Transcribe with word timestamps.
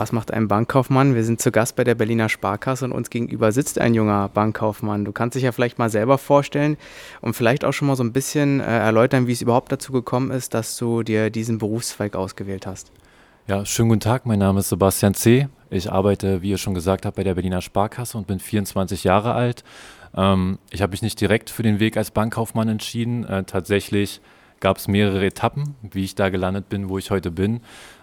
Was 0.00 0.12
macht 0.12 0.32
ein 0.32 0.48
Bankkaufmann? 0.48 1.14
Wir 1.14 1.24
sind 1.24 1.42
zu 1.42 1.52
Gast 1.52 1.76
bei 1.76 1.84
der 1.84 1.94
Berliner 1.94 2.30
Sparkasse 2.30 2.86
und 2.86 2.92
uns 2.92 3.10
gegenüber 3.10 3.52
sitzt 3.52 3.78
ein 3.78 3.92
junger 3.92 4.30
Bankkaufmann. 4.30 5.04
Du 5.04 5.12
kannst 5.12 5.34
dich 5.34 5.42
ja 5.42 5.52
vielleicht 5.52 5.78
mal 5.78 5.90
selber 5.90 6.16
vorstellen 6.16 6.78
und 7.20 7.34
vielleicht 7.34 7.66
auch 7.66 7.72
schon 7.72 7.86
mal 7.86 7.96
so 7.96 8.02
ein 8.02 8.14
bisschen 8.14 8.60
äh, 8.60 8.78
erläutern, 8.78 9.26
wie 9.26 9.32
es 9.32 9.42
überhaupt 9.42 9.70
dazu 9.70 9.92
gekommen 9.92 10.30
ist, 10.30 10.54
dass 10.54 10.78
du 10.78 11.02
dir 11.02 11.28
diesen 11.28 11.58
Berufszweig 11.58 12.16
ausgewählt 12.16 12.66
hast. 12.66 12.92
Ja, 13.46 13.66
schönen 13.66 13.90
guten 13.90 14.00
Tag. 14.00 14.24
Mein 14.24 14.38
Name 14.38 14.60
ist 14.60 14.70
Sebastian 14.70 15.12
C. 15.12 15.48
Ich 15.68 15.92
arbeite, 15.92 16.40
wie 16.40 16.48
ihr 16.48 16.56
schon 16.56 16.72
gesagt 16.72 17.04
habt, 17.04 17.16
bei 17.16 17.22
der 17.22 17.34
Berliner 17.34 17.60
Sparkasse 17.60 18.16
und 18.16 18.26
bin 18.26 18.40
24 18.40 19.04
Jahre 19.04 19.34
alt. 19.34 19.64
Ähm, 20.16 20.58
ich 20.70 20.80
habe 20.80 20.92
mich 20.92 21.02
nicht 21.02 21.20
direkt 21.20 21.50
für 21.50 21.62
den 21.62 21.78
Weg 21.78 21.98
als 21.98 22.10
Bankkaufmann 22.10 22.70
entschieden. 22.70 23.24
Äh, 23.24 23.44
tatsächlich 23.44 24.22
gab 24.60 24.76
es 24.76 24.88
mehrere 24.88 25.24
Etappen, 25.24 25.74
wie 25.82 26.04
ich 26.04 26.14
da 26.14 26.28
gelandet 26.28 26.68
bin, 26.68 26.88
wo 26.88 26.98
ich 26.98 27.10
heute 27.10 27.30
bin. 27.30 27.60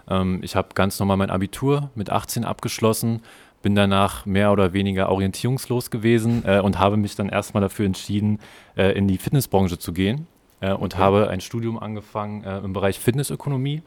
Ähm, 0.08 0.40
ich 0.42 0.56
habe 0.56 0.68
ganz 0.74 0.98
normal 0.98 1.16
mein 1.16 1.30
Abitur 1.30 1.90
mit 1.94 2.10
18 2.10 2.44
abgeschlossen, 2.44 3.22
bin 3.62 3.74
danach 3.74 4.26
mehr 4.26 4.52
oder 4.52 4.72
weniger 4.72 5.08
orientierungslos 5.08 5.90
gewesen 5.90 6.44
äh, 6.46 6.60
und 6.60 6.78
habe 6.78 6.96
mich 6.96 7.16
dann 7.16 7.28
erstmal 7.28 7.60
dafür 7.60 7.86
entschieden, 7.86 8.38
äh, 8.76 8.96
in 8.96 9.08
die 9.08 9.18
Fitnessbranche 9.18 9.78
zu 9.78 9.92
gehen 9.92 10.26
äh, 10.60 10.72
und 10.72 10.94
okay. 10.94 11.02
habe 11.02 11.28
ein 11.28 11.40
Studium 11.40 11.78
angefangen 11.78 12.44
äh, 12.44 12.58
im 12.58 12.72
Bereich 12.72 12.98
Fitnessökonomie. 12.98 13.82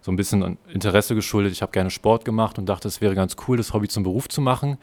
So 0.00 0.12
ein 0.12 0.16
bisschen 0.16 0.58
Interesse 0.70 1.14
geschuldet. 1.14 1.52
Ich 1.52 1.62
habe 1.62 1.72
gerne 1.72 1.88
Sport 1.88 2.26
gemacht 2.26 2.58
und 2.58 2.66
dachte, 2.66 2.88
es 2.88 3.00
wäre 3.00 3.14
ganz 3.14 3.36
cool, 3.48 3.56
das 3.56 3.72
Hobby 3.72 3.88
zum 3.88 4.02
Beruf 4.02 4.28
zu 4.28 4.42
machen. 4.42 4.76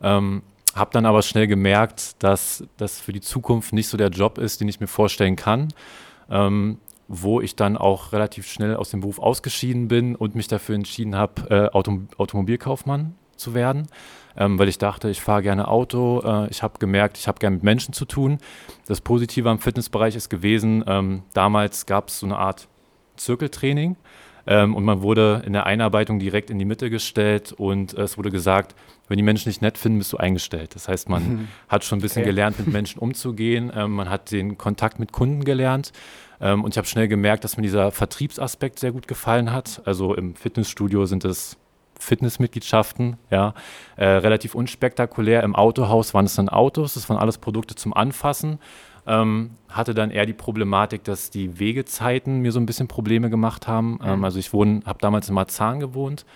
Ähm, 0.00 0.42
habe 0.74 0.90
dann 0.92 1.04
aber 1.04 1.22
schnell 1.22 1.48
gemerkt, 1.48 2.22
dass 2.22 2.62
das 2.76 3.00
für 3.00 3.12
die 3.12 3.20
Zukunft 3.20 3.72
nicht 3.72 3.88
so 3.88 3.96
der 3.96 4.10
Job 4.10 4.38
ist, 4.38 4.60
den 4.60 4.68
ich 4.68 4.78
mir 4.78 4.86
vorstellen 4.86 5.34
kann. 5.34 5.68
Ähm, 6.30 6.78
wo 7.08 7.40
ich 7.40 7.56
dann 7.56 7.76
auch 7.76 8.12
relativ 8.12 8.46
schnell 8.46 8.76
aus 8.76 8.90
dem 8.90 9.00
Beruf 9.00 9.18
ausgeschieden 9.18 9.88
bin 9.88 10.14
und 10.14 10.34
mich 10.34 10.46
dafür 10.46 10.74
entschieden 10.74 11.16
habe, 11.16 11.50
äh, 11.50 11.74
Auto 11.74 12.02
Automobilkaufmann 12.18 13.14
zu 13.36 13.54
werden, 13.54 13.88
ähm, 14.36 14.58
weil 14.58 14.68
ich 14.68 14.78
dachte, 14.78 15.08
ich 15.08 15.22
fahre 15.22 15.42
gerne 15.42 15.68
Auto. 15.68 16.20
Äh, 16.24 16.48
ich 16.50 16.62
habe 16.62 16.78
gemerkt, 16.78 17.16
ich 17.16 17.26
habe 17.26 17.38
gerne 17.38 17.56
mit 17.56 17.64
Menschen 17.64 17.94
zu 17.94 18.04
tun. 18.04 18.38
Das 18.86 19.00
Positive 19.00 19.48
am 19.48 19.58
Fitnessbereich 19.58 20.16
ist 20.16 20.28
gewesen, 20.28 20.84
ähm, 20.86 21.22
damals 21.32 21.86
gab 21.86 22.08
es 22.08 22.20
so 22.20 22.26
eine 22.26 22.36
Art 22.36 22.68
Zirkeltraining 23.16 23.96
ähm, 24.46 24.74
und 24.74 24.84
man 24.84 25.02
wurde 25.02 25.42
in 25.46 25.54
der 25.54 25.66
Einarbeitung 25.66 26.18
direkt 26.18 26.50
in 26.50 26.58
die 26.58 26.64
Mitte 26.64 26.90
gestellt 26.90 27.52
und 27.52 27.96
äh, 27.96 28.02
es 28.02 28.18
wurde 28.18 28.30
gesagt, 28.30 28.74
wenn 29.08 29.16
die 29.16 29.22
Menschen 29.22 29.48
dich 29.48 29.62
nett 29.62 29.78
finden, 29.78 29.98
bist 29.98 30.12
du 30.12 30.18
eingestellt. 30.18 30.74
Das 30.74 30.88
heißt, 30.88 31.08
man 31.08 31.22
mhm. 31.22 31.48
hat 31.68 31.84
schon 31.84 31.98
ein 31.98 32.02
bisschen 32.02 32.22
okay. 32.22 32.30
gelernt, 32.30 32.58
mit 32.58 32.68
Menschen 32.68 32.98
umzugehen. 32.98 33.72
Ähm, 33.74 33.92
man 33.92 34.10
hat 34.10 34.30
den 34.30 34.58
Kontakt 34.58 34.98
mit 34.98 35.12
Kunden 35.12 35.44
gelernt 35.44 35.92
ähm, 36.40 36.64
und 36.64 36.74
ich 36.74 36.78
habe 36.78 36.86
schnell 36.86 37.08
gemerkt, 37.08 37.44
dass 37.44 37.56
mir 37.56 37.62
dieser 37.62 37.90
Vertriebsaspekt 37.90 38.78
sehr 38.78 38.92
gut 38.92 39.08
gefallen 39.08 39.52
hat. 39.52 39.82
Also 39.84 40.14
im 40.14 40.34
Fitnessstudio 40.34 41.06
sind 41.06 41.24
es 41.24 41.56
Fitnessmitgliedschaften, 41.98 43.16
ja, 43.30 43.54
äh, 43.96 44.06
relativ 44.06 44.54
unspektakulär. 44.54 45.42
Im 45.42 45.56
Autohaus 45.56 46.14
waren 46.14 46.26
es 46.26 46.36
dann 46.36 46.48
Autos, 46.48 46.94
das 46.94 47.08
waren 47.08 47.18
alles 47.18 47.38
Produkte 47.38 47.74
zum 47.74 47.92
Anfassen. 47.92 48.58
Ähm, 49.06 49.52
hatte 49.68 49.94
dann 49.94 50.10
eher 50.10 50.26
die 50.26 50.34
Problematik, 50.34 51.02
dass 51.04 51.30
die 51.30 51.58
Wegezeiten 51.58 52.40
mir 52.40 52.52
so 52.52 52.60
ein 52.60 52.66
bisschen 52.66 52.88
Probleme 52.88 53.30
gemacht 53.30 53.66
haben. 53.66 53.92
Mhm. 53.92 54.00
Ähm, 54.04 54.24
also 54.24 54.38
ich 54.38 54.52
habe 54.52 54.98
damals 55.00 55.28
in 55.28 55.34
Marzahn 55.34 55.80
gewohnt 55.80 56.26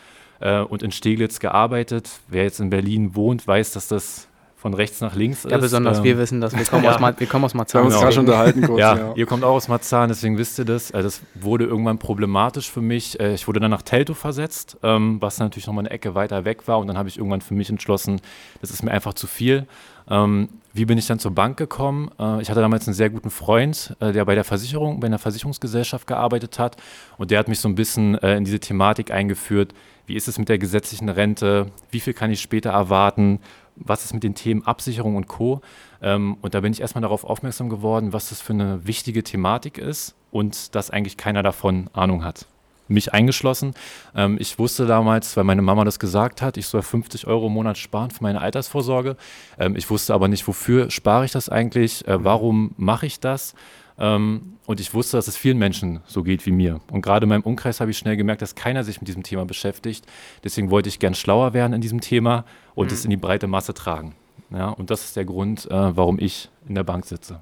äh, 0.41 0.61
und 0.61 0.83
in 0.83 0.91
Steglitz 0.91 1.39
gearbeitet. 1.39 2.20
Wer 2.28 2.45
jetzt 2.45 2.61
in 2.61 2.70
Berlin 2.70 3.14
wohnt, 3.14 3.46
weiß, 3.46 3.73
dass 3.73 3.89
das 3.89 4.29
von 4.62 4.74
rechts 4.74 5.00
nach 5.00 5.17
links 5.17 5.42
ja, 5.42 5.48
ist. 5.48 5.52
Ja, 5.52 5.58
besonders 5.58 5.98
ähm, 5.98 6.05
wir 6.05 6.18
wissen 6.18 6.40
das. 6.40 6.56
Wir 6.56 6.64
kommen, 6.70 6.84
ja. 6.84 6.95
aus, 6.95 7.00
Ma 7.00 7.12
wir 7.18 7.27
kommen 7.27 7.45
aus 7.45 7.52
Marzahn. 7.52 7.80
Wir 7.80 7.84
haben 7.84 7.92
uns 7.92 8.00
gerade 8.00 8.12
schon 8.14 8.27
unterhalten 8.27 8.62
kurz. 8.62 8.78
Ja, 8.78 8.96
ja, 8.96 9.12
ihr 9.17 9.27
kommt 9.27 9.42
auch 9.42 9.55
aus 9.55 9.67
Marzahn, 9.67 10.08
deswegen 10.08 10.39
wisst 10.39 10.56
ihr 10.61 10.64
das. 10.64 10.92
Also 10.92 11.08
das 11.08 11.20
wurde 11.34 11.64
irgendwann 11.64 11.98
problematisch 11.98 12.70
für 12.70 12.80
mich. 12.80 13.18
Äh, 13.18 13.34
ich 13.34 13.48
wurde 13.48 13.58
dann 13.58 13.73
nach 13.73 13.83
Teltow 13.83 14.17
versetzt, 14.17 14.78
ähm, 14.84 15.20
was 15.20 15.40
natürlich 15.40 15.67
nochmal 15.67 15.83
eine 15.83 15.90
Ecke 15.90 16.14
weiter 16.14 16.45
weg 16.45 16.68
war. 16.68 16.78
Und 16.78 16.86
dann 16.86 16.96
habe 16.96 17.08
ich 17.08 17.18
irgendwann 17.18 17.40
für 17.40 17.55
mich 17.55 17.70
entschlossen, 17.70 18.20
das 18.61 18.70
ist 18.70 18.84
mir 18.84 18.92
einfach 18.92 19.14
zu 19.14 19.27
viel. 19.27 19.67
Ähm, 20.08 20.48
wie 20.73 20.84
bin 20.84 20.96
ich 20.96 21.08
dann 21.08 21.18
zur 21.18 21.33
Bank 21.33 21.56
gekommen? 21.56 22.12
Äh, 22.20 22.40
ich 22.40 22.48
hatte 22.48 22.61
damals 22.61 22.86
einen 22.86 22.94
sehr 22.94 23.11
guten 23.11 23.30
Freund, 23.30 23.96
äh, 23.98 24.12
der 24.12 24.24
bei 24.24 24.36
der 24.36 24.44
Versicherung, 24.44 25.00
bei 25.00 25.08
einer 25.08 25.18
Versicherungsgesellschaft 25.18 26.06
gearbeitet 26.06 26.61
hat. 26.61 26.77
Und 27.18 27.33
der 27.33 27.40
hat 27.40 27.48
mich 27.48 27.58
so 27.58 27.68
ein 27.68 27.74
bisschen 27.74 28.14
in 28.14 28.44
diese 28.44 28.61
Thematik 28.61 29.11
eingeführt. 29.11 29.74
Wie 30.06 30.17
ist 30.17 30.29
es 30.29 30.39
mit 30.39 30.48
der 30.48 30.58
gesetzlichen 30.58 31.08
Rente? 31.08 31.67
Wie 31.90 32.00
viel 32.00 32.12
kann 32.12 32.30
ich 32.30 32.40
später 32.40 32.70
erwarten? 32.70 33.40
Was 33.77 34.05
ist 34.05 34.15
mit 34.15 34.23
den 34.23 34.35
Themen 34.35 34.67
Absicherung 34.67 35.17
und 35.17 35.29
Co. 35.29 35.61
Ähm, 36.01 36.37
und 36.41 36.55
da 36.55 36.61
bin 36.61 36.73
ich 36.73 36.81
erstmal 36.81 37.03
darauf 37.03 37.25
aufmerksam 37.25 37.69
geworden, 37.69 38.13
was 38.13 38.29
das 38.29 38.41
für 38.41 38.53
eine 38.53 38.87
wichtige 38.87 39.23
Thematik 39.23 39.79
ist 39.79 40.15
und 40.31 40.75
dass 40.75 40.91
eigentlich 40.91 41.17
keiner 41.17 41.43
davon 41.43 41.89
Ahnung 41.93 42.25
hat. 42.25 42.47
Mich 42.89 43.13
eingeschlossen. 43.13 43.75
Ähm, 44.15 44.37
ich 44.41 44.59
wusste 44.59 44.87
damals, 44.87 45.37
weil 45.37 45.45
meine 45.45 45.63
Mama 45.63 45.85
das 45.85 45.99
gesagt 45.99 46.43
hat, 46.43 46.57
ich 46.57 46.67
soll 46.67 46.83
50 46.83 47.27
Euro 47.27 47.47
im 47.47 47.53
Monat 47.53 47.79
sparen 47.79 48.11
für 48.11 48.23
meine 48.23 48.41
Altersvorsorge. 48.41 49.17
Ähm, 49.59 49.77
ich 49.77 49.89
wusste 49.89 50.15
aber 50.15 50.29
nicht, 50.29 50.47
wofür 50.47 50.91
spare 50.91 51.25
ich 51.25 51.33
das 51.33 51.49
eigentlich, 51.49 52.07
äh, 52.09 52.23
warum 52.23 52.73
mache 52.77 53.07
ich 53.07 53.21
das. 53.21 53.55
Ähm, 53.98 54.58
und 54.67 54.80
ich 54.80 54.95
wusste, 54.95 55.17
dass 55.17 55.29
es 55.29 55.36
vielen 55.36 55.58
Menschen 55.58 56.01
so 56.07 56.23
geht 56.23 56.47
wie 56.47 56.53
mir. 56.53 56.80
Und 56.91 57.03
gerade 57.03 57.25
in 57.25 57.29
meinem 57.29 57.42
Umkreis 57.42 57.80
habe 57.80 57.91
ich 57.91 57.98
schnell 57.98 58.17
gemerkt, 58.17 58.42
dass 58.42 58.55
keiner 58.55 58.85
sich 58.85 59.01
mit 59.01 59.08
diesem 59.08 59.23
Thema 59.23 59.45
beschäftigt. 59.45 60.07
Deswegen 60.45 60.70
wollte 60.70 60.89
ich 60.89 60.98
gern 60.98 61.14
schlauer 61.14 61.53
werden 61.53 61.73
in 61.73 61.80
diesem 61.80 62.01
Thema 62.01 62.45
und 62.75 62.89
mhm. 62.89 62.95
es 62.95 63.05
in 63.05 63.11
die 63.11 63.17
breite 63.17 63.47
Masse 63.47 63.75
tragen. 63.75 64.14
Ja, 64.51 64.69
und 64.69 64.91
das 64.91 65.05
ist 65.05 65.17
der 65.17 65.25
Grund, 65.25 65.70
äh, 65.70 65.97
warum 65.97 66.19
ich 66.19 66.51
in 66.69 66.75
der 66.75 66.85
Bank 66.85 67.07
sitze. 67.07 67.41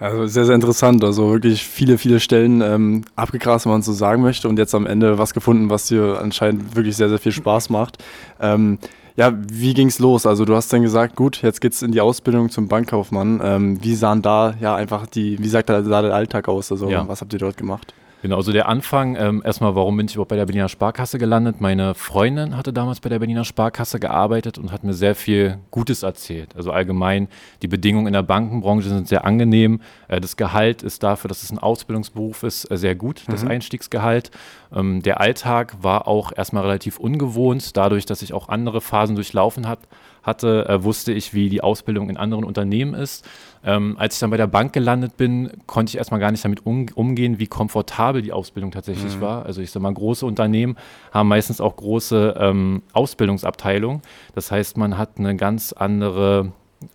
Also 0.00 0.26
sehr, 0.26 0.46
sehr 0.46 0.54
interessant. 0.54 1.04
Also 1.04 1.30
wirklich 1.30 1.62
viele, 1.62 1.98
viele 1.98 2.20
Stellen 2.20 2.62
ähm, 2.62 3.04
abgegrast, 3.16 3.66
wenn 3.66 3.72
man 3.72 3.82
so 3.82 3.92
sagen 3.92 4.22
möchte. 4.22 4.48
Und 4.48 4.58
jetzt 4.58 4.74
am 4.74 4.86
Ende 4.86 5.18
was 5.18 5.34
gefunden, 5.34 5.68
was 5.68 5.86
dir 5.86 6.18
anscheinend 6.20 6.74
wirklich 6.74 6.96
sehr, 6.96 7.10
sehr 7.10 7.18
viel 7.18 7.32
Spaß 7.32 7.68
macht. 7.68 8.02
Ähm, 8.40 8.78
ja, 9.16 9.32
wie 9.50 9.74
ging 9.74 9.88
es 9.88 9.98
los? 9.98 10.26
Also 10.26 10.44
du 10.44 10.54
hast 10.54 10.72
dann 10.72 10.82
gesagt, 10.82 11.16
gut, 11.16 11.42
jetzt 11.42 11.60
geht 11.60 11.72
es 11.72 11.82
in 11.82 11.92
die 11.92 12.00
Ausbildung 12.00 12.50
zum 12.50 12.68
Bankkaufmann. 12.68 13.40
Ähm, 13.42 13.82
wie 13.82 13.94
sahen 13.94 14.22
da 14.22 14.54
ja 14.60 14.74
einfach 14.74 15.06
die, 15.06 15.38
wie 15.38 15.48
sagt 15.48 15.68
da, 15.68 15.82
sah 15.82 16.02
der 16.02 16.14
Alltag 16.14 16.48
aus? 16.48 16.70
Also 16.70 16.88
ja. 16.88 17.06
was 17.06 17.20
habt 17.20 17.32
ihr 17.32 17.38
dort 17.38 17.56
gemacht? 17.56 17.94
Genau, 18.22 18.36
also 18.36 18.52
der 18.52 18.68
Anfang, 18.68 19.16
ähm, 19.16 19.42
erstmal, 19.44 19.74
warum 19.74 19.96
bin 19.96 20.06
ich 20.06 20.14
überhaupt 20.14 20.28
bei 20.28 20.36
der 20.36 20.44
Berliner 20.44 20.68
Sparkasse 20.68 21.18
gelandet? 21.18 21.62
Meine 21.62 21.94
Freundin 21.94 22.54
hatte 22.54 22.70
damals 22.70 23.00
bei 23.00 23.08
der 23.08 23.18
Berliner 23.18 23.44
Sparkasse 23.44 23.98
gearbeitet 23.98 24.58
und 24.58 24.72
hat 24.72 24.84
mir 24.84 24.92
sehr 24.92 25.14
viel 25.14 25.58
Gutes 25.70 26.02
erzählt. 26.02 26.54
Also 26.54 26.70
allgemein, 26.70 27.28
die 27.62 27.68
Bedingungen 27.68 28.08
in 28.08 28.12
der 28.12 28.22
Bankenbranche 28.22 28.90
sind 28.90 29.08
sehr 29.08 29.24
angenehm. 29.24 29.80
Äh, 30.08 30.20
das 30.20 30.36
Gehalt 30.36 30.82
ist 30.82 31.02
dafür, 31.02 31.28
dass 31.28 31.42
es 31.42 31.50
ein 31.50 31.58
Ausbildungsberuf 31.58 32.42
ist, 32.42 32.70
äh, 32.70 32.76
sehr 32.76 32.94
gut, 32.94 33.22
das 33.28 33.42
mhm. 33.42 33.52
Einstiegsgehalt. 33.52 34.30
Ähm, 34.74 35.02
der 35.02 35.20
Alltag 35.20 35.76
war 35.80 36.06
auch 36.06 36.30
erstmal 36.36 36.64
relativ 36.64 36.98
ungewohnt, 36.98 37.74
dadurch, 37.76 38.04
dass 38.04 38.20
ich 38.20 38.34
auch 38.34 38.50
andere 38.50 38.82
Phasen 38.82 39.14
durchlaufen 39.14 39.66
habe 39.66 39.80
hatte, 40.22 40.68
äh, 40.68 40.82
wusste 40.84 41.12
ich, 41.12 41.34
wie 41.34 41.48
die 41.48 41.62
Ausbildung 41.62 42.10
in 42.10 42.16
anderen 42.16 42.44
Unternehmen 42.44 42.94
ist. 42.94 43.26
Ähm, 43.64 43.96
als 43.98 44.14
ich 44.14 44.20
dann 44.20 44.30
bei 44.30 44.36
der 44.36 44.46
Bank 44.46 44.72
gelandet 44.72 45.16
bin, 45.16 45.50
konnte 45.66 45.90
ich 45.90 45.98
erstmal 45.98 46.20
gar 46.20 46.30
nicht 46.30 46.44
damit 46.44 46.64
um, 46.64 46.86
umgehen, 46.94 47.38
wie 47.38 47.46
komfortabel 47.46 48.22
die 48.22 48.32
Ausbildung 48.32 48.70
tatsächlich 48.70 49.16
mhm. 49.16 49.20
war. 49.20 49.46
Also 49.46 49.60
ich 49.60 49.70
sage 49.70 49.82
mal, 49.82 49.92
große 49.92 50.24
Unternehmen 50.24 50.76
haben 51.12 51.28
meistens 51.28 51.60
auch 51.60 51.76
große 51.76 52.36
ähm, 52.38 52.82
Ausbildungsabteilungen. 52.92 54.02
Das 54.34 54.50
heißt, 54.50 54.76
man 54.76 54.96
hat 54.96 55.18
eine 55.18 55.36
ganz 55.36 55.72
andere 55.72 56.52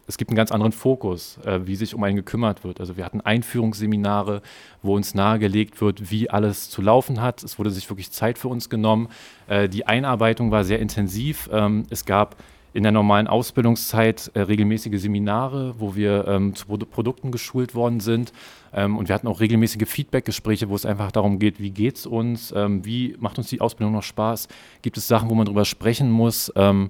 es 0.08 0.18
gibt 0.18 0.32
einen 0.32 0.36
ganz 0.36 0.52
anderen 0.52 0.72
Fokus, 0.72 1.38
äh, 1.46 1.60
wie 1.66 1.76
sich 1.76 1.94
um 1.94 2.04
einen 2.04 2.16
gekümmert 2.16 2.64
wird. 2.64 2.80
Also 2.80 2.98
wir 2.98 3.06
hatten 3.06 3.22
Einführungsseminare, 3.22 4.42
wo 4.82 4.96
uns 4.96 5.14
nahegelegt 5.14 5.82
wird, 5.82 6.12
wie 6.12 6.30
alles 6.30 6.70
zu 6.70 6.82
laufen 6.82 7.22
hat. 7.22 7.44
Es 7.44 7.60
wurde 7.60 7.70
sich 7.70 7.90
wirklich 7.90 8.12
Zeit 8.12 8.38
für 8.38 8.48
uns 8.48 8.70
genommen. 8.70 9.10
Äh, 9.48 9.70
die 9.70 9.86
Einarbeitung 9.86 10.52
war 10.52 10.64
sehr 10.64 10.80
intensiv. 10.80 11.50
Ähm, 11.52 11.84
es 11.90 12.06
gab 12.06 12.36
in 12.76 12.84
der 12.84 12.92
normalen 12.92 13.28
Ausbildungszeit 13.28 14.32
äh, 14.34 14.42
regelmäßige 14.42 15.00
Seminare, 15.00 15.76
wo 15.80 15.96
wir 15.96 16.28
ähm, 16.28 16.56
zu 16.56 16.66
Pro 16.66 16.78
Produkten 16.78 17.32
geschult 17.32 17.74
worden 17.74 18.02
sind. 18.02 18.34
Ähm, 18.74 18.98
und 18.98 19.08
wir 19.08 19.16
hatten 19.16 19.28
auch 19.30 19.40
regelmäßige 19.40 19.88
Feedback-Gespräche, 19.88 20.68
wo 20.68 20.76
es 20.76 20.86
einfach 20.86 21.14
darum 21.14 21.40
geht, 21.40 21.62
wie 21.62 21.72
geht 21.72 21.96
es 21.96 22.06
uns, 22.06 22.54
ähm, 22.54 22.84
wie 22.84 23.16
macht 23.18 23.38
uns 23.38 23.48
die 23.48 23.62
Ausbildung 23.62 23.94
noch 23.94 24.04
Spaß, 24.04 24.50
gibt 24.82 24.98
es 24.98 25.08
Sachen, 25.08 25.30
wo 25.30 25.36
man 25.36 25.46
drüber 25.46 25.64
sprechen 25.64 26.12
muss. 26.12 26.52
Ähm, 26.58 26.90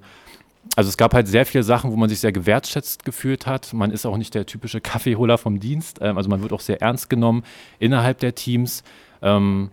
also 0.76 0.90
es 0.90 0.98
gab 0.98 1.14
halt 1.14 1.28
sehr 1.28 1.46
viele 1.46 1.64
Sachen, 1.64 1.92
wo 1.92 1.96
man 1.98 2.10
sich 2.10 2.20
sehr 2.20 2.32
gewertschätzt 2.32 3.06
gefühlt 3.06 3.46
hat. 3.46 3.72
Man 3.72 3.92
ist 3.92 4.08
auch 4.08 4.18
nicht 4.18 4.34
der 4.34 4.48
typische 4.48 4.82
Kaffeeholer 4.82 5.38
vom 5.38 5.60
Dienst. 5.60 6.00
Ähm, 6.02 6.18
also 6.18 6.32
man 6.32 6.42
wird 6.42 6.52
auch 6.52 6.62
sehr 6.62 6.82
ernst 6.82 7.12
genommen 7.12 7.44
innerhalb 7.78 8.18
der 8.18 8.34
Teams. 8.34 8.84
Ähm, 9.22 9.70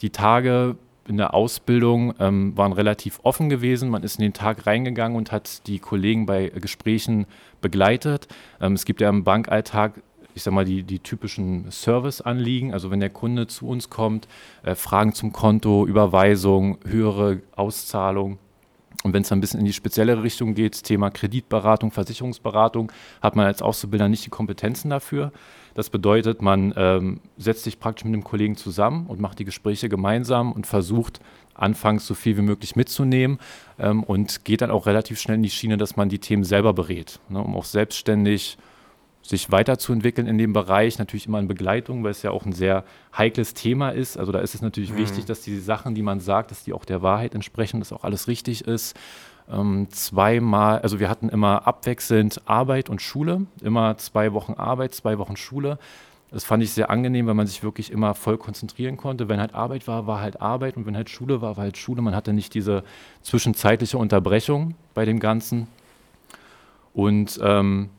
die 0.00 0.08
Tage 0.08 0.76
in 1.10 1.18
der 1.18 1.34
Ausbildung 1.34 2.14
ähm, 2.18 2.56
waren 2.56 2.72
relativ 2.72 3.20
offen 3.24 3.50
gewesen. 3.50 3.90
Man 3.90 4.02
ist 4.02 4.18
in 4.18 4.22
den 4.22 4.32
Tag 4.32 4.66
reingegangen 4.66 5.18
und 5.18 5.32
hat 5.32 5.66
die 5.66 5.78
Kollegen 5.78 6.24
bei 6.24 6.48
Gesprächen 6.48 7.26
begleitet. 7.60 8.28
Ähm, 8.60 8.72
es 8.72 8.84
gibt 8.84 9.00
ja 9.00 9.10
im 9.10 9.24
Bankalltag 9.24 10.00
ich 10.32 10.44
sag 10.44 10.54
mal, 10.54 10.64
die, 10.64 10.84
die 10.84 11.00
typischen 11.00 11.68
Serviceanliegen. 11.70 12.72
Also 12.72 12.92
wenn 12.92 13.00
der 13.00 13.10
Kunde 13.10 13.48
zu 13.48 13.66
uns 13.66 13.90
kommt, 13.90 14.28
äh, 14.62 14.76
Fragen 14.76 15.12
zum 15.12 15.32
Konto, 15.32 15.84
Überweisung, 15.86 16.78
höhere 16.86 17.40
Auszahlung. 17.56 18.38
Und 19.02 19.12
wenn 19.12 19.22
es 19.22 19.32
ein 19.32 19.40
bisschen 19.40 19.60
in 19.60 19.66
die 19.66 19.72
speziellere 19.72 20.22
Richtung 20.22 20.54
geht, 20.54 20.82
Thema 20.84 21.10
Kreditberatung, 21.10 21.90
Versicherungsberatung, 21.90 22.92
hat 23.20 23.34
man 23.34 23.46
als 23.46 23.60
Auszubildender 23.60 24.10
nicht 24.10 24.24
die 24.24 24.30
Kompetenzen 24.30 24.90
dafür. 24.90 25.32
Das 25.80 25.88
bedeutet, 25.88 26.42
man 26.42 26.74
ähm, 26.76 27.20
setzt 27.38 27.64
sich 27.64 27.80
praktisch 27.80 28.04
mit 28.04 28.12
einem 28.12 28.22
Kollegen 28.22 28.54
zusammen 28.54 29.06
und 29.06 29.18
macht 29.18 29.38
die 29.38 29.46
Gespräche 29.46 29.88
gemeinsam 29.88 30.52
und 30.52 30.66
versucht 30.66 31.20
anfangs 31.54 32.06
so 32.06 32.12
viel 32.12 32.36
wie 32.36 32.42
möglich 32.42 32.76
mitzunehmen 32.76 33.38
ähm, 33.78 34.02
und 34.02 34.44
geht 34.44 34.60
dann 34.60 34.70
auch 34.70 34.84
relativ 34.84 35.18
schnell 35.18 35.36
in 35.36 35.42
die 35.42 35.48
Schiene, 35.48 35.78
dass 35.78 35.96
man 35.96 36.10
die 36.10 36.18
Themen 36.18 36.44
selber 36.44 36.74
berät, 36.74 37.18
ne, 37.30 37.40
um 37.40 37.56
auch 37.56 37.64
selbstständig 37.64 38.58
sich 39.22 39.50
weiterzuentwickeln 39.50 40.26
in 40.26 40.36
dem 40.36 40.52
Bereich, 40.52 40.98
natürlich 40.98 41.26
immer 41.26 41.38
in 41.38 41.48
Begleitung, 41.48 42.04
weil 42.04 42.10
es 42.10 42.20
ja 42.20 42.30
auch 42.30 42.44
ein 42.44 42.52
sehr 42.52 42.84
heikles 43.16 43.54
Thema 43.54 43.88
ist. 43.88 44.18
Also 44.18 44.32
da 44.32 44.40
ist 44.40 44.54
es 44.54 44.60
natürlich 44.60 44.92
mhm. 44.92 44.98
wichtig, 44.98 45.24
dass 45.24 45.40
die 45.40 45.58
Sachen, 45.58 45.94
die 45.94 46.02
man 46.02 46.20
sagt, 46.20 46.50
dass 46.50 46.62
die 46.62 46.74
auch 46.74 46.84
der 46.84 47.00
Wahrheit 47.00 47.34
entsprechen, 47.34 47.80
dass 47.80 47.90
auch 47.94 48.04
alles 48.04 48.28
richtig 48.28 48.66
ist. 48.66 48.94
Ähm, 49.50 49.88
zweimal, 49.90 50.80
also 50.80 51.00
wir 51.00 51.08
hatten 51.08 51.28
immer 51.28 51.66
abwechselnd 51.66 52.42
Arbeit 52.44 52.88
und 52.88 53.02
Schule, 53.02 53.46
immer 53.62 53.96
zwei 53.98 54.32
Wochen 54.32 54.54
Arbeit, 54.54 54.94
zwei 54.94 55.18
Wochen 55.18 55.36
Schule. 55.36 55.78
Das 56.30 56.44
fand 56.44 56.62
ich 56.62 56.72
sehr 56.72 56.90
angenehm, 56.90 57.26
weil 57.26 57.34
man 57.34 57.48
sich 57.48 57.64
wirklich 57.64 57.90
immer 57.90 58.14
voll 58.14 58.38
konzentrieren 58.38 58.96
konnte. 58.96 59.28
Wenn 59.28 59.40
halt 59.40 59.54
Arbeit 59.54 59.88
war, 59.88 60.06
war 60.06 60.20
halt 60.20 60.40
Arbeit 60.40 60.76
und 60.76 60.86
wenn 60.86 60.96
halt 60.96 61.10
Schule 61.10 61.40
war, 61.42 61.56
war 61.56 61.64
halt 61.64 61.76
Schule. 61.76 62.02
Man 62.02 62.14
hatte 62.14 62.32
nicht 62.32 62.54
diese 62.54 62.84
zwischenzeitliche 63.22 63.98
Unterbrechung 63.98 64.74
bei 64.94 65.04
dem 65.04 65.18
Ganzen. 65.18 65.66
Und 66.94 67.40
ähm, 67.42 67.90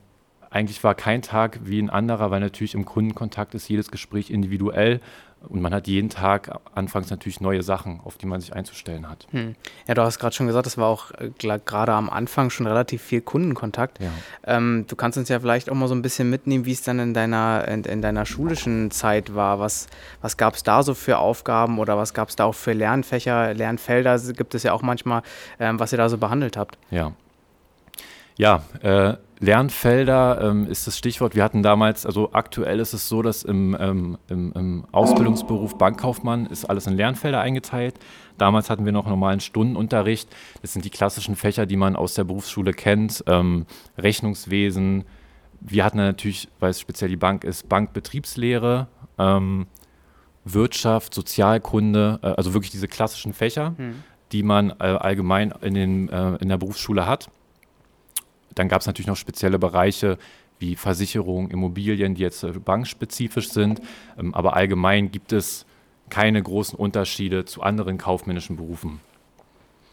eigentlich 0.48 0.82
war 0.82 0.94
kein 0.94 1.20
Tag 1.20 1.60
wie 1.64 1.78
ein 1.78 1.90
anderer, 1.90 2.30
weil 2.30 2.40
natürlich 2.40 2.74
im 2.74 2.86
Kundenkontakt 2.86 3.54
ist 3.54 3.68
jedes 3.68 3.90
Gespräch 3.90 4.30
individuell 4.30 5.00
und 5.48 5.60
man 5.60 5.74
hat 5.74 5.86
jeden 5.86 6.08
Tag 6.08 6.58
anfangs 6.74 7.10
natürlich 7.10 7.40
neue 7.40 7.62
Sachen, 7.62 8.00
auf 8.04 8.16
die 8.16 8.26
man 8.26 8.40
sich 8.40 8.52
einzustellen 8.52 9.08
hat. 9.08 9.26
Hm. 9.30 9.54
Ja, 9.86 9.94
du 9.94 10.02
hast 10.02 10.18
gerade 10.18 10.34
schon 10.34 10.46
gesagt, 10.46 10.66
das 10.66 10.78
war 10.78 10.88
auch 10.88 11.10
äh, 11.12 11.30
gerade 11.38 11.92
am 11.92 12.10
Anfang 12.10 12.50
schon 12.50 12.66
relativ 12.66 13.02
viel 13.02 13.20
Kundenkontakt. 13.20 14.00
Ja. 14.00 14.10
Ähm, 14.44 14.84
du 14.88 14.96
kannst 14.96 15.18
uns 15.18 15.28
ja 15.28 15.40
vielleicht 15.40 15.70
auch 15.70 15.74
mal 15.74 15.88
so 15.88 15.94
ein 15.94 16.02
bisschen 16.02 16.30
mitnehmen, 16.30 16.64
wie 16.64 16.72
es 16.72 16.82
dann 16.82 16.98
in 16.98 17.14
deiner, 17.14 17.66
in, 17.68 17.84
in 17.84 18.02
deiner 18.02 18.26
schulischen 18.26 18.90
Zeit 18.90 19.34
war. 19.34 19.58
Was, 19.58 19.88
was 20.20 20.36
gab 20.36 20.54
es 20.54 20.62
da 20.62 20.82
so 20.82 20.94
für 20.94 21.18
Aufgaben 21.18 21.78
oder 21.78 21.96
was 21.96 22.14
gab 22.14 22.28
es 22.28 22.36
da 22.36 22.44
auch 22.44 22.54
für 22.54 22.72
Lernfächer, 22.72 23.54
Lernfelder? 23.54 24.18
Gibt 24.32 24.54
es 24.54 24.62
ja 24.62 24.72
auch 24.72 24.82
manchmal, 24.82 25.22
ähm, 25.58 25.78
was 25.78 25.92
ihr 25.92 25.98
da 25.98 26.08
so 26.08 26.18
behandelt 26.18 26.56
habt. 26.56 26.78
Ja. 26.90 27.12
Ja, 28.36 28.62
äh, 28.82 29.14
Lernfelder 29.42 30.40
ähm, 30.40 30.68
ist 30.68 30.86
das 30.86 30.96
Stichwort. 30.96 31.34
Wir 31.34 31.42
hatten 31.42 31.64
damals, 31.64 32.06
also 32.06 32.32
aktuell 32.32 32.78
ist 32.78 32.92
es 32.92 33.08
so, 33.08 33.22
dass 33.22 33.42
im, 33.42 33.76
ähm, 33.78 34.16
im, 34.28 34.52
im, 34.52 34.84
Ausbildungsberuf 34.92 35.76
Bankkaufmann 35.76 36.46
ist 36.46 36.64
alles 36.66 36.86
in 36.86 36.92
Lernfelder 36.92 37.40
eingeteilt. 37.40 37.96
Damals 38.38 38.70
hatten 38.70 38.84
wir 38.84 38.92
noch 38.92 39.08
normalen 39.08 39.40
Stundenunterricht. 39.40 40.28
Das 40.62 40.72
sind 40.72 40.84
die 40.84 40.90
klassischen 40.90 41.34
Fächer, 41.34 41.66
die 41.66 41.76
man 41.76 41.96
aus 41.96 42.14
der 42.14 42.22
Berufsschule 42.22 42.72
kennt. 42.72 43.24
Ähm, 43.26 43.66
Rechnungswesen. 43.98 45.06
Wir 45.60 45.84
hatten 45.84 45.96
natürlich, 45.96 46.48
weil 46.60 46.70
es 46.70 46.78
speziell 46.78 47.10
die 47.10 47.16
Bank 47.16 47.42
ist, 47.42 47.68
Bankbetriebslehre, 47.68 48.86
ähm, 49.18 49.66
Wirtschaft, 50.44 51.14
Sozialkunde, 51.14 52.20
äh, 52.22 52.28
also 52.28 52.54
wirklich 52.54 52.70
diese 52.70 52.86
klassischen 52.86 53.32
Fächer, 53.32 53.74
hm. 53.76 54.04
die 54.30 54.44
man 54.44 54.70
äh, 54.70 54.84
allgemein 54.84 55.52
in, 55.62 55.74
den, 55.74 56.08
äh, 56.10 56.36
in 56.36 56.48
der 56.48 56.58
Berufsschule 56.58 57.06
hat 57.06 57.28
dann 58.54 58.68
gab 58.68 58.80
es 58.80 58.86
natürlich 58.86 59.06
noch 59.06 59.16
spezielle 59.16 59.58
Bereiche 59.58 60.18
wie 60.58 60.76
Versicherung, 60.76 61.50
Immobilien, 61.50 62.14
die 62.14 62.22
jetzt 62.22 62.42
äh, 62.44 62.52
bankspezifisch 62.52 63.50
sind. 63.50 63.80
Ähm, 64.18 64.34
aber 64.34 64.54
allgemein 64.54 65.10
gibt 65.10 65.32
es 65.32 65.66
keine 66.08 66.42
großen 66.42 66.78
Unterschiede 66.78 67.44
zu 67.44 67.62
anderen 67.62 67.98
kaufmännischen 67.98 68.56
Berufen. 68.56 69.00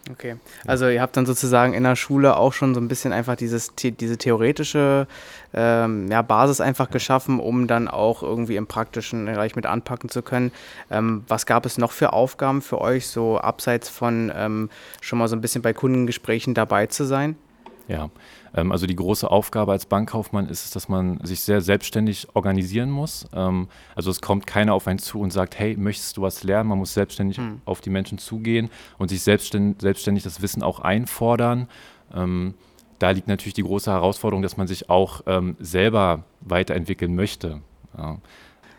Okay, 0.09 0.37
also 0.65 0.87
ihr 0.87 1.01
habt 1.01 1.17
dann 1.17 1.25
sozusagen 1.25 1.73
in 1.73 1.83
der 1.83 1.95
Schule 1.95 2.35
auch 2.37 2.53
schon 2.53 2.73
so 2.73 2.81
ein 2.81 2.87
bisschen 2.87 3.13
einfach 3.13 3.35
dieses, 3.35 3.75
diese 3.75 4.17
theoretische 4.17 5.07
ähm, 5.53 6.09
ja, 6.09 6.21
Basis 6.23 6.61
einfach 6.61 6.89
geschaffen, 6.89 7.39
um 7.39 7.67
dann 7.67 7.87
auch 7.87 8.23
irgendwie 8.23 8.55
im 8.55 8.65
praktischen 8.65 9.25
Bereich 9.25 9.55
mit 9.55 9.65
anpacken 9.65 10.09
zu 10.09 10.23
können. 10.23 10.51
Ähm, 10.89 11.23
was 11.27 11.45
gab 11.45 11.65
es 11.65 11.77
noch 11.77 11.91
für 11.91 12.13
Aufgaben 12.13 12.61
für 12.61 12.81
euch, 12.81 13.07
so 13.07 13.37
abseits 13.37 13.87
von 13.89 14.31
ähm, 14.33 14.69
schon 14.99 15.19
mal 15.19 15.27
so 15.27 15.35
ein 15.35 15.41
bisschen 15.41 15.61
bei 15.61 15.73
Kundengesprächen 15.73 16.53
dabei 16.53 16.87
zu 16.87 17.03
sein? 17.03 17.35
Ja, 17.89 18.11
ähm, 18.55 18.71
also 18.71 18.85
die 18.85 18.95
große 18.95 19.29
Aufgabe 19.29 19.71
als 19.71 19.87
Bankkaufmann 19.87 20.47
ist 20.47 20.63
es, 20.63 20.71
dass 20.71 20.87
man 20.87 21.19
sich 21.25 21.41
sehr 21.41 21.59
selbstständig 21.59 22.27
organisieren 22.35 22.91
muss. 22.91 23.27
Ähm, 23.33 23.67
also 23.95 24.11
es 24.11 24.21
kommt 24.21 24.45
keiner 24.45 24.75
auf 24.75 24.87
einen 24.87 24.99
zu 24.99 25.19
und 25.19 25.33
sagt, 25.33 25.57
hey, 25.57 25.75
möchtest 25.75 26.15
du 26.15 26.21
was 26.21 26.43
lernen? 26.43 26.69
Man 26.69 26.77
muss 26.77 26.93
selbstständig 26.93 27.37
hm. 27.37 27.61
auf 27.65 27.81
die 27.81 27.89
Menschen 27.89 28.19
zugehen 28.19 28.69
und 28.99 29.09
sich 29.09 29.23
selbstständig, 29.23 29.81
selbstständig 29.81 30.23
das 30.23 30.41
Wissen 30.41 30.61
auch 30.61 30.79
einfordern. 30.79 31.67
Ähm, 32.13 32.53
da 32.99 33.09
liegt 33.09 33.27
natürlich 33.27 33.55
die 33.55 33.63
große 33.63 33.89
Herausforderung, 33.89 34.43
dass 34.43 34.57
man 34.57 34.67
sich 34.67 34.89
auch 34.89 35.21
selber 35.59 36.25
weiterentwickeln 36.41 37.15
möchte. 37.15 37.61
Ja. 37.97 38.17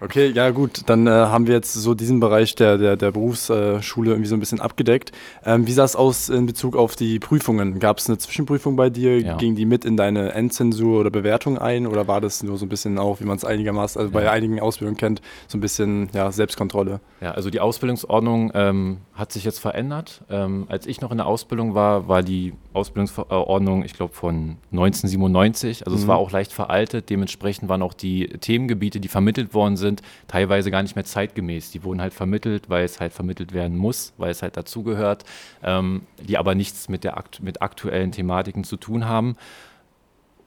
Okay, 0.02 0.28
ja 0.28 0.48
gut, 0.50 0.82
dann 0.86 1.06
äh, 1.06 1.10
haben 1.10 1.46
wir 1.46 1.54
jetzt 1.54 1.74
so 1.74 1.94
diesen 1.94 2.20
Bereich 2.20 2.54
der, 2.54 2.78
der, 2.78 2.96
der 2.96 3.10
Berufsschule 3.10 4.10
irgendwie 4.10 4.28
so 4.28 4.34
ein 4.34 4.40
bisschen 4.40 4.60
abgedeckt. 4.60 5.12
Ähm, 5.44 5.66
wie 5.66 5.72
sah 5.72 5.84
es 5.84 5.94
aus 5.94 6.30
in 6.30 6.46
Bezug 6.46 6.74
auf 6.74 6.96
die 6.96 7.18
Prüfungen? 7.18 7.78
Gab 7.80 7.98
es 7.98 8.08
eine 8.08 8.16
Zwischenprüfung 8.16 8.76
bei 8.76 8.88
dir? 8.88 9.20
Ja. 9.20 9.36
Ging 9.36 9.56
die 9.56 9.66
mit 9.66 9.84
in 9.84 9.98
deine 9.98 10.32
Endzensur 10.32 11.00
oder 11.00 11.10
Bewertung 11.10 11.58
ein? 11.58 11.86
Oder 11.86 12.08
war 12.08 12.22
das 12.22 12.42
nur 12.42 12.56
so 12.56 12.64
ein 12.64 12.70
bisschen 12.70 12.98
auch, 12.98 13.20
wie 13.20 13.24
man 13.24 13.36
es 13.36 13.44
einigermaßen, 13.44 14.00
also 14.00 14.12
ja. 14.12 14.20
bei 14.20 14.30
einigen 14.30 14.58
Ausbildungen 14.58 14.96
kennt, 14.96 15.20
so 15.48 15.58
ein 15.58 15.60
bisschen 15.60 16.08
ja, 16.14 16.32
Selbstkontrolle? 16.32 17.00
Ja, 17.20 17.32
also 17.32 17.50
die 17.50 17.60
Ausbildungsordnung 17.60 18.52
ähm, 18.54 18.98
hat 19.20 19.32
sich 19.32 19.44
jetzt 19.44 19.60
verändert. 19.60 20.22
Ähm, 20.30 20.66
als 20.68 20.86
ich 20.86 21.00
noch 21.00 21.10
in 21.10 21.18
der 21.18 21.26
Ausbildung 21.26 21.74
war, 21.74 22.08
war 22.08 22.22
die 22.22 22.54
Ausbildungsordnung, 22.72 23.84
ich 23.84 23.92
glaube, 23.92 24.14
von 24.14 24.56
1997. 24.72 25.86
Also 25.86 25.96
mhm. 25.96 26.02
es 26.02 26.08
war 26.08 26.16
auch 26.16 26.30
leicht 26.32 26.52
veraltet. 26.52 27.10
Dementsprechend 27.10 27.68
waren 27.68 27.82
auch 27.82 27.94
die 27.94 28.28
Themengebiete, 28.28 28.98
die 28.98 29.08
vermittelt 29.08 29.54
worden 29.54 29.76
sind, 29.76 30.02
teilweise 30.26 30.70
gar 30.70 30.82
nicht 30.82 30.96
mehr 30.96 31.04
zeitgemäß. 31.04 31.70
Die 31.70 31.84
wurden 31.84 32.00
halt 32.00 32.14
vermittelt, 32.14 32.70
weil 32.70 32.84
es 32.84 32.98
halt 32.98 33.12
vermittelt 33.12 33.52
werden 33.52 33.76
muss, 33.76 34.14
weil 34.16 34.30
es 34.30 34.42
halt 34.42 34.56
dazugehört, 34.56 35.24
ähm, 35.62 36.02
die 36.26 36.38
aber 36.38 36.54
nichts 36.54 36.88
mit, 36.88 37.04
der, 37.04 37.22
mit 37.40 37.62
aktuellen 37.62 38.12
Thematiken 38.12 38.64
zu 38.64 38.76
tun 38.76 39.06
haben. 39.06 39.36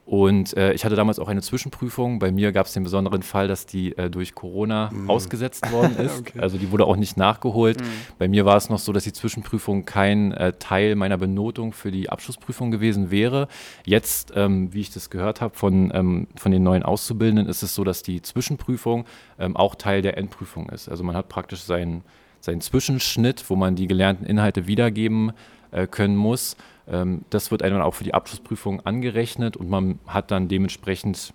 Und 0.05 0.57
äh, 0.57 0.73
ich 0.73 0.83
hatte 0.83 0.95
damals 0.95 1.17
auch 1.17 1.29
eine 1.29 1.41
Zwischenprüfung. 1.41 2.19
Bei 2.19 2.29
mir 2.31 2.51
gab 2.51 2.65
es 2.65 2.73
den 2.73 2.83
besonderen 2.83 3.23
Fall, 3.23 3.47
dass 3.47 3.65
die 3.65 3.97
äh, 3.97 4.09
durch 4.09 4.35
Corona 4.35 4.89
mm. 4.91 5.09
ausgesetzt 5.09 5.71
worden 5.71 5.95
ist. 5.97 6.19
okay. 6.19 6.39
Also 6.39 6.57
die 6.57 6.71
wurde 6.71 6.85
auch 6.85 6.97
nicht 6.97 7.15
nachgeholt. 7.15 7.79
Mm. 7.79 7.85
Bei 8.19 8.27
mir 8.27 8.43
war 8.43 8.57
es 8.57 8.69
noch 8.69 8.79
so, 8.79 8.91
dass 8.91 9.05
die 9.05 9.13
Zwischenprüfung 9.13 9.85
kein 9.85 10.33
äh, 10.33 10.51
Teil 10.59 10.95
meiner 10.95 11.17
Benotung 11.17 11.71
für 11.71 11.89
die 11.89 12.09
Abschlussprüfung 12.09 12.69
gewesen 12.69 13.11
wäre. 13.11 13.47
Jetzt, 13.85 14.33
ähm, 14.35 14.73
wie 14.73 14.81
ich 14.81 14.91
das 14.91 15.09
gehört 15.09 15.39
habe 15.39 15.55
von, 15.55 15.91
ähm, 15.95 16.27
von 16.35 16.51
den 16.51 16.63
neuen 16.63 16.83
Auszubildenden, 16.83 17.47
ist 17.47 17.63
es 17.63 17.73
so, 17.73 17.85
dass 17.85 18.03
die 18.03 18.21
Zwischenprüfung 18.21 19.05
ähm, 19.39 19.55
auch 19.55 19.75
Teil 19.75 20.01
der 20.01 20.17
Endprüfung 20.17 20.67
ist. 20.69 20.89
Also 20.89 21.05
man 21.05 21.15
hat 21.15 21.29
praktisch 21.29 21.61
seinen, 21.61 22.03
seinen 22.41 22.59
Zwischenschnitt, 22.59 23.49
wo 23.49 23.55
man 23.55 23.77
die 23.77 23.87
gelernten 23.87 24.25
Inhalte 24.25 24.67
wiedergeben 24.67 25.31
äh, 25.71 25.87
können 25.87 26.17
muss. 26.17 26.57
Ähm, 26.87 27.23
das 27.29 27.51
wird 27.51 27.61
einem 27.63 27.81
auch 27.81 27.93
für 27.93 28.03
die 28.03 28.13
Abschlussprüfung 28.13 28.85
angerechnet 28.85 29.57
und 29.57 29.69
man 29.69 29.99
hat 30.07 30.31
dann 30.31 30.47
dementsprechend 30.47 31.33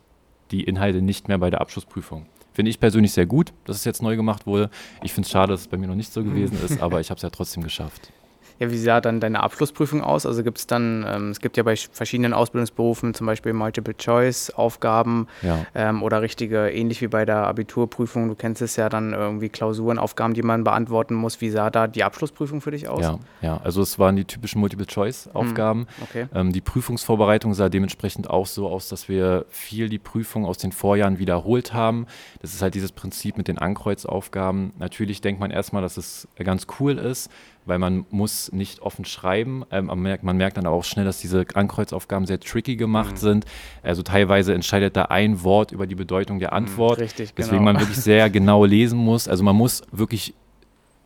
die 0.50 0.64
Inhalte 0.64 1.02
nicht 1.02 1.28
mehr 1.28 1.38
bei 1.38 1.50
der 1.50 1.61
Abschlussprüfung. 1.61 2.26
Finde 2.52 2.71
ich 2.71 2.81
persönlich 2.81 3.12
sehr 3.12 3.26
gut, 3.26 3.52
dass 3.67 3.76
es 3.76 3.85
jetzt 3.85 4.02
neu 4.02 4.17
gemacht 4.17 4.47
wurde. 4.47 4.71
Ich 5.02 5.12
finde 5.12 5.26
es 5.26 5.31
schade, 5.31 5.52
dass 5.52 5.61
es 5.61 5.69
bei 5.69 5.76
mir 5.76 5.87
noch 5.87 5.95
nicht 5.95 6.12
so 6.12 6.25
gewesen 6.25 6.59
ist, 6.64 6.83
aber 6.83 7.00
ich 7.00 7.11
habe 7.11 7.17
es 7.17 7.23
ja 7.23 7.31
trotzdem 7.31 7.62
geschafft. 7.62 8.12
Ja, 8.59 8.71
wie 8.71 8.79
sah 8.79 9.00
dann 9.00 9.21
deine 9.21 9.43
Abschlussprüfung 9.43 10.03
aus? 10.03 10.27
Also 10.27 10.43
gibt 10.43 10.59
es 10.59 10.67
dann, 10.67 11.05
ähm, 11.09 11.31
es 11.31 11.41
gibt 11.41 11.57
ja 11.57 11.62
bei 11.62 11.77
verschiedenen 11.77 12.33
Ausbildungsberufen 12.33 13.15
zum 13.15 13.27
Beispiel 13.27 13.53
Multiple-Choice-Aufgaben 13.53 15.29
ja. 15.43 15.67
ähm, 15.75 16.03
oder 16.03 16.23
richtige, 16.23 16.71
ähnlich 16.71 17.00
wie 17.00 17.07
bei 17.07 17.25
der 17.25 17.47
Abiturprüfung, 17.47 18.29
du 18.29 18.35
kennst 18.35 18.61
es 18.61 18.77
ja 18.77 18.88
dann 18.88 19.12
irgendwie 19.12 19.49
Klausurenaufgaben, 19.49 20.35
die 20.35 20.43
man 20.43 20.65
beantworten 20.65 21.15
muss. 21.15 21.41
Wie 21.41 21.50
sah 21.50 21.71
da 21.71 21.87
die 21.87 22.03
Abschlussprüfung 22.03 22.61
für 22.61 22.73
dich 22.73 22.88
aus? 22.88 23.03
Ja, 23.03 23.19
ja. 23.43 23.61
also 23.62 23.81
es 23.83 23.99
waren 23.99 24.17
die 24.17 24.25
typischen 24.25 24.61
Multiple-Choice-Aufgaben. 24.61 25.81
Hm, 25.81 26.03
okay. 26.03 26.27
ähm, 26.35 26.53
die 26.53 26.61
Prüfungsvorbereitung 26.61 27.55
sah 27.55 27.69
dementsprechend 27.69 28.29
auch 28.29 28.47
so 28.47 28.69
aus, 28.69 28.88
dass 28.88 29.09
wir 29.09 29.47
viel 29.50 29.88
die 29.88 29.99
Prüfung 29.99 30.45
aus 30.45 30.59
den 30.59 30.73
Vorjahren 30.73 31.19
wiederholt 31.19 31.75
haben. 31.75 32.07
Das 32.43 32.55
ist 32.55 32.62
halt 32.62 32.75
dieses 32.75 32.91
Prinzip 32.93 33.38
mit 33.38 33.47
den 33.47 33.59
Ankreuzaufgaben. 33.59 34.73
Natürlich 34.79 35.21
denkt 35.21 35.41
man 35.41 35.50
erstmal, 35.50 35.83
dass 35.83 35.97
es 35.97 36.27
ganz 36.38 36.67
cool 36.81 36.99
ist, 36.99 37.31
weil 37.68 37.78
man 37.78 38.06
muss 38.10 38.50
nicht 38.52 38.80
offen 38.80 39.04
schreiben. 39.04 39.64
Ähm, 39.70 39.87
man, 39.87 40.00
merkt, 40.00 40.25
man, 40.25 40.37
merkt, 40.37 40.56
dann 40.56 40.66
aber 40.66 40.76
auch 40.76 40.84
schnell, 40.84 41.04
dass 41.04 41.20
diese 41.20 41.44
Ankreuzaufgaben 41.54 42.26
sehr 42.26 42.40
tricky 42.40 42.76
gemacht 42.76 43.12
mhm. 43.12 43.16
sind. 43.16 43.44
Also 43.82 44.02
teilweise 44.02 44.54
entscheidet 44.54 44.96
da 44.96 45.04
ein 45.04 45.42
Wort 45.44 45.72
über 45.72 45.87
die 45.87 45.94
Bedeutung 45.94 46.38
der 46.38 46.50
mhm, 46.50 46.56
Antwort. 46.56 46.98
Richtig, 46.98 47.34
genau. 47.34 47.46
Deswegen 47.46 47.64
man 47.64 47.78
wirklich 47.78 47.98
sehr 47.98 48.30
genau 48.38 48.64
lesen 48.64 48.98
muss. 48.98 49.28
Also 49.28 49.44
man 49.44 49.56
muss 49.56 49.82
wirklich 49.92 50.34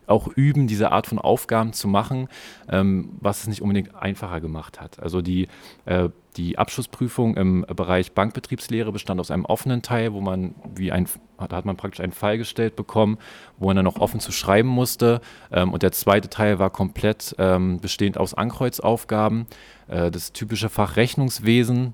auch 0.06 0.28
üben, 0.28 0.66
diese 0.66 0.92
Art 0.92 1.06
von 1.06 1.18
Aufgaben 1.18 1.72
zu 1.72 1.88
machen, 1.88 2.28
ähm, 2.68 3.10
was 3.20 3.42
es 3.42 3.46
nicht 3.48 3.62
unbedingt 3.62 3.94
einfacher 3.94 4.40
gemacht 4.40 4.80
hat. 4.80 5.00
Also 5.00 5.22
die 5.22 5.48
äh, 5.84 6.08
die 6.36 6.58
Abschlussprüfung 6.58 7.36
im 7.36 7.66
Bereich 7.76 8.12
Bankbetriebslehre 8.12 8.92
bestand 8.92 9.20
aus 9.20 9.30
einem 9.30 9.44
offenen 9.44 9.82
Teil, 9.82 10.12
wo 10.12 10.20
man 10.20 10.54
wie 10.74 10.90
ein, 10.90 11.06
da 11.36 11.56
hat 11.56 11.64
man 11.64 11.76
praktisch 11.76 12.00
einen 12.00 12.12
Fall 12.12 12.38
gestellt 12.38 12.74
bekommen, 12.74 13.18
wo 13.58 13.66
man 13.66 13.76
dann 13.76 13.84
noch 13.84 14.00
offen 14.00 14.20
zu 14.20 14.32
schreiben 14.32 14.68
musste. 14.68 15.20
Ähm, 15.50 15.72
und 15.72 15.82
der 15.82 15.92
zweite 15.92 16.30
Teil 16.30 16.58
war 16.58 16.70
komplett 16.70 17.34
ähm, 17.38 17.80
bestehend 17.80 18.16
aus 18.16 18.34
Ankreuzaufgaben. 18.34 19.46
Äh, 19.88 20.10
das 20.10 20.32
typische 20.32 20.68
Fach 20.68 20.96
Rechnungswesen 20.96 21.92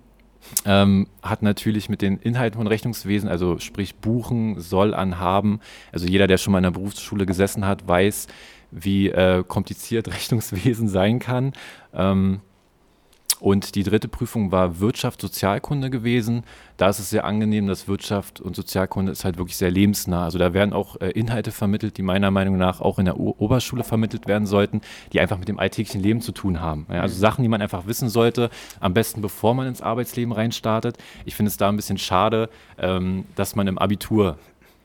ähm, 0.64 1.08
hat 1.22 1.42
natürlich 1.42 1.88
mit 1.88 2.00
den 2.00 2.18
Inhalten 2.18 2.58
von 2.58 2.66
Rechnungswesen, 2.68 3.28
also 3.28 3.58
sprich 3.58 3.96
Buchen, 3.96 4.60
soll 4.60 4.94
anhaben. 4.94 5.60
Also 5.92 6.06
jeder, 6.06 6.26
der 6.28 6.38
schon 6.38 6.52
mal 6.52 6.58
in 6.58 6.64
der 6.64 6.70
Berufsschule 6.70 7.26
gesessen 7.26 7.66
hat, 7.66 7.88
weiß, 7.88 8.28
wie 8.70 9.08
äh, 9.08 9.42
kompliziert 9.46 10.08
Rechnungswesen 10.14 10.88
sein 10.88 11.18
kann. 11.18 11.52
Und 13.40 13.74
die 13.74 13.82
dritte 13.82 14.08
Prüfung 14.08 14.50
war 14.50 14.80
Wirtschaft, 14.80 15.20
Sozialkunde 15.20 15.90
gewesen. 15.90 16.42
Da 16.76 16.88
ist 16.88 16.98
es 16.98 17.10
sehr 17.10 17.24
angenehm, 17.24 17.66
dass 17.66 17.86
Wirtschaft 17.86 18.40
und 18.40 18.56
Sozialkunde 18.56 19.12
ist 19.12 19.24
halt 19.24 19.38
wirklich 19.38 19.56
sehr 19.56 19.70
lebensnah. 19.70 20.24
Also 20.24 20.38
da 20.38 20.54
werden 20.54 20.72
auch 20.72 21.00
äh, 21.00 21.10
Inhalte 21.10 21.52
vermittelt, 21.52 21.98
die 21.98 22.02
meiner 22.02 22.30
Meinung 22.30 22.56
nach 22.56 22.80
auch 22.80 22.98
in 22.98 23.04
der 23.04 23.18
Oberschule 23.18 23.84
vermittelt 23.84 24.26
werden 24.26 24.46
sollten, 24.46 24.80
die 25.12 25.20
einfach 25.20 25.38
mit 25.38 25.48
dem 25.48 25.58
alltäglichen 25.58 26.02
Leben 26.02 26.20
zu 26.20 26.32
tun 26.32 26.60
haben. 26.60 26.86
Also 26.88 27.14
mhm. 27.16 27.20
Sachen, 27.20 27.42
die 27.42 27.48
man 27.48 27.62
einfach 27.62 27.86
wissen 27.86 28.08
sollte, 28.08 28.50
am 28.80 28.94
besten 28.94 29.22
bevor 29.22 29.54
man 29.54 29.66
ins 29.66 29.82
Arbeitsleben 29.82 30.32
reinstartet. 30.32 30.98
Ich 31.24 31.36
finde 31.36 31.50
es 31.50 31.56
da 31.56 31.68
ein 31.68 31.76
bisschen 31.76 31.98
schade, 31.98 32.48
ähm, 32.78 33.24
dass 33.36 33.54
man 33.54 33.66
im 33.66 33.78
Abitur 33.78 34.38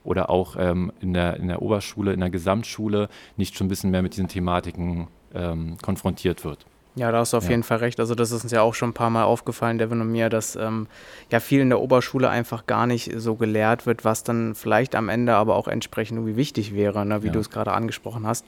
oder 0.04 0.30
auch 0.30 0.56
ähm, 0.58 0.92
in, 1.00 1.12
der, 1.12 1.36
in 1.38 1.48
der 1.48 1.62
Oberschule, 1.62 2.12
in 2.12 2.20
der 2.20 2.30
Gesamtschule 2.30 3.08
nicht 3.36 3.56
schon 3.56 3.66
ein 3.66 3.70
bisschen 3.70 3.90
mehr 3.90 4.02
mit 4.02 4.12
diesen 4.12 4.28
Thematiken 4.28 5.08
ähm, 5.34 5.76
konfrontiert 5.82 6.44
wird. 6.44 6.66
Ja, 6.96 7.10
da 7.10 7.18
hast 7.18 7.32
du 7.32 7.38
auf 7.38 7.44
ja. 7.44 7.50
jeden 7.50 7.64
Fall 7.64 7.78
recht. 7.78 7.98
Also 7.98 8.14
das 8.14 8.30
ist 8.30 8.44
uns 8.44 8.52
ja 8.52 8.62
auch 8.62 8.74
schon 8.74 8.90
ein 8.90 8.94
paar 8.94 9.10
Mal 9.10 9.24
aufgefallen, 9.24 9.78
Devin 9.78 10.00
und 10.00 10.12
mir, 10.12 10.28
dass 10.28 10.54
ähm, 10.54 10.86
ja 11.30 11.40
viel 11.40 11.60
in 11.60 11.68
der 11.68 11.80
Oberschule 11.80 12.30
einfach 12.30 12.66
gar 12.66 12.86
nicht 12.86 13.10
so 13.16 13.34
gelehrt 13.34 13.84
wird, 13.84 14.04
was 14.04 14.22
dann 14.22 14.54
vielleicht 14.54 14.94
am 14.94 15.08
Ende 15.08 15.34
aber 15.34 15.56
auch 15.56 15.66
entsprechend 15.66 16.18
irgendwie 16.18 16.36
wichtig 16.36 16.72
wäre, 16.72 17.04
ne, 17.04 17.24
wie 17.24 17.28
ja. 17.28 17.32
du 17.32 17.40
es 17.40 17.50
gerade 17.50 17.72
angesprochen 17.72 18.26
hast. 18.26 18.46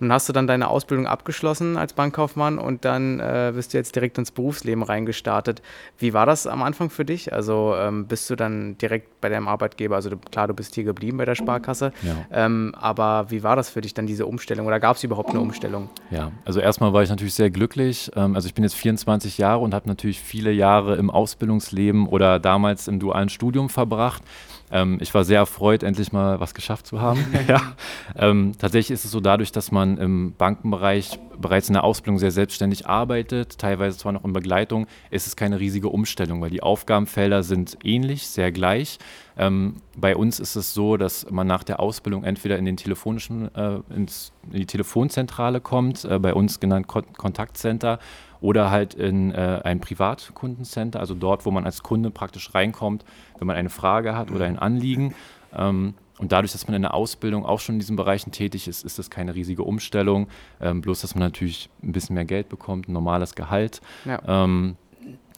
Nun 0.00 0.12
hast 0.12 0.28
du 0.28 0.32
dann 0.32 0.46
deine 0.46 0.68
Ausbildung 0.68 1.06
abgeschlossen 1.06 1.76
als 1.76 1.92
Bankkaufmann 1.92 2.58
und 2.58 2.84
dann 2.84 3.20
äh, 3.20 3.52
bist 3.54 3.72
du 3.72 3.78
jetzt 3.78 3.94
direkt 3.94 4.18
ins 4.18 4.30
Berufsleben 4.30 4.82
reingestartet. 4.82 5.62
Wie 5.98 6.14
war 6.14 6.26
das 6.26 6.46
am 6.46 6.62
Anfang 6.62 6.90
für 6.90 7.04
dich? 7.04 7.32
Also 7.32 7.74
ähm, 7.78 8.06
bist 8.06 8.28
du 8.30 8.36
dann 8.36 8.76
direkt 8.78 9.20
bei 9.20 9.28
deinem 9.28 9.48
Arbeitgeber, 9.48 9.96
also 9.96 10.10
du, 10.10 10.16
klar, 10.16 10.48
du 10.48 10.54
bist 10.54 10.74
hier 10.74 10.84
geblieben 10.84 11.16
bei 11.16 11.24
der 11.24 11.34
Sparkasse, 11.34 11.92
ja. 12.02 12.26
ähm, 12.32 12.74
aber 12.78 13.30
wie 13.30 13.42
war 13.42 13.56
das 13.56 13.70
für 13.70 13.80
dich 13.80 13.94
dann, 13.94 14.06
diese 14.06 14.26
Umstellung 14.26 14.66
oder 14.66 14.80
gab 14.80 14.96
es 14.96 15.04
überhaupt 15.04 15.30
eine 15.30 15.40
Umstellung? 15.40 15.88
Ja, 16.10 16.30
also 16.44 16.60
erstmal 16.60 16.92
war 16.92 17.02
ich 17.02 17.08
natürlich 17.08 17.34
sehr 17.34 17.50
glücklich. 17.50 18.10
Ähm, 18.16 18.34
also 18.34 18.46
ich 18.46 18.54
bin 18.54 18.64
jetzt 18.64 18.74
24 18.74 19.38
Jahre 19.38 19.60
und 19.60 19.74
habe 19.74 19.88
natürlich 19.88 20.20
viele 20.20 20.52
Jahre 20.52 20.96
im 20.96 21.10
Ausbildungsleben 21.10 22.06
oder 22.06 22.38
damals 22.38 22.88
im 22.88 22.98
dualen 22.98 23.28
Studium 23.28 23.68
verbracht. 23.68 24.22
Ähm, 24.74 24.98
ich 25.00 25.14
war 25.14 25.24
sehr 25.24 25.38
erfreut, 25.38 25.84
endlich 25.84 26.12
mal 26.12 26.40
was 26.40 26.52
geschafft 26.52 26.88
zu 26.88 27.00
haben. 27.00 27.24
ja. 27.48 27.62
ähm, 28.16 28.52
tatsächlich 28.58 28.90
ist 28.90 29.04
es 29.04 29.12
so, 29.12 29.20
dadurch, 29.20 29.52
dass 29.52 29.70
man 29.70 29.96
im 29.98 30.34
Bankenbereich 30.36 31.20
bereits 31.38 31.68
in 31.68 31.74
der 31.74 31.84
Ausbildung 31.84 32.18
sehr 32.18 32.32
selbstständig 32.32 32.88
arbeitet, 32.88 33.56
teilweise 33.58 33.96
zwar 33.96 34.10
noch 34.10 34.24
in 34.24 34.32
Begleitung, 34.32 34.88
ist 35.10 35.28
es 35.28 35.36
keine 35.36 35.60
riesige 35.60 35.88
Umstellung, 35.88 36.42
weil 36.42 36.50
die 36.50 36.62
Aufgabenfelder 36.62 37.44
sind 37.44 37.78
ähnlich, 37.84 38.26
sehr 38.26 38.50
gleich. 38.50 38.98
Ähm, 39.36 39.76
bei 39.96 40.16
uns 40.16 40.40
ist 40.40 40.56
es 40.56 40.74
so, 40.74 40.96
dass 40.96 41.30
man 41.30 41.46
nach 41.46 41.62
der 41.62 41.78
Ausbildung 41.78 42.24
entweder 42.24 42.58
in 42.58 42.64
den 42.64 42.76
telefonischen, 42.76 43.54
äh, 43.54 43.78
ins, 43.94 44.32
in 44.50 44.58
die 44.58 44.66
Telefonzentrale 44.66 45.60
kommt, 45.60 46.04
äh, 46.04 46.18
bei 46.18 46.34
uns 46.34 46.58
genannt 46.58 46.88
Kon 46.88 47.04
Kontaktcenter, 47.16 48.00
oder 48.44 48.70
halt 48.70 48.92
in 48.92 49.32
äh, 49.32 49.62
ein 49.64 49.80
Privatkundencenter, 49.80 51.00
also 51.00 51.14
dort, 51.14 51.46
wo 51.46 51.50
man 51.50 51.64
als 51.64 51.82
Kunde 51.82 52.10
praktisch 52.10 52.54
reinkommt, 52.54 53.02
wenn 53.38 53.46
man 53.46 53.56
eine 53.56 53.70
Frage 53.70 54.14
hat 54.14 54.30
oder 54.30 54.44
ein 54.44 54.58
Anliegen. 54.58 55.14
Ähm, 55.56 55.94
und 56.18 56.30
dadurch, 56.30 56.52
dass 56.52 56.68
man 56.68 56.74
in 56.74 56.82
der 56.82 56.92
Ausbildung 56.92 57.46
auch 57.46 57.58
schon 57.58 57.76
in 57.76 57.78
diesen 57.78 57.96
Bereichen 57.96 58.32
tätig 58.32 58.68
ist, 58.68 58.84
ist 58.84 58.98
das 58.98 59.08
keine 59.08 59.34
riesige 59.34 59.62
Umstellung. 59.62 60.28
Ähm, 60.60 60.82
bloß, 60.82 61.00
dass 61.00 61.14
man 61.14 61.22
natürlich 61.22 61.70
ein 61.82 61.92
bisschen 61.92 62.12
mehr 62.16 62.26
Geld 62.26 62.50
bekommt, 62.50 62.86
ein 62.86 62.92
normales 62.92 63.34
Gehalt. 63.34 63.80
Ja. 64.04 64.20
Ähm, 64.26 64.76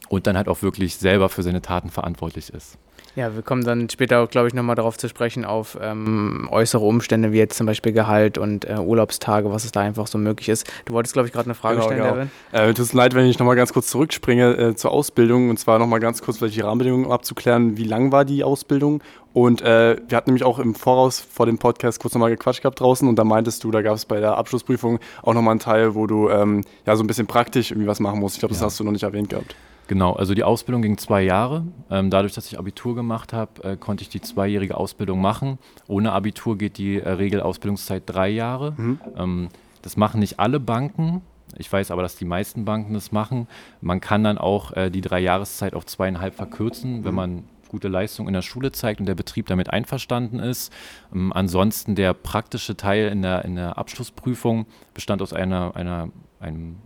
und 0.09 0.27
dann 0.27 0.35
halt 0.35 0.49
auch 0.49 0.61
wirklich 0.61 0.97
selber 0.97 1.29
für 1.29 1.43
seine 1.43 1.61
Taten 1.61 1.89
verantwortlich 1.89 2.49
ist. 2.49 2.77
Ja, 3.17 3.33
wir 3.33 3.41
kommen 3.41 3.63
dann 3.63 3.89
später 3.89 4.21
auch, 4.21 4.29
glaube 4.29 4.47
ich, 4.47 4.53
nochmal 4.53 4.75
darauf 4.75 4.95
zu 4.95 5.09
sprechen, 5.09 5.43
auf 5.43 5.75
ähm, 5.81 6.47
äußere 6.51 6.85
Umstände, 6.85 7.31
wie 7.31 7.37
jetzt 7.37 7.57
zum 7.57 7.65
Beispiel 7.65 7.91
Gehalt 7.91 8.37
und 8.37 8.65
äh, 8.65 8.75
Urlaubstage, 8.75 9.51
was 9.51 9.65
es 9.65 9.71
da 9.71 9.79
einfach 9.79 10.05
so 10.05 10.19
möglich 10.19 10.49
ist. 10.49 10.71
Du 10.85 10.93
wolltest, 10.93 11.13
glaube 11.13 11.27
ich, 11.27 11.33
gerade 11.33 11.47
eine 11.47 11.55
Frage 11.55 11.77
genau, 11.77 11.87
stellen, 11.87 12.31
genau. 12.51 12.63
Äh, 12.63 12.67
tut 12.75 12.85
es 12.85 12.93
leid, 12.93 13.15
wenn 13.15 13.25
ich 13.25 13.39
nochmal 13.39 13.55
ganz 13.55 13.73
kurz 13.73 13.87
zurückspringe 13.87 14.55
äh, 14.57 14.75
zur 14.75 14.91
Ausbildung 14.91 15.49
und 15.49 15.57
zwar 15.57 15.79
nochmal 15.79 15.99
ganz 15.99 16.21
kurz 16.21 16.37
vielleicht 16.37 16.57
die 16.57 16.61
Rahmenbedingungen 16.61 17.11
abzuklären. 17.11 17.75
Wie 17.75 17.85
lang 17.85 18.11
war 18.11 18.23
die 18.23 18.43
Ausbildung? 18.43 19.01
Und 19.33 19.63
äh, 19.63 19.97
wir 20.07 20.15
hatten 20.15 20.29
nämlich 20.29 20.43
auch 20.43 20.59
im 20.59 20.75
Voraus 20.75 21.19
vor 21.19 21.47
dem 21.47 21.57
Podcast 21.57 21.99
kurz 21.99 22.13
nochmal 22.13 22.29
gequatscht 22.29 22.61
gehabt 22.61 22.79
draußen 22.79 23.07
und 23.07 23.15
da 23.15 23.23
meintest 23.23 23.63
du, 23.63 23.71
da 23.71 23.81
gab 23.81 23.95
es 23.95 24.05
bei 24.05 24.19
der 24.19 24.37
Abschlussprüfung 24.37 24.99
auch 25.23 25.33
nochmal 25.33 25.53
einen 25.53 25.59
Teil, 25.59 25.95
wo 25.95 26.05
du 26.05 26.29
ähm, 26.29 26.63
ja 26.85 26.95
so 26.95 27.03
ein 27.03 27.07
bisschen 27.07 27.25
praktisch 27.25 27.71
irgendwie 27.71 27.87
was 27.87 27.99
machen 27.99 28.19
musst. 28.19 28.35
Ich 28.35 28.41
glaube, 28.41 28.53
das 28.53 28.61
ja. 28.61 28.67
hast 28.67 28.79
du 28.79 28.83
noch 28.83 28.91
nicht 28.91 29.03
erwähnt 29.03 29.29
gehabt. 29.29 29.55
Genau, 29.87 30.13
also 30.13 30.33
die 30.33 30.43
Ausbildung 30.43 30.81
ging 30.81 30.97
zwei 30.97 31.21
Jahre. 31.21 31.65
Ähm, 31.89 32.09
dadurch, 32.09 32.33
dass 32.33 32.47
ich 32.47 32.59
Abitur 32.59 32.95
gemacht 32.95 33.33
habe, 33.33 33.63
äh, 33.63 33.77
konnte 33.77 34.01
ich 34.01 34.09
die 34.09 34.21
zweijährige 34.21 34.75
Ausbildung 34.75 35.21
machen. 35.21 35.57
Ohne 35.87 36.11
Abitur 36.11 36.57
geht 36.57 36.77
die 36.77 36.99
äh, 36.99 37.09
Regelausbildungszeit 37.09 38.03
drei 38.05 38.29
Jahre. 38.29 38.73
Mhm. 38.75 38.99
Ähm, 39.15 39.49
das 39.81 39.95
machen 39.95 40.19
nicht 40.19 40.39
alle 40.39 40.59
Banken. 40.59 41.21
Ich 41.57 41.71
weiß 41.71 41.91
aber, 41.91 42.01
dass 42.01 42.17
die 42.17 42.25
meisten 42.25 42.65
Banken 42.65 42.93
das 42.93 43.13
machen. 43.13 43.47
Man 43.79 44.01
kann 44.01 44.23
dann 44.23 44.37
auch 44.37 44.73
äh, 44.73 44.89
die 44.89 45.01
drei 45.01 45.19
Jahreszeit 45.19 45.73
auf 45.73 45.85
zweieinhalb 45.85 46.35
verkürzen, 46.35 46.99
mhm. 46.99 47.05
wenn 47.05 47.15
man 47.15 47.43
gute 47.69 47.87
Leistung 47.87 48.27
in 48.27 48.33
der 48.33 48.41
Schule 48.41 48.71
zeigt 48.71 48.99
und 48.99 49.05
der 49.05 49.15
Betrieb 49.15 49.47
damit 49.47 49.69
einverstanden 49.69 50.39
ist. 50.39 50.73
Ähm, 51.13 51.31
ansonsten 51.31 51.95
der 51.95 52.13
praktische 52.13 52.75
Teil 52.75 53.07
in 53.09 53.21
der, 53.21 53.45
in 53.45 53.55
der 53.55 53.77
Abschlussprüfung 53.77 54.65
bestand 54.93 55.21
aus 55.21 55.31
einer, 55.31 55.75
einer, 55.75 56.09
einem 56.39 56.77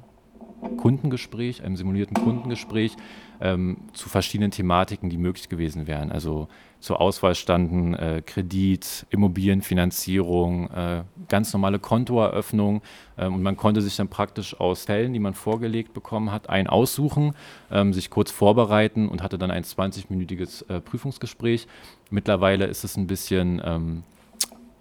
Kundengespräch, 0.78 1.64
einem 1.64 1.76
simulierten 1.76 2.16
Kundengespräch 2.16 2.96
ähm, 3.40 3.78
zu 3.94 4.10
verschiedenen 4.10 4.52
Thematiken, 4.52 5.10
die 5.10 5.18
möglich 5.18 5.50
gewesen 5.50 5.88
wären. 5.88 6.12
Also 6.12 6.48
zur 6.80 7.00
Auswahl 7.00 7.36
standen 7.36 7.94
äh, 7.94 8.24
Kredit, 8.26 9.06
Immobilienfinanzierung, 9.10 10.70
äh, 10.72 11.04
ganz 11.28 11.54
normale 11.54 11.80
Kontoeröffnung 11.80 12.82
äh, 13.18 13.28
und 13.28 13.44
man 13.44 13.58
konnte 13.58 13.82
sich 13.82 13.96
dann 13.96 14.08
praktisch 14.08 14.60
aus 14.60 14.86
Fällen, 14.86 15.14
die 15.14 15.20
man 15.20 15.34
vorgelegt 15.34 15.94
bekommen 15.94 16.32
hat, 16.32 16.50
einen 16.50 16.68
aussuchen, 16.68 17.34
ähm, 17.72 17.94
sich 17.94 18.10
kurz 18.10 18.32
vorbereiten 18.32 19.10
und 19.10 19.22
hatte 19.22 19.38
dann 19.38 19.52
ein 19.52 19.64
20-minütiges 19.64 20.70
äh, 20.70 20.82
Prüfungsgespräch. 20.82 21.68
Mittlerweile 22.10 22.66
ist 22.66 22.84
es 22.84 22.98
ein 22.98 23.08
bisschen 23.08 23.62
ähm, 23.64 24.04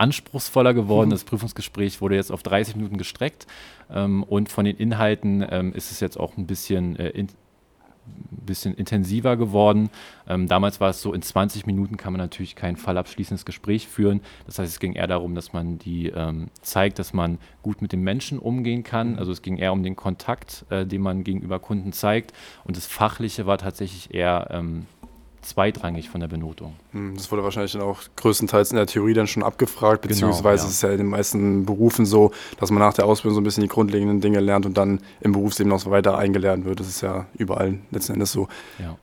anspruchsvoller 0.00 0.74
geworden. 0.74 1.08
Mhm. 1.08 1.12
Das 1.12 1.24
Prüfungsgespräch 1.24 2.00
wurde 2.00 2.16
jetzt 2.16 2.32
auf 2.32 2.42
30 2.42 2.76
Minuten 2.76 2.96
gestreckt 2.96 3.46
ähm, 3.92 4.22
und 4.22 4.48
von 4.48 4.64
den 4.64 4.76
Inhalten 4.76 5.44
ähm, 5.48 5.72
ist 5.72 5.90
es 5.92 6.00
jetzt 6.00 6.18
auch 6.18 6.36
ein 6.36 6.46
bisschen, 6.46 6.96
äh, 6.96 7.10
in, 7.10 7.28
bisschen 8.30 8.74
intensiver 8.74 9.36
geworden. 9.36 9.90
Ähm, 10.26 10.48
damals 10.48 10.80
war 10.80 10.90
es 10.90 11.02
so, 11.02 11.12
in 11.12 11.20
20 11.20 11.66
Minuten 11.66 11.98
kann 11.98 12.12
man 12.14 12.20
natürlich 12.20 12.56
kein 12.56 12.76
fallabschließendes 12.76 13.44
Gespräch 13.44 13.88
führen. 13.88 14.20
Das 14.46 14.58
heißt, 14.58 14.72
es 14.72 14.80
ging 14.80 14.94
eher 14.94 15.06
darum, 15.06 15.34
dass 15.34 15.52
man 15.52 15.78
die 15.78 16.08
ähm, 16.08 16.48
zeigt, 16.62 16.98
dass 16.98 17.12
man 17.12 17.38
gut 17.62 17.82
mit 17.82 17.92
den 17.92 18.00
Menschen 18.00 18.38
umgehen 18.38 18.82
kann. 18.82 19.12
Mhm. 19.12 19.18
Also 19.18 19.32
es 19.32 19.42
ging 19.42 19.58
eher 19.58 19.72
um 19.72 19.82
den 19.82 19.96
Kontakt, 19.96 20.64
äh, 20.70 20.86
den 20.86 21.02
man 21.02 21.24
gegenüber 21.24 21.58
Kunden 21.58 21.92
zeigt. 21.92 22.32
Und 22.64 22.78
das 22.78 22.86
Fachliche 22.86 23.44
war 23.46 23.58
tatsächlich 23.58 24.14
eher 24.14 24.48
ähm, 24.50 24.86
zweitrangig 25.42 26.10
von 26.10 26.20
der 26.20 26.28
Benotung. 26.28 26.74
Hm, 26.92 27.16
das 27.16 27.30
wurde 27.30 27.42
wahrscheinlich 27.42 27.72
dann 27.72 27.82
auch 27.82 28.00
größtenteils 28.16 28.70
in 28.70 28.76
der 28.76 28.86
Theorie 28.86 29.14
dann 29.14 29.26
schon 29.26 29.42
abgefragt, 29.42 30.02
genau, 30.02 30.12
beziehungsweise 30.12 30.42
genau, 30.42 30.48
ja. 30.50 30.68
ist 30.68 30.76
es 30.76 30.82
ja 30.82 30.90
in 30.90 30.98
den 30.98 31.06
meisten 31.06 31.64
Berufen 31.64 32.06
so, 32.06 32.32
dass 32.58 32.70
man 32.70 32.80
nach 32.80 32.94
der 32.94 33.06
Ausbildung 33.06 33.34
so 33.34 33.40
ein 33.40 33.44
bisschen 33.44 33.62
die 33.62 33.68
grundlegenden 33.68 34.20
Dinge 34.20 34.40
lernt 34.40 34.66
und 34.66 34.76
dann 34.76 35.00
im 35.20 35.32
Berufsleben 35.32 35.70
noch 35.70 35.80
so 35.80 35.90
weiter 35.90 36.18
eingelernt 36.18 36.64
wird. 36.64 36.80
Das 36.80 36.88
ist 36.88 37.00
ja 37.00 37.26
überall 37.36 37.78
letzten 37.90 38.14
Endes 38.14 38.32
so. 38.32 38.48
Ja. 38.78 38.96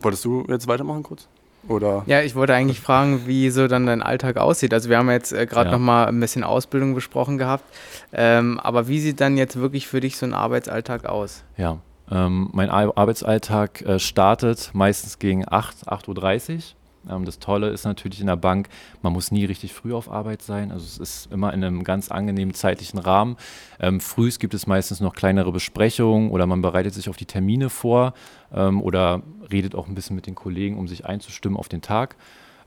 Wolltest 0.00 0.24
du 0.24 0.44
jetzt 0.48 0.66
weitermachen 0.66 1.02
kurz? 1.02 1.28
Oder? 1.68 2.02
Ja, 2.06 2.22
ich 2.22 2.34
wollte 2.34 2.54
eigentlich 2.54 2.80
fragen, 2.80 3.26
wie 3.26 3.48
so 3.50 3.68
dann 3.68 3.86
dein 3.86 4.02
Alltag 4.02 4.36
aussieht. 4.36 4.74
Also 4.74 4.88
wir 4.88 4.98
haben 4.98 5.08
jetzt 5.10 5.32
äh, 5.32 5.46
gerade 5.46 5.70
ja. 5.70 5.76
noch 5.76 5.84
mal 5.84 6.06
ein 6.06 6.18
bisschen 6.18 6.42
Ausbildung 6.42 6.94
besprochen 6.94 7.38
gehabt, 7.38 7.64
ähm, 8.12 8.58
aber 8.58 8.88
wie 8.88 8.98
sieht 8.98 9.20
dann 9.20 9.36
jetzt 9.36 9.56
wirklich 9.56 9.86
für 9.86 10.00
dich 10.00 10.16
so 10.16 10.26
ein 10.26 10.34
Arbeitsalltag 10.34 11.06
aus? 11.06 11.44
Ja, 11.56 11.78
ähm, 12.12 12.50
mein 12.52 12.68
Arbeitsalltag 12.68 13.80
äh, 13.82 13.98
startet 13.98 14.70
meistens 14.74 15.18
gegen 15.18 15.44
8, 15.48 15.88
8.30 15.88 16.56
Uhr. 16.56 16.62
Ähm, 17.10 17.24
das 17.24 17.38
Tolle 17.38 17.70
ist 17.70 17.84
natürlich 17.84 18.20
in 18.20 18.26
der 18.26 18.36
Bank, 18.36 18.68
man 19.00 19.14
muss 19.14 19.30
nie 19.30 19.46
richtig 19.46 19.72
früh 19.72 19.94
auf 19.94 20.10
Arbeit 20.10 20.42
sein. 20.42 20.70
Also 20.70 20.84
es 20.84 20.98
ist 20.98 21.32
immer 21.32 21.54
in 21.54 21.64
einem 21.64 21.84
ganz 21.84 22.10
angenehmen 22.10 22.54
zeitlichen 22.54 22.98
Rahmen. 22.98 23.36
Ähm, 23.80 24.00
frühs 24.00 24.38
gibt 24.38 24.52
es 24.52 24.66
meistens 24.66 25.00
noch 25.00 25.14
kleinere 25.14 25.52
Besprechungen 25.52 26.30
oder 26.30 26.46
man 26.46 26.60
bereitet 26.60 26.92
sich 26.92 27.08
auf 27.08 27.16
die 27.16 27.26
Termine 27.26 27.70
vor 27.70 28.12
ähm, 28.52 28.82
oder 28.82 29.22
redet 29.50 29.74
auch 29.74 29.88
ein 29.88 29.94
bisschen 29.94 30.16
mit 30.16 30.26
den 30.26 30.34
Kollegen, 30.34 30.78
um 30.78 30.88
sich 30.88 31.06
einzustimmen 31.06 31.56
auf 31.56 31.68
den 31.68 31.80
Tag. 31.80 32.16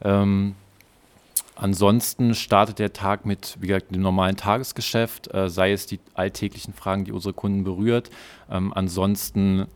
Ähm, 0.01 0.55
Ansonsten 1.55 2.35
startet 2.35 2.79
der 2.79 2.91
Tag 2.91 3.25
mit, 3.25 3.57
wie 3.59 3.67
gesagt, 3.67 3.95
dem 3.95 4.01
normalen 4.01 4.35
Tagesgeschäft, 4.35 5.33
äh, 5.33 5.49
sei 5.49 5.71
es 5.71 5.85
die 5.85 5.99
alltäglichen 6.13 6.73
Fragen, 6.73 7.05
die 7.05 7.13
unsere 7.13 7.33
Kunden 7.33 7.63
berührt. 7.63 8.09
Ähm, 8.49 8.73
ansonsten 8.73 9.67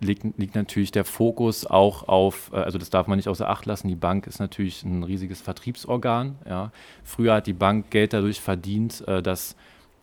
liegt, 0.00 0.24
liegt, 0.38 0.54
natürlich 0.54 0.92
der 0.92 1.04
Fokus 1.04 1.66
auch 1.66 2.08
auf, 2.08 2.50
äh, 2.52 2.56
also 2.56 2.78
das 2.78 2.90
darf 2.90 3.08
man 3.08 3.16
nicht 3.16 3.28
außer 3.28 3.48
Acht 3.48 3.66
lassen, 3.66 3.88
die 3.88 3.96
Bank 3.96 4.26
ist 4.26 4.38
natürlich 4.38 4.84
ein 4.84 5.02
riesiges 5.02 5.40
Vertriebsorgan. 5.40 6.36
Ja. 6.48 6.70
Früher 7.02 7.34
hat 7.34 7.46
die 7.46 7.52
Bank 7.52 7.90
Geld 7.90 8.12
dadurch 8.12 8.40
verdient, 8.40 9.06
äh, 9.08 9.22
dass 9.22 9.56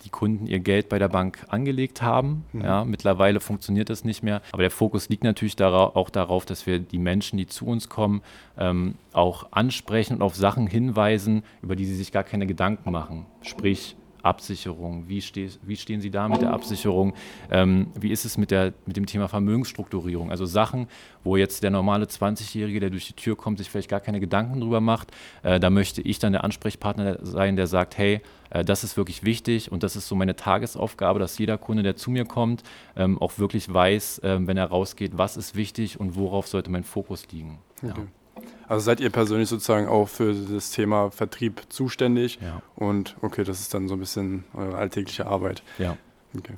die 0.04 0.10
Kunden 0.10 0.48
ihr 0.48 0.60
Geld 0.60 0.90
bei 0.90 1.00
der 1.00 1.10
Bank 1.10 1.46
angelegt 1.50 2.02
haben. 2.02 2.46
Mhm. 2.54 2.62
Ja, 2.62 2.86
mittlerweile 2.86 3.40
funktioniert 3.40 3.90
das 3.90 4.04
nicht 4.04 4.24
mehr. 4.24 4.42
Aber 4.52 4.62
der 4.62 4.72
Fokus 4.72 5.10
liegt 5.10 5.24
natürlich 5.24 5.56
darauf, 5.56 5.96
auch 5.96 6.10
darauf, 6.10 6.46
dass 6.46 6.66
wir 6.66 6.80
die 6.80 7.00
Menschen, 7.00 7.38
die 7.38 7.48
zu 7.48 7.66
uns 7.66 7.90
kommen, 7.90 8.22
ähm, 8.58 8.96
auch 9.14 9.52
ansprechen 9.52 10.16
und 10.16 10.22
auf 10.22 10.36
Sachen 10.36 10.68
hinweisen, 10.68 11.44
über 11.62 11.76
die 11.76 11.86
sie 11.86 11.96
sich 11.96 12.12
gar 12.12 12.24
keine 12.24 12.48
Gedanken 12.48 12.92
machen. 12.92 13.26
Sprich, 13.42 13.96
Absicherung? 14.24 15.08
Wie, 15.08 15.22
steh, 15.22 15.50
wie, 15.64 15.76
stehen 15.76 16.02
Sie 16.02 16.12
da 16.12 16.28
mit 16.28 16.42
der 16.42 16.52
Absicherung? 16.52 17.14
Ähm, 17.50 17.88
wie 18.00 18.12
ist 18.12 18.26
es 18.26 18.38
mit, 18.38 18.52
der, 18.52 18.74
mit 18.86 18.98
dem 18.98 19.06
Thema 19.06 19.28
Vermögensstrukturierung? 19.28 20.32
Also 20.32 20.46
Sachen, 20.46 20.88
wo 21.24 21.38
jetzt 21.38 21.64
der 21.64 21.72
normale 21.72 22.06
20-Jährige, 22.06 22.80
der 22.80 22.90
durch 22.90 23.08
die 23.08 23.14
Tür 23.14 23.36
kommt, 23.36 23.58
sich 23.58 23.70
vielleicht 23.70 23.90
gar 23.90 24.00
keine 24.00 24.20
Gedanken 24.20 24.62
drüber 24.62 24.82
macht. 24.82 25.12
Äh, 25.44 25.60
da 25.60 25.70
möchte 25.70 26.02
ich 26.02 26.20
dann 26.20 26.34
der 26.34 26.44
Ansprechpartner 26.44 27.20
sein, 27.22 27.56
der 27.56 27.68
sagt, 27.68 27.98
hey, 27.98 28.22
das 28.50 28.84
ist 28.84 28.98
wirklich 28.98 29.24
wichtig 29.24 29.72
und 29.72 29.84
das 29.84 29.96
ist 29.96 30.08
so 30.08 30.16
meine 30.16 30.36
Tagesaufgabe, 30.36 31.20
dass 31.20 31.38
jeder 31.38 31.58
Kunde, 31.58 31.84
der 31.84 31.96
zu 31.96 32.12
mir 32.12 32.26
kommt, 32.26 32.64
ähm, 32.96 33.20
auch 33.20 33.38
wirklich 33.38 33.72
weiß, 33.72 34.20
äh, 34.20 34.40
wenn 34.42 34.58
er 34.58 34.66
rausgeht, 34.66 35.18
was 35.18 35.38
ist 35.38 35.56
wichtig 35.56 36.00
und 36.00 36.16
worauf 36.16 36.48
sollte 36.48 36.72
mein 36.72 36.84
Fokus 36.84 37.28
liegen. 37.32 37.60
Okay. 37.84 37.94
Ja. 38.02 38.42
Also 38.68 38.86
seid 38.86 39.00
ihr 39.00 39.10
persönlich 39.10 39.50
sozusagen 39.50 39.88
auch 39.88 40.08
für 40.08 40.34
das 40.34 40.72
Thema 40.72 41.12
Vertrieb 41.12 41.64
zuständig? 41.70 42.40
Ja. 42.42 42.62
Und 42.76 43.16
okay, 43.22 43.44
das 43.44 43.60
ist 43.60 43.74
dann 43.74 43.88
so 43.88 43.96
ein 43.96 44.00
bisschen 44.00 44.44
eure 44.54 44.78
alltägliche 44.78 45.26
Arbeit. 45.26 45.64
Ja. 45.78 45.98
Okay. 46.38 46.54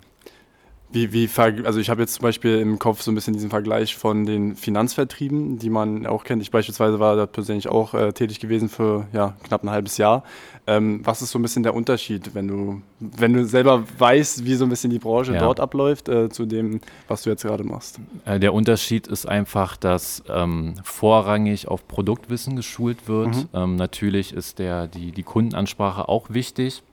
Wie, 0.94 1.14
wie, 1.14 1.30
also 1.38 1.80
ich 1.80 1.90
habe 1.90 2.02
jetzt 2.02 2.16
zum 2.16 2.24
Beispiel 2.24 2.60
im 2.60 2.78
Kopf 2.78 3.02
so 3.02 3.12
ein 3.12 3.16
bisschen 3.16 3.34
diesen 3.34 3.50
Vergleich 3.50 3.96
von 3.96 4.26
den 4.26 4.56
Finanzvertrieben, 4.56 5.58
die 5.58 5.70
man 5.70 6.06
auch 6.06 6.26
kennt. 6.26 6.42
Ich 6.42 6.52
beispielsweise 6.52 7.00
war 7.00 7.16
da 7.16 7.26
persönlich 7.26 7.70
auch 7.70 7.94
äh, 7.94 8.12
tätig 8.12 8.40
gewesen 8.42 8.68
für 8.68 9.08
ja, 9.14 9.36
knapp 9.44 9.64
ein 9.64 9.70
halbes 9.70 9.98
Jahr. 9.98 10.24
Ähm, 10.68 11.02
was 11.04 11.22
ist 11.22 11.32
so 11.32 11.40
ein 11.40 11.42
bisschen 11.42 11.64
der 11.64 11.74
Unterschied, 11.74 12.36
wenn 12.36 12.48
du, 12.48 12.82
wenn 13.00 13.34
du 13.34 13.46
selber 13.46 13.84
weißt, 13.98 14.46
wie 14.46 14.56
so 14.56 14.66
ein 14.66 14.70
bisschen 14.70 14.92
die 14.92 15.00
Branche 15.00 15.34
ja. 15.34 15.40
dort 15.40 15.60
abläuft, 15.60 16.10
äh, 16.10 16.30
zu 16.30 16.46
dem, 16.46 16.82
was 17.08 17.24
du 17.24 17.30
jetzt 17.30 17.44
gerade 17.44 17.64
machst? 17.64 18.00
Äh, 18.26 18.40
der 18.40 18.54
Unterschied 18.54 19.08
ist 19.08 19.28
einfach, 19.28 19.78
dass 19.78 20.24
ähm, 20.30 20.76
vorrangig 20.84 21.68
auf 21.68 21.88
Produktwissen 21.88 22.58
geschult 22.58 23.08
wird. 23.08 23.36
Mhm. 23.36 23.50
Ähm, 23.54 23.76
natürlich 23.78 24.34
ist 24.34 24.60
der, 24.60 24.88
die, 24.88 25.12
die 25.12 25.24
Kundenansprache 25.24 26.10
auch 26.10 26.30
wichtig. 26.30 26.84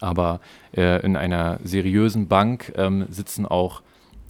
Aber 0.00 0.40
äh, 0.76 1.04
in 1.04 1.16
einer 1.16 1.58
seriösen 1.64 2.28
Bank 2.28 2.72
ähm, 2.76 3.06
sitzen 3.08 3.46
auch 3.46 3.82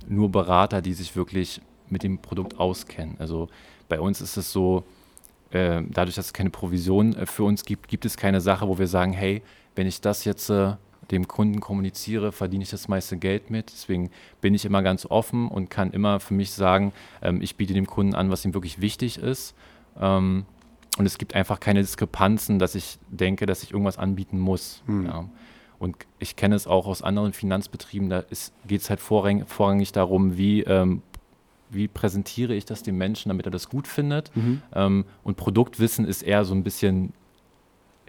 nur 0.08 0.30
Berater, 0.30 0.82
die 0.82 0.92
sich 0.92 1.16
wirklich 1.16 1.60
mit 1.88 2.02
dem 2.02 2.18
Produkt 2.18 2.58
auskennen. 2.58 3.16
Also 3.18 3.48
bei 3.88 4.00
uns 4.00 4.20
ist 4.20 4.36
es 4.36 4.52
so, 4.52 4.84
äh, 5.50 5.82
dadurch, 5.88 6.16
dass 6.16 6.26
es 6.26 6.32
keine 6.32 6.50
Provision 6.50 7.14
äh, 7.14 7.26
für 7.26 7.44
uns 7.44 7.64
gibt, 7.64 7.88
gibt 7.88 8.04
es 8.04 8.16
keine 8.16 8.40
Sache, 8.40 8.68
wo 8.68 8.78
wir 8.78 8.88
sagen, 8.88 9.12
hey, 9.12 9.42
wenn 9.74 9.86
ich 9.86 10.00
das 10.00 10.24
jetzt 10.24 10.50
äh, 10.50 10.74
dem 11.10 11.28
Kunden 11.28 11.60
kommuniziere, 11.60 12.32
verdiene 12.32 12.64
ich 12.64 12.70
das 12.70 12.88
meiste 12.88 13.16
Geld 13.16 13.50
mit. 13.50 13.70
Deswegen 13.72 14.10
bin 14.40 14.54
ich 14.54 14.64
immer 14.64 14.82
ganz 14.82 15.06
offen 15.06 15.48
und 15.48 15.70
kann 15.70 15.92
immer 15.92 16.18
für 16.20 16.34
mich 16.34 16.50
sagen, 16.52 16.92
ähm, 17.22 17.40
ich 17.40 17.56
biete 17.56 17.74
dem 17.74 17.86
Kunden 17.86 18.14
an, 18.14 18.30
was 18.30 18.44
ihm 18.44 18.54
wirklich 18.54 18.80
wichtig 18.80 19.18
ist. 19.18 19.54
Ähm, 20.00 20.46
und 20.98 21.06
es 21.06 21.18
gibt 21.18 21.34
einfach 21.34 21.60
keine 21.60 21.80
Diskrepanzen, 21.80 22.58
dass 22.58 22.74
ich 22.74 22.98
denke, 23.08 23.46
dass 23.46 23.62
ich 23.62 23.72
irgendwas 23.72 23.98
anbieten 23.98 24.38
muss. 24.38 24.82
Hm. 24.86 25.06
Ja. 25.06 25.28
Und 25.78 25.96
ich 26.18 26.36
kenne 26.36 26.54
es 26.54 26.66
auch 26.66 26.86
aus 26.86 27.02
anderen 27.02 27.32
Finanzbetrieben, 27.32 28.08
da 28.08 28.24
geht 28.66 28.80
es 28.80 28.90
halt 28.90 29.00
vorrang, 29.00 29.46
vorrangig 29.46 29.92
darum, 29.92 30.36
wie, 30.36 30.62
ähm, 30.62 31.02
wie 31.70 31.88
präsentiere 31.88 32.54
ich 32.54 32.64
das 32.64 32.82
dem 32.82 32.96
Menschen, 32.96 33.28
damit 33.28 33.46
er 33.46 33.52
das 33.52 33.68
gut 33.68 33.86
findet. 33.86 34.34
Mhm. 34.36 34.62
Ähm, 34.74 35.04
und 35.22 35.36
Produktwissen 35.36 36.06
ist 36.06 36.22
eher 36.22 36.44
so 36.44 36.54
ein 36.54 36.62
bisschen 36.62 37.12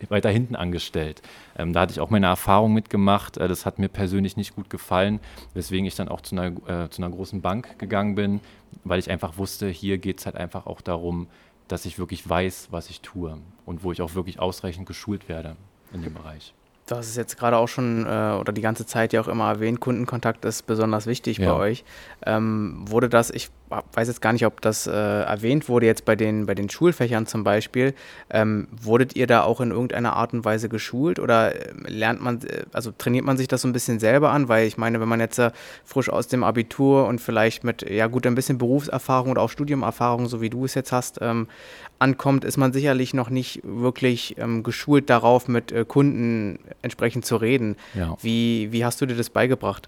weiter 0.09 0.29
hinten 0.29 0.55
angestellt. 0.55 1.21
Ähm, 1.57 1.73
da 1.73 1.81
hatte 1.81 1.91
ich 1.91 1.99
auch 1.99 2.09
meine 2.09 2.27
Erfahrung 2.27 2.73
mitgemacht. 2.73 3.37
Äh, 3.37 3.47
das 3.47 3.65
hat 3.65 3.79
mir 3.79 3.89
persönlich 3.89 4.37
nicht 4.37 4.55
gut 4.55 4.69
gefallen, 4.69 5.19
weswegen 5.53 5.85
ich 5.85 5.95
dann 5.95 6.07
auch 6.07 6.21
zu 6.21 6.35
einer, 6.35 6.85
äh, 6.85 6.89
zu 6.89 7.01
einer 7.01 7.13
großen 7.13 7.41
Bank 7.41 7.79
gegangen 7.79 8.15
bin, 8.15 8.39
weil 8.83 8.99
ich 8.99 9.09
einfach 9.09 9.37
wusste, 9.37 9.67
hier 9.67 9.97
geht 9.97 10.19
es 10.19 10.25
halt 10.25 10.35
einfach 10.35 10.67
auch 10.67 10.81
darum, 10.81 11.27
dass 11.67 11.85
ich 11.85 11.99
wirklich 11.99 12.27
weiß, 12.27 12.69
was 12.71 12.89
ich 12.89 13.01
tue 13.01 13.37
und 13.65 13.83
wo 13.83 13.91
ich 13.91 14.01
auch 14.01 14.15
wirklich 14.15 14.39
ausreichend 14.39 14.87
geschult 14.87 15.27
werde 15.27 15.57
in 15.93 16.01
dem 16.01 16.13
Bereich. 16.13 16.53
Du 16.87 16.95
hast 16.95 17.07
es 17.07 17.17
jetzt 17.17 17.37
gerade 17.37 17.57
auch 17.57 17.67
schon 17.67 18.05
äh, 18.05 18.37
oder 18.39 18.53
die 18.53 18.61
ganze 18.61 18.85
Zeit 18.85 19.11
ja 19.11 19.19
auch 19.19 19.27
immer 19.27 19.49
erwähnt, 19.49 19.81
Kundenkontakt 19.81 20.45
ist 20.45 20.65
besonders 20.67 21.05
wichtig 21.05 21.37
ja. 21.37 21.53
bei 21.53 21.59
euch. 21.59 21.83
Ähm, 22.25 22.85
wurde 22.87 23.09
das, 23.09 23.29
ich 23.29 23.49
weiß 23.69 24.07
jetzt 24.07 24.21
gar 24.21 24.33
nicht, 24.33 24.45
ob 24.45 24.61
das 24.61 24.87
äh, 24.87 24.91
erwähnt 24.91 25.67
wurde 25.67 25.85
jetzt 25.85 26.05
bei 26.05 26.15
den, 26.15 26.45
bei 26.45 26.55
den 26.55 26.69
Schulfächern 26.69 27.25
zum 27.27 27.43
Beispiel, 27.43 27.93
ähm, 28.29 28.67
wurdet 28.71 29.15
ihr 29.15 29.27
da 29.27 29.43
auch 29.43 29.61
in 29.61 29.71
irgendeiner 29.71 30.13
Art 30.13 30.33
und 30.33 30.45
Weise 30.45 30.69
geschult 30.69 31.19
oder 31.19 31.55
äh, 31.55 31.73
lernt 31.87 32.21
man, 32.21 32.41
äh, 32.43 32.63
also 32.71 32.91
trainiert 32.97 33.25
man 33.25 33.37
sich 33.37 33.47
das 33.47 33.61
so 33.61 33.67
ein 33.67 33.73
bisschen 33.73 33.99
selber 33.99 34.31
an? 34.31 34.47
Weil 34.47 34.67
ich 34.67 34.77
meine, 34.77 35.01
wenn 35.01 35.09
man 35.09 35.19
jetzt 35.19 35.39
äh, 35.39 35.51
frisch 35.83 36.09
aus 36.09 36.27
dem 36.27 36.43
Abitur 36.43 37.07
und 37.07 37.19
vielleicht 37.19 37.63
mit, 37.63 37.89
ja 37.89 38.07
gut, 38.07 38.25
ein 38.25 38.35
bisschen 38.35 38.57
Berufserfahrung 38.57 39.31
oder 39.31 39.41
auch 39.41 39.49
Studiumerfahrung, 39.49 40.27
so 40.27 40.41
wie 40.41 40.49
du 40.49 40.65
es 40.65 40.73
jetzt 40.73 40.91
hast, 40.91 41.19
ähm, 41.21 41.47
ankommt, 41.99 42.45
ist 42.45 42.57
man 42.57 42.73
sicherlich 42.73 43.13
noch 43.13 43.29
nicht 43.29 43.61
wirklich 43.63 44.37
ähm, 44.37 44.63
geschult 44.63 45.09
darauf, 45.09 45.47
mit 45.47 45.71
äh, 45.71 45.83
Kunden 45.85 46.59
entsprechend 46.81 47.25
zu 47.25 47.35
reden. 47.37 47.75
Ja. 47.93 48.17
Wie, 48.21 48.71
wie 48.71 48.85
hast 48.85 49.01
du 49.01 49.05
dir 49.05 49.15
das 49.15 49.29
beigebracht? 49.29 49.87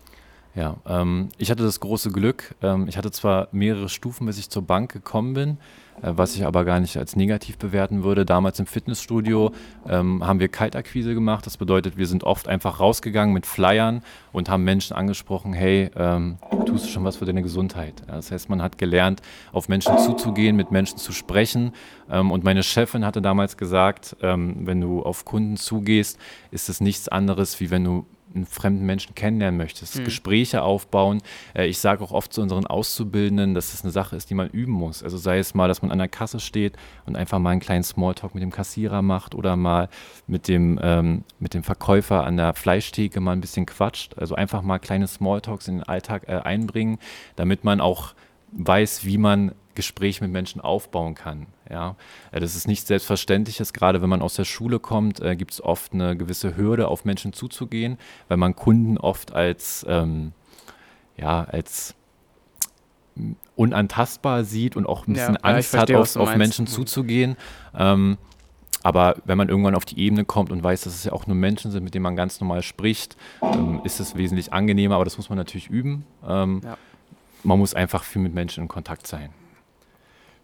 Ja, 0.56 0.78
ähm, 0.88 1.30
ich 1.38 1.52
hatte 1.52 1.64
das 1.64 1.80
große 1.80 2.12
Glück. 2.12 2.56
Ähm, 2.62 2.88
ich 2.88 2.98
hatte 2.98 3.12
zwar 3.12 3.50
mehrere 3.52 3.88
Stufen, 3.88 4.26
bis 4.26 4.40
ich 4.40 4.50
zur 4.50 4.64
Bank 4.64 4.92
gekommen 4.92 5.34
bin, 5.34 5.58
äh, 6.02 6.12
was 6.16 6.36
ich 6.36 6.46
aber 6.46 6.66
gar 6.66 6.80
nicht 6.80 6.98
als 6.98 7.16
negativ 7.16 7.58
bewerten 7.58 8.04
würde. 8.04 8.26
Damals 8.26 8.60
im 8.60 8.66
Fitnessstudio 8.66 9.52
ähm, 9.88 10.26
haben 10.26 10.40
wir 10.40 10.48
Kaltakquise 10.48 11.14
gemacht. 11.14 11.46
Das 11.46 11.58
bedeutet, 11.58 11.98
wir 11.98 12.08
sind 12.08 12.24
oft 12.24 12.48
einfach 12.48 12.80
rausgegangen 12.80 13.34
mit 13.34 13.46
Flyern 13.46 14.02
und 14.32 14.50
haben 14.50 14.64
Menschen 14.64 14.96
angesprochen, 14.96 15.54
hey, 15.54 15.92
ähm, 15.96 16.40
tust 16.66 16.86
du 16.86 16.90
schon 16.90 17.04
was 17.04 17.18
für 17.18 17.26
deine 17.26 17.44
Gesundheit? 17.44 18.02
Ja, 18.08 18.16
das 18.16 18.32
heißt, 18.32 18.50
man 18.50 18.64
hat 18.64 18.80
gelernt, 18.80 19.22
auf 19.52 19.70
Menschen 19.70 20.00
zuzugehen, 20.00 20.56
mit 20.56 20.72
Menschen 20.72 20.98
zu 20.98 21.12
sprechen. 21.12 21.74
Ähm, 22.10 22.32
und 22.32 22.44
meine 22.44 22.64
Chefin 22.64 23.06
hatte 23.06 23.22
damals 23.22 23.56
gesagt, 23.56 24.18
ähm, 24.24 24.66
wenn 24.66 24.82
du 24.82 25.04
auf 25.04 25.26
Kunden 25.26 25.58
zugehst, 25.58 26.18
ist 26.50 26.70
es 26.70 26.82
nichts 26.82 27.08
anderes, 27.08 27.60
wie 27.60 27.70
wenn 27.70 27.84
du 27.84 28.08
einen 28.34 28.46
fremden 28.46 28.86
Menschen 28.86 29.16
kennenlernen 29.16 29.58
möchtest, 29.58 30.00
mhm. 30.00 30.06
Gespräche 30.06 30.62
aufbauen. 30.62 31.22
Äh, 31.56 31.68
ich 31.68 31.80
sage 31.80 32.04
auch 32.04 32.12
oft 32.12 32.34
zu 32.34 32.42
unseren 32.42 32.68
Auszubildenden, 32.68 33.54
dass 33.54 33.74
es 33.74 33.84
eine 33.84 33.92
Sache 33.92 34.16
ist, 34.16 34.30
die 34.30 34.36
man 34.36 34.50
üben 34.50 34.72
muss. 34.72 35.04
Also 35.04 35.18
sei 35.18 35.40
es 35.40 35.54
mal, 35.54 35.68
dass 35.68 35.82
man 35.82 35.92
an 35.92 35.98
der 35.98 36.08
Kasse 36.08 36.40
steht 36.40 36.78
und 37.06 37.16
einfach 37.16 37.40
mal 37.40 37.52
einen 37.52 37.60
kleinen 37.60 37.84
Smalltalk 37.84 38.34
mit 38.36 38.44
dem 38.44 38.52
Kassierer 38.52 39.02
macht 39.02 39.36
oder 39.36 39.56
mal 39.56 39.90
mit 40.28 40.48
dem, 40.48 40.80
ähm, 40.82 41.24
mit 41.40 41.54
dem 41.54 41.64
Verkäufer 41.64 42.24
an 42.26 42.38
der 42.38 42.54
Fleischtheke 42.54 43.20
mal 43.20 43.34
ein 43.34 43.42
bisschen 43.42 43.66
quatscht. 43.66 44.18
Also 44.18 44.36
einfach 44.36 44.62
mal 44.62 44.80
kleine 44.80 45.08
Smalltalks 45.08 45.68
in 45.68 45.78
den 45.78 45.84
Alltag 45.84 46.28
äh, 46.28 46.34
einbringen, 46.34 47.00
damit 47.36 47.64
man 47.64 47.82
auch 47.82 48.14
weiß, 48.52 49.06
wie 49.06 49.18
man 49.18 49.54
Gespräch 49.80 50.20
mit 50.20 50.30
Menschen 50.30 50.60
aufbauen 50.60 51.16
kann. 51.16 51.48
Ja, 51.70 51.96
äh, 52.34 52.42
das 52.42 52.58
ist 52.58 52.68
nichts 52.68 52.88
Selbstverständliches. 52.88 53.72
Gerade 53.72 54.02
wenn 54.02 54.10
man 54.10 54.22
aus 54.22 54.34
der 54.34 54.44
Schule 54.44 54.78
kommt, 54.80 55.22
äh, 55.22 55.38
gibt 55.38 55.54
es 55.54 55.64
oft 55.64 55.94
eine 55.94 56.18
gewisse 56.18 56.58
Hürde, 56.58 56.90
auf 56.90 57.06
Menschen 57.06 57.32
zuzugehen, 57.32 57.98
weil 58.28 58.36
man 58.36 58.58
Kunden 58.58 58.98
oft 58.98 59.34
als, 59.34 59.86
ähm, 59.88 60.34
ja, 61.16 61.46
als 61.46 61.96
unantastbar 63.56 64.44
sieht 64.44 64.76
und 64.76 64.86
auch 64.86 65.08
ein 65.08 65.14
bisschen 65.14 65.36
ja, 65.36 65.42
Angst 65.44 65.70
verstehe, 65.70 65.98
hat, 65.98 66.02
auf, 66.02 66.16
auf 66.18 66.36
Menschen 66.36 66.68
zuzugehen. 66.68 67.38
Ähm, 67.74 68.18
aber 68.84 69.16
wenn 69.24 69.38
man 69.38 69.48
irgendwann 69.48 69.76
auf 69.76 69.86
die 69.86 69.98
Ebene 69.98 70.26
kommt 70.26 70.52
und 70.52 70.62
weiß, 70.62 70.82
dass 70.82 70.94
es 70.94 71.06
ja 71.06 71.14
auch 71.14 71.26
nur 71.26 71.38
Menschen 71.38 71.72
sind, 71.72 71.86
mit 71.86 71.94
denen 71.94 72.04
man 72.04 72.18
ganz 72.18 72.42
normal 72.42 72.64
spricht, 72.64 73.16
ähm, 73.42 73.80
ist 73.86 74.02
es 74.02 74.18
wesentlich 74.18 74.52
angenehmer. 74.52 74.96
Aber 74.96 75.06
das 75.06 75.16
muss 75.16 75.30
man 75.30 75.38
natürlich 75.38 75.70
üben. 75.70 76.06
Ähm, 76.28 76.62
ja. 76.66 76.78
Man 77.44 77.60
muss 77.60 77.74
einfach 77.74 78.04
viel 78.04 78.22
mit 78.22 78.34
Menschen 78.34 78.64
in 78.64 78.68
Kontakt 78.68 79.08
sein. 79.08 79.30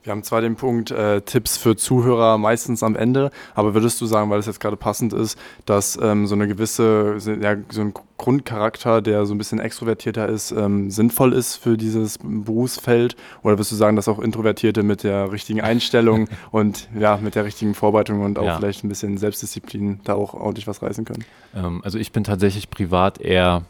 Wir 0.06 0.12
haben 0.12 0.22
zwar 0.22 0.42
den 0.42 0.56
Punkt 0.56 0.92
äh, 0.92 1.22
Tipps 1.22 1.58
für 1.58 1.76
Zuhörer 1.76 2.38
meistens 2.38 2.84
am 2.84 2.96
Ende, 2.96 3.32
aber 3.56 3.74
würdest 3.74 4.00
du 4.00 4.06
sagen, 4.06 4.30
weil 4.30 4.38
es 4.38 4.46
jetzt 4.46 4.60
gerade 4.60 4.78
passend 4.78 5.14
ist, 5.14 5.36
dass 5.66 5.98
ähm, 6.00 6.28
so 6.28 6.36
eine 6.36 6.48
gewisse, 6.48 7.18
ja, 7.42 7.56
so 7.70 7.82
ein 7.82 7.94
Grundcharakter, 8.18 9.02
der 9.02 9.26
so 9.26 9.34
ein 9.34 9.40
bisschen 9.40 9.60
extrovertierter 9.60 10.30
ist, 10.30 10.52
ähm, 10.52 10.92
sinnvoll 10.92 11.34
ist 11.34 11.56
für 11.56 11.76
dieses 11.76 12.20
Berufsfeld? 12.22 13.16
Oder 13.42 13.56
würdest 13.56 13.72
du 13.72 13.76
sagen, 13.76 13.96
dass 13.96 14.08
auch 14.08 14.20
Introvertierte 14.20 14.84
mit 14.84 15.02
der 15.04 15.32
richtigen 15.32 15.62
Einstellung 15.62 16.28
und 16.52 16.88
ja, 16.98 17.18
mit 17.18 17.34
der 17.34 17.44
richtigen 17.44 17.74
Vorbereitung 17.74 18.22
und 18.22 18.38
auch 18.38 18.46
ja. 18.46 18.58
vielleicht 18.58 18.84
ein 18.84 18.90
bisschen 18.90 19.18
Selbstdisziplin 19.18 20.02
da 20.04 20.14
auch 20.14 20.36
ordentlich 20.36 20.68
was 20.68 20.84
reißen 20.84 21.04
können? 21.06 21.26
Ähm, 21.56 21.82
also 21.84 21.98
ich 21.98 22.12
bin 22.12 22.24
tatsächlich 22.24 22.70
privat 22.70 23.20
eher 23.20 23.64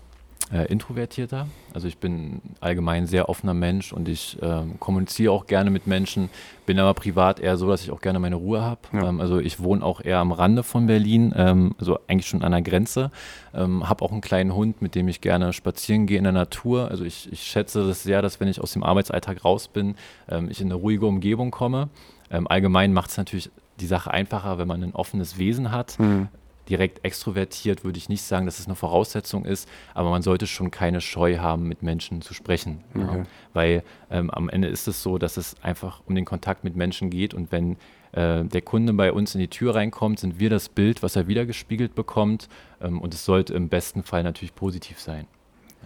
äh, 0.51 0.65
introvertierter. 0.65 1.47
Also 1.73 1.87
ich 1.87 1.97
bin 1.97 2.41
allgemein 2.59 3.03
ein 3.03 3.07
sehr 3.07 3.29
offener 3.29 3.53
Mensch 3.53 3.91
und 3.91 4.07
ich 4.07 4.41
äh, 4.41 4.61
kommuniziere 4.79 5.31
auch 5.31 5.47
gerne 5.47 5.69
mit 5.69 5.87
Menschen, 5.87 6.29
bin 6.65 6.79
aber 6.79 6.93
privat 6.93 7.39
eher 7.39 7.57
so, 7.57 7.67
dass 7.67 7.81
ich 7.83 7.91
auch 7.91 8.01
gerne 8.01 8.19
meine 8.19 8.35
Ruhe 8.35 8.61
habe. 8.61 8.81
Ja. 8.93 9.09
Ähm, 9.09 9.21
also 9.21 9.39
ich 9.39 9.61
wohne 9.61 9.83
auch 9.83 10.01
eher 10.03 10.19
am 10.19 10.31
Rande 10.31 10.63
von 10.63 10.87
Berlin, 10.87 11.33
ähm, 11.35 11.75
also 11.79 11.99
eigentlich 12.07 12.27
schon 12.27 12.43
an 12.43 12.51
der 12.51 12.61
Grenze. 12.61 13.11
Ähm, 13.53 13.89
habe 13.89 14.03
auch 14.05 14.11
einen 14.11 14.21
kleinen 14.21 14.53
Hund, 14.53 14.81
mit 14.81 14.95
dem 14.95 15.07
ich 15.07 15.21
gerne 15.21 15.51
spazieren 15.53 16.05
gehe 16.05 16.17
in 16.17 16.23
der 16.23 16.33
Natur. 16.33 16.89
Also 16.89 17.03
ich, 17.05 17.31
ich 17.31 17.41
schätze 17.41 17.85
das 17.87 18.03
sehr, 18.03 18.21
dass 18.21 18.39
wenn 18.39 18.47
ich 18.47 18.61
aus 18.61 18.73
dem 18.73 18.83
Arbeitsalltag 18.83 19.43
raus 19.43 19.67
bin, 19.67 19.95
ähm, 20.29 20.49
ich 20.49 20.61
in 20.61 20.67
eine 20.67 20.75
ruhige 20.75 21.05
Umgebung 21.07 21.51
komme. 21.51 21.89
Ähm, 22.29 22.47
allgemein 22.47 22.93
macht 22.93 23.09
es 23.09 23.17
natürlich 23.17 23.49
die 23.79 23.87
Sache 23.87 24.11
einfacher, 24.11 24.57
wenn 24.57 24.67
man 24.67 24.83
ein 24.83 24.95
offenes 24.95 25.37
Wesen 25.37 25.71
hat. 25.71 25.99
Mhm 25.99 26.29
direkt 26.69 27.03
extrovertiert 27.05 27.83
würde 27.83 27.97
ich 27.97 28.09
nicht 28.09 28.23
sagen, 28.23 28.45
dass 28.45 28.59
es 28.59 28.65
eine 28.65 28.75
Voraussetzung 28.75 29.45
ist, 29.45 29.69
aber 29.93 30.09
man 30.09 30.21
sollte 30.21 30.47
schon 30.47 30.71
keine 30.71 31.01
Scheu 31.01 31.37
haben, 31.37 31.67
mit 31.67 31.83
Menschen 31.83 32.21
zu 32.21 32.33
sprechen. 32.33 32.83
Okay. 32.93 33.19
Ja, 33.19 33.23
weil 33.53 33.83
ähm, 34.09 34.29
am 34.29 34.49
Ende 34.49 34.67
ist 34.67 34.87
es 34.87 35.01
so, 35.03 35.17
dass 35.17 35.37
es 35.37 35.55
einfach 35.61 36.01
um 36.05 36.15
den 36.15 36.25
Kontakt 36.25 36.63
mit 36.63 36.75
Menschen 36.75 37.09
geht 37.09 37.33
und 37.33 37.51
wenn 37.51 37.77
äh, 38.11 38.43
der 38.43 38.61
Kunde 38.61 38.93
bei 38.93 39.11
uns 39.11 39.35
in 39.35 39.41
die 39.41 39.47
Tür 39.47 39.75
reinkommt, 39.75 40.19
sind 40.19 40.39
wir 40.39 40.49
das 40.49 40.69
Bild, 40.69 41.03
was 41.03 41.15
er 41.15 41.27
wiedergespiegelt 41.27 41.95
bekommt 41.95 42.49
ähm, 42.81 42.99
und 43.01 43.13
es 43.13 43.25
sollte 43.25 43.53
im 43.53 43.69
besten 43.69 44.03
Fall 44.03 44.23
natürlich 44.23 44.55
positiv 44.55 44.99
sein. 44.99 45.27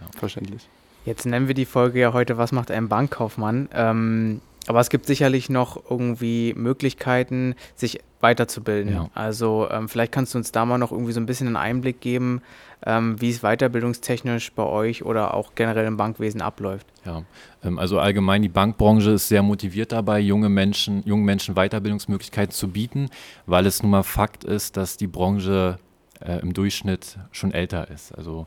Ja. 0.00 0.18
Verständlich. 0.18 0.68
Jetzt 1.04 1.24
nennen 1.24 1.48
wir 1.48 1.54
die 1.54 1.64
Folge 1.64 1.98
ja 1.98 2.12
heute, 2.12 2.36
was 2.36 2.52
macht 2.52 2.70
ein 2.70 2.88
Bankkaufmann? 2.88 3.68
Ähm, 3.72 4.40
aber 4.70 4.78
es 4.78 4.88
gibt 4.88 5.06
sicherlich 5.06 5.50
noch 5.50 5.90
irgendwie 5.90 6.54
Möglichkeiten, 6.56 7.56
sich 7.74 7.98
weiterzubilden. 8.20 8.92
Ja. 8.92 9.10
Also 9.14 9.66
ähm, 9.68 9.88
vielleicht 9.88 10.12
kannst 10.12 10.32
du 10.32 10.38
uns 10.38 10.52
da 10.52 10.64
mal 10.64 10.78
noch 10.78 10.92
irgendwie 10.92 11.10
so 11.10 11.18
ein 11.18 11.26
bisschen 11.26 11.48
einen 11.48 11.56
Einblick 11.56 12.00
geben, 12.00 12.40
ähm, 12.86 13.20
wie 13.20 13.30
es 13.30 13.40
weiterbildungstechnisch 13.40 14.52
bei 14.52 14.62
euch 14.62 15.04
oder 15.04 15.34
auch 15.34 15.56
generell 15.56 15.86
im 15.86 15.96
Bankwesen 15.96 16.40
abläuft. 16.40 16.86
Ja, 17.04 17.24
ähm, 17.64 17.80
also 17.80 17.98
allgemein 17.98 18.42
die 18.42 18.48
Bankbranche 18.48 19.10
ist 19.10 19.26
sehr 19.26 19.42
motiviert 19.42 19.90
dabei, 19.90 20.20
junge 20.20 20.48
Menschen, 20.48 21.02
jungen 21.04 21.24
Menschen 21.24 21.56
Weiterbildungsmöglichkeiten 21.56 22.54
zu 22.54 22.68
bieten, 22.68 23.08
weil 23.46 23.66
es 23.66 23.82
nun 23.82 23.90
mal 23.90 24.04
Fakt 24.04 24.44
ist, 24.44 24.76
dass 24.76 24.96
die 24.96 25.08
Branche 25.08 25.80
äh, 26.20 26.38
im 26.42 26.52
Durchschnitt 26.52 27.18
schon 27.32 27.52
älter 27.52 27.90
ist. 27.90 28.16
Also 28.16 28.46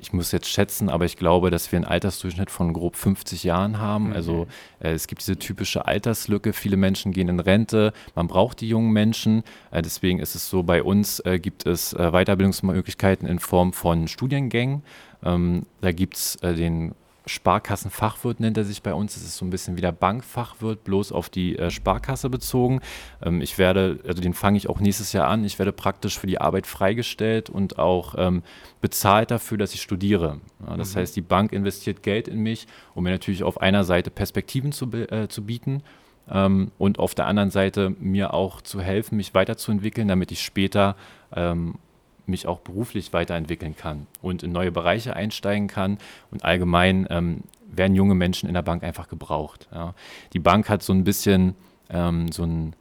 ich 0.00 0.12
muss 0.12 0.32
jetzt 0.32 0.48
schätzen, 0.48 0.88
aber 0.88 1.04
ich 1.04 1.16
glaube, 1.16 1.50
dass 1.50 1.70
wir 1.72 1.76
einen 1.76 1.84
Altersdurchschnitt 1.84 2.50
von 2.50 2.72
grob 2.72 2.96
50 2.96 3.44
Jahren 3.44 3.78
haben. 3.78 4.08
Mhm. 4.08 4.12
Also 4.12 4.46
äh, 4.80 4.92
es 4.92 5.06
gibt 5.06 5.22
diese 5.22 5.38
typische 5.38 5.86
Alterslücke. 5.86 6.52
Viele 6.52 6.76
Menschen 6.76 7.12
gehen 7.12 7.28
in 7.28 7.40
Rente. 7.40 7.92
Man 8.14 8.28
braucht 8.28 8.60
die 8.60 8.68
jungen 8.68 8.92
Menschen. 8.92 9.42
Äh, 9.70 9.82
deswegen 9.82 10.20
ist 10.20 10.34
es 10.34 10.48
so, 10.48 10.62
bei 10.62 10.82
uns 10.82 11.20
äh, 11.20 11.38
gibt 11.38 11.66
es 11.66 11.92
äh, 11.92 12.10
Weiterbildungsmöglichkeiten 12.12 13.26
in 13.26 13.38
Form 13.38 13.72
von 13.72 14.08
Studiengängen. 14.08 14.82
Ähm, 15.24 15.66
da 15.80 15.92
gibt 15.92 16.16
es 16.16 16.36
äh, 16.36 16.54
den 16.54 16.94
Sparkassenfachwirt 17.28 18.40
nennt 18.40 18.56
er 18.56 18.64
sich 18.64 18.82
bei 18.82 18.94
uns. 18.94 19.14
Das 19.14 19.22
ist 19.22 19.36
so 19.36 19.44
ein 19.44 19.50
bisschen 19.50 19.76
wie 19.76 19.80
der 19.80 19.92
Bankfachwirt, 19.92 20.84
bloß 20.84 21.12
auf 21.12 21.28
die 21.28 21.58
äh, 21.58 21.70
Sparkasse 21.70 22.30
bezogen. 22.30 22.80
Ähm, 23.22 23.40
ich 23.40 23.58
werde, 23.58 24.00
also 24.06 24.20
den 24.20 24.34
fange 24.34 24.56
ich 24.56 24.68
auch 24.68 24.80
nächstes 24.80 25.12
Jahr 25.12 25.28
an. 25.28 25.44
Ich 25.44 25.58
werde 25.58 25.72
praktisch 25.72 26.18
für 26.18 26.26
die 26.26 26.40
Arbeit 26.40 26.66
freigestellt 26.66 27.50
und 27.50 27.78
auch 27.78 28.14
ähm, 28.18 28.42
bezahlt 28.80 29.30
dafür, 29.30 29.58
dass 29.58 29.74
ich 29.74 29.82
studiere. 29.82 30.40
Ja, 30.66 30.76
das 30.76 30.94
mhm. 30.94 31.00
heißt, 31.00 31.16
die 31.16 31.22
Bank 31.22 31.52
investiert 31.52 32.02
Geld 32.02 32.28
in 32.28 32.40
mich, 32.40 32.66
um 32.94 33.04
mir 33.04 33.10
natürlich 33.10 33.42
auf 33.42 33.60
einer 33.60 33.84
Seite 33.84 34.10
Perspektiven 34.10 34.72
zu, 34.72 34.90
äh, 34.92 35.28
zu 35.28 35.44
bieten. 35.44 35.82
Ähm, 36.30 36.72
und 36.78 36.98
auf 36.98 37.14
der 37.14 37.26
anderen 37.26 37.50
Seite 37.50 37.94
mir 37.98 38.34
auch 38.34 38.60
zu 38.60 38.80
helfen, 38.80 39.16
mich 39.16 39.34
weiterzuentwickeln, 39.34 40.08
damit 40.08 40.32
ich 40.32 40.42
später 40.42 40.96
ähm, 41.34 41.76
mich 42.28 42.46
auch 42.46 42.60
beruflich 42.60 43.12
weiterentwickeln 43.12 43.76
kann 43.76 44.06
und 44.22 44.42
in 44.42 44.52
neue 44.52 44.72
Bereiche 44.72 45.16
einsteigen 45.16 45.68
kann. 45.68 45.98
Und 46.30 46.44
allgemein 46.44 47.06
ähm, 47.10 47.42
werden 47.70 47.94
junge 47.94 48.14
Menschen 48.14 48.48
in 48.48 48.54
der 48.54 48.62
Bank 48.62 48.82
einfach 48.82 49.08
gebraucht. 49.08 49.68
Ja. 49.72 49.94
Die 50.32 50.38
Bank 50.38 50.68
hat 50.68 50.82
so 50.82 50.92
ein 50.92 51.04
bisschen 51.04 51.54
ähm, 51.90 52.30
so 52.30 52.42
einen, 52.42 52.74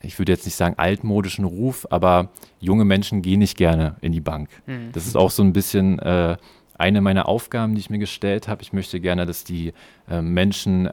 ich 0.00 0.18
würde 0.18 0.32
jetzt 0.32 0.44
nicht 0.44 0.56
sagen 0.56 0.74
altmodischen 0.78 1.44
Ruf, 1.44 1.86
aber 1.90 2.30
junge 2.60 2.84
Menschen 2.84 3.22
gehen 3.22 3.38
nicht 3.38 3.56
gerne 3.56 3.96
in 4.00 4.12
die 4.12 4.20
Bank. 4.20 4.50
Mhm. 4.66 4.90
Das 4.92 5.06
ist 5.06 5.16
auch 5.16 5.30
so 5.30 5.42
ein 5.42 5.52
bisschen 5.52 5.98
äh, 5.98 6.36
eine 6.74 7.00
meiner 7.00 7.28
Aufgaben, 7.28 7.74
die 7.74 7.80
ich 7.80 7.90
mir 7.90 7.98
gestellt 7.98 8.48
habe. 8.48 8.62
Ich 8.62 8.72
möchte 8.72 9.00
gerne, 9.00 9.26
dass 9.26 9.44
die 9.44 9.72
äh, 10.10 10.20
Menschen 10.20 10.90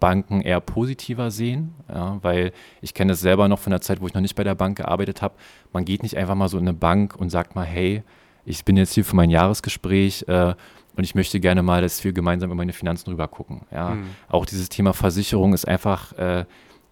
Banken 0.00 0.40
eher 0.40 0.60
positiver 0.60 1.30
sehen, 1.30 1.74
ja, 1.88 2.18
weil 2.22 2.52
ich 2.80 2.94
kenne 2.94 3.12
es 3.12 3.20
selber 3.20 3.48
noch 3.48 3.58
von 3.58 3.70
der 3.70 3.80
Zeit, 3.80 4.00
wo 4.00 4.06
ich 4.06 4.14
noch 4.14 4.20
nicht 4.20 4.34
bei 4.34 4.44
der 4.44 4.54
Bank 4.54 4.78
gearbeitet 4.78 5.22
habe. 5.22 5.34
Man 5.72 5.84
geht 5.84 6.02
nicht 6.02 6.16
einfach 6.16 6.34
mal 6.34 6.48
so 6.48 6.58
in 6.58 6.66
eine 6.66 6.76
Bank 6.76 7.14
und 7.16 7.30
sagt 7.30 7.54
mal, 7.54 7.66
hey, 7.66 8.02
ich 8.44 8.64
bin 8.64 8.76
jetzt 8.76 8.94
hier 8.94 9.04
für 9.04 9.14
mein 9.14 9.30
Jahresgespräch 9.30 10.24
äh, 10.26 10.54
und 10.96 11.04
ich 11.04 11.14
möchte 11.14 11.38
gerne 11.38 11.62
mal, 11.62 11.82
dass 11.82 12.02
wir 12.02 12.12
gemeinsam 12.12 12.48
über 12.50 12.56
meine 12.56 12.72
Finanzen 12.72 13.10
rüber 13.10 13.28
gucken. 13.28 13.60
Ja. 13.70 13.90
Mhm. 13.90 14.06
Auch 14.28 14.46
dieses 14.46 14.68
Thema 14.70 14.92
Versicherung 14.92 15.54
ist 15.54 15.68
einfach, 15.68 16.12
äh, 16.14 16.44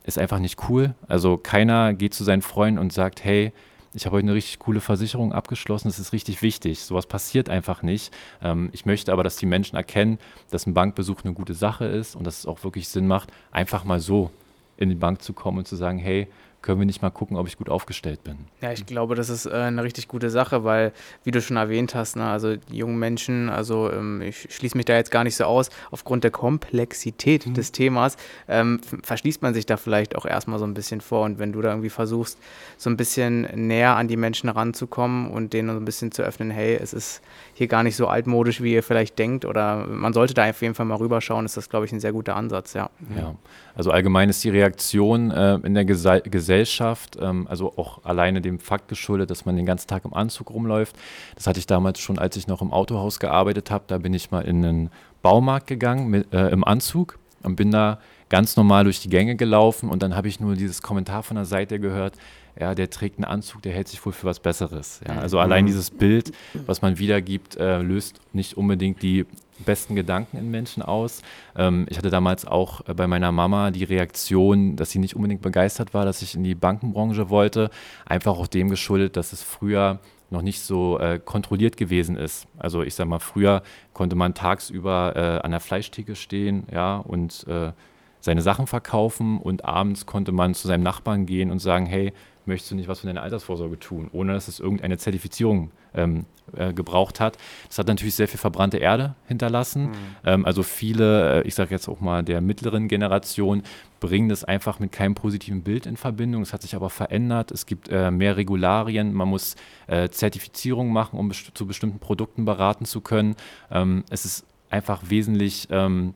ist 0.04 0.18
einfach 0.18 0.38
nicht 0.38 0.68
cool. 0.68 0.94
Also 1.08 1.36
keiner 1.36 1.94
geht 1.94 2.14
zu 2.14 2.24
seinen 2.24 2.42
Freunden 2.42 2.78
und 2.78 2.92
sagt, 2.92 3.24
hey, 3.24 3.52
ich 3.94 4.06
habe 4.06 4.16
heute 4.16 4.26
eine 4.26 4.34
richtig 4.34 4.58
coole 4.58 4.80
Versicherung 4.80 5.32
abgeschlossen, 5.32 5.88
das 5.88 5.98
ist 5.98 6.12
richtig 6.12 6.42
wichtig. 6.42 6.80
Sowas 6.80 7.06
passiert 7.06 7.48
einfach 7.48 7.82
nicht. 7.82 8.12
Ähm, 8.42 8.70
ich 8.72 8.86
möchte 8.86 9.12
aber, 9.12 9.24
dass 9.24 9.36
die 9.36 9.46
Menschen 9.46 9.76
erkennen, 9.76 10.18
dass 10.50 10.66
ein 10.66 10.74
Bankbesuch 10.74 11.24
eine 11.24 11.34
gute 11.34 11.54
Sache 11.54 11.86
ist 11.86 12.14
und 12.14 12.26
dass 12.26 12.40
es 12.40 12.46
auch 12.46 12.62
wirklich 12.64 12.88
Sinn 12.88 13.06
macht, 13.06 13.30
einfach 13.50 13.84
mal 13.84 14.00
so 14.00 14.30
in 14.76 14.88
die 14.88 14.94
Bank 14.94 15.22
zu 15.22 15.32
kommen 15.32 15.58
und 15.58 15.68
zu 15.68 15.76
sagen, 15.76 15.98
hey, 15.98 16.28
können 16.62 16.80
wir 16.80 16.86
nicht 16.86 17.02
mal 17.02 17.10
gucken, 17.10 17.36
ob 17.36 17.46
ich 17.46 17.56
gut 17.56 17.68
aufgestellt 17.68 18.24
bin. 18.24 18.36
Ja, 18.60 18.72
ich 18.72 18.84
glaube, 18.84 19.14
das 19.14 19.28
ist 19.28 19.46
äh, 19.46 19.52
eine 19.52 19.82
richtig 19.82 20.08
gute 20.08 20.28
Sache, 20.28 20.64
weil, 20.64 20.92
wie 21.24 21.30
du 21.30 21.40
schon 21.40 21.56
erwähnt 21.56 21.94
hast, 21.94 22.16
ne, 22.16 22.28
also 22.28 22.56
die 22.56 22.76
jungen 22.76 22.98
Menschen, 22.98 23.48
also 23.48 23.90
ähm, 23.92 24.20
ich 24.22 24.48
schließe 24.52 24.76
mich 24.76 24.86
da 24.86 24.94
jetzt 24.94 25.10
gar 25.10 25.24
nicht 25.24 25.36
so 25.36 25.44
aus, 25.44 25.70
aufgrund 25.90 26.24
der 26.24 26.30
Komplexität 26.30 27.46
mhm. 27.46 27.54
des 27.54 27.72
Themas 27.72 28.16
ähm, 28.48 28.80
verschließt 29.02 29.40
man 29.42 29.54
sich 29.54 29.66
da 29.66 29.76
vielleicht 29.76 30.16
auch 30.16 30.26
erstmal 30.26 30.58
so 30.58 30.64
ein 30.64 30.74
bisschen 30.74 31.00
vor. 31.00 31.24
Und 31.24 31.38
wenn 31.38 31.52
du 31.52 31.62
da 31.62 31.70
irgendwie 31.70 31.90
versuchst, 31.90 32.38
so 32.76 32.90
ein 32.90 32.96
bisschen 32.96 33.42
näher 33.54 33.96
an 33.96 34.08
die 34.08 34.16
Menschen 34.16 34.48
ranzukommen 34.48 35.30
und 35.30 35.52
denen 35.52 35.70
so 35.70 35.76
ein 35.76 35.84
bisschen 35.84 36.10
zu 36.12 36.22
öffnen, 36.22 36.50
hey, 36.50 36.76
es 36.76 36.92
ist 36.92 37.22
hier 37.54 37.68
gar 37.68 37.82
nicht 37.82 37.96
so 37.96 38.08
altmodisch, 38.08 38.62
wie 38.62 38.72
ihr 38.72 38.82
vielleicht 38.82 39.18
denkt, 39.18 39.44
oder 39.44 39.86
man 39.86 40.12
sollte 40.12 40.34
da 40.34 40.48
auf 40.48 40.60
jeden 40.62 40.74
Fall 40.74 40.86
mal 40.86 40.96
rüberschauen, 40.96 41.44
ist 41.44 41.56
das, 41.56 41.68
glaube 41.68 41.86
ich, 41.86 41.92
ein 41.92 42.00
sehr 42.00 42.12
guter 42.12 42.36
Ansatz, 42.36 42.74
ja. 42.74 42.90
Ja, 43.16 43.34
also 43.78 43.92
allgemein 43.92 44.28
ist 44.28 44.42
die 44.42 44.50
Reaktion 44.50 45.30
äh, 45.30 45.54
in 45.62 45.74
der 45.74 45.84
Gese 45.84 46.20
Gesellschaft, 46.22 47.16
ähm, 47.20 47.46
also 47.48 47.72
auch 47.78 48.04
alleine 48.04 48.40
dem 48.40 48.58
Fakt 48.58 48.88
geschuldet, 48.88 49.30
dass 49.30 49.46
man 49.46 49.54
den 49.54 49.66
ganzen 49.66 49.86
Tag 49.86 50.04
im 50.04 50.12
Anzug 50.12 50.50
rumläuft. 50.50 50.96
Das 51.36 51.46
hatte 51.46 51.60
ich 51.60 51.66
damals 51.66 52.00
schon, 52.00 52.18
als 52.18 52.36
ich 52.36 52.48
noch 52.48 52.60
im 52.60 52.72
Autohaus 52.72 53.20
gearbeitet 53.20 53.70
habe. 53.70 53.84
Da 53.86 53.98
bin 53.98 54.12
ich 54.14 54.32
mal 54.32 54.40
in 54.40 54.64
einen 54.64 54.90
Baumarkt 55.22 55.68
gegangen 55.68 56.08
mit, 56.08 56.32
äh, 56.34 56.48
im 56.48 56.64
Anzug 56.64 57.20
und 57.44 57.54
bin 57.54 57.70
da 57.70 58.00
ganz 58.28 58.56
normal 58.56 58.82
durch 58.82 59.00
die 59.00 59.10
Gänge 59.10 59.36
gelaufen 59.36 59.88
und 59.90 60.02
dann 60.02 60.16
habe 60.16 60.26
ich 60.26 60.40
nur 60.40 60.56
dieses 60.56 60.82
Kommentar 60.82 61.22
von 61.22 61.36
der 61.36 61.44
Seite 61.44 61.78
gehört, 61.78 62.14
ja, 62.58 62.74
der 62.74 62.90
trägt 62.90 63.18
einen 63.18 63.24
Anzug, 63.24 63.62
der 63.62 63.72
hält 63.72 63.88
sich 63.88 64.04
wohl 64.04 64.12
für 64.12 64.26
was 64.26 64.40
Besseres. 64.40 65.00
Ja. 65.06 65.18
Also 65.20 65.38
allein 65.38 65.66
dieses 65.66 65.90
Bild, 65.90 66.32
was 66.66 66.82
man 66.82 66.98
wiedergibt, 66.98 67.56
äh, 67.56 67.80
löst 67.80 68.20
nicht 68.32 68.56
unbedingt 68.56 69.02
die 69.02 69.26
besten 69.64 69.94
Gedanken 69.94 70.36
in 70.36 70.50
Menschen 70.50 70.82
aus. 70.82 71.22
Ähm, 71.56 71.86
ich 71.88 71.98
hatte 71.98 72.10
damals 72.10 72.46
auch 72.46 72.86
äh, 72.88 72.94
bei 72.94 73.06
meiner 73.06 73.32
Mama 73.32 73.70
die 73.70 73.84
Reaktion, 73.84 74.76
dass 74.76 74.90
sie 74.90 74.98
nicht 74.98 75.14
unbedingt 75.14 75.42
begeistert 75.42 75.94
war, 75.94 76.04
dass 76.04 76.22
ich 76.22 76.34
in 76.34 76.44
die 76.44 76.54
Bankenbranche 76.54 77.30
wollte. 77.30 77.70
Einfach 78.06 78.36
auch 78.38 78.46
dem 78.46 78.70
geschuldet, 78.70 79.16
dass 79.16 79.32
es 79.32 79.42
früher 79.42 80.00
noch 80.30 80.42
nicht 80.42 80.60
so 80.60 80.98
äh, 80.98 81.18
kontrolliert 81.18 81.76
gewesen 81.76 82.16
ist. 82.16 82.46
Also 82.58 82.82
ich 82.82 82.94
sage 82.94 83.08
mal, 83.08 83.18
früher 83.18 83.62
konnte 83.94 84.14
man 84.14 84.34
tagsüber 84.34 85.14
äh, 85.16 85.44
an 85.44 85.52
der 85.52 85.60
Fleischtheke 85.60 86.16
stehen, 86.16 86.64
ja, 86.70 86.96
und 86.96 87.46
äh, 87.48 87.72
seine 88.20 88.42
Sachen 88.42 88.66
verkaufen 88.66 89.38
und 89.38 89.64
abends 89.64 90.04
konnte 90.04 90.32
man 90.32 90.54
zu 90.54 90.68
seinem 90.68 90.82
Nachbarn 90.82 91.24
gehen 91.24 91.50
und 91.50 91.60
sagen, 91.60 91.86
hey, 91.86 92.12
möchtest 92.48 92.72
du 92.72 92.74
nicht 92.74 92.88
was 92.88 93.00
für 93.00 93.06
deine 93.06 93.22
Altersvorsorge 93.22 93.78
tun, 93.78 94.08
ohne 94.12 94.32
dass 94.32 94.48
es 94.48 94.58
irgendeine 94.58 94.98
Zertifizierung 94.98 95.70
ähm, 95.94 96.26
äh, 96.56 96.72
gebraucht 96.72 97.20
hat. 97.20 97.38
Das 97.68 97.78
hat 97.78 97.86
natürlich 97.88 98.14
sehr 98.14 98.28
viel 98.28 98.38
verbrannte 98.38 98.78
Erde 98.78 99.14
hinterlassen. 99.26 99.90
Mhm. 99.90 99.94
Ähm, 100.24 100.46
also 100.46 100.62
viele, 100.62 101.42
äh, 101.42 101.46
ich 101.46 101.54
sage 101.54 101.70
jetzt 101.70 101.88
auch 101.88 102.00
mal 102.00 102.22
der 102.22 102.40
mittleren 102.40 102.88
Generation, 102.88 103.62
bringen 104.00 104.28
das 104.28 104.44
einfach 104.44 104.80
mit 104.80 104.92
keinem 104.92 105.14
positiven 105.14 105.62
Bild 105.62 105.86
in 105.86 105.96
Verbindung. 105.96 106.42
Es 106.42 106.52
hat 106.52 106.62
sich 106.62 106.74
aber 106.74 106.90
verändert. 106.90 107.50
Es 107.50 107.66
gibt 107.66 107.88
äh, 107.88 108.10
mehr 108.10 108.36
Regularien. 108.36 109.12
Man 109.12 109.28
muss 109.28 109.56
äh, 109.86 110.08
Zertifizierungen 110.08 110.92
machen, 110.92 111.18
um 111.18 111.28
best 111.28 111.50
zu 111.54 111.66
bestimmten 111.66 111.98
Produkten 111.98 112.44
beraten 112.44 112.84
zu 112.84 113.00
können. 113.00 113.36
Ähm, 113.70 114.04
es 114.10 114.24
ist 114.24 114.46
einfach 114.70 115.02
wesentlich 115.08 115.68
ähm, 115.70 116.14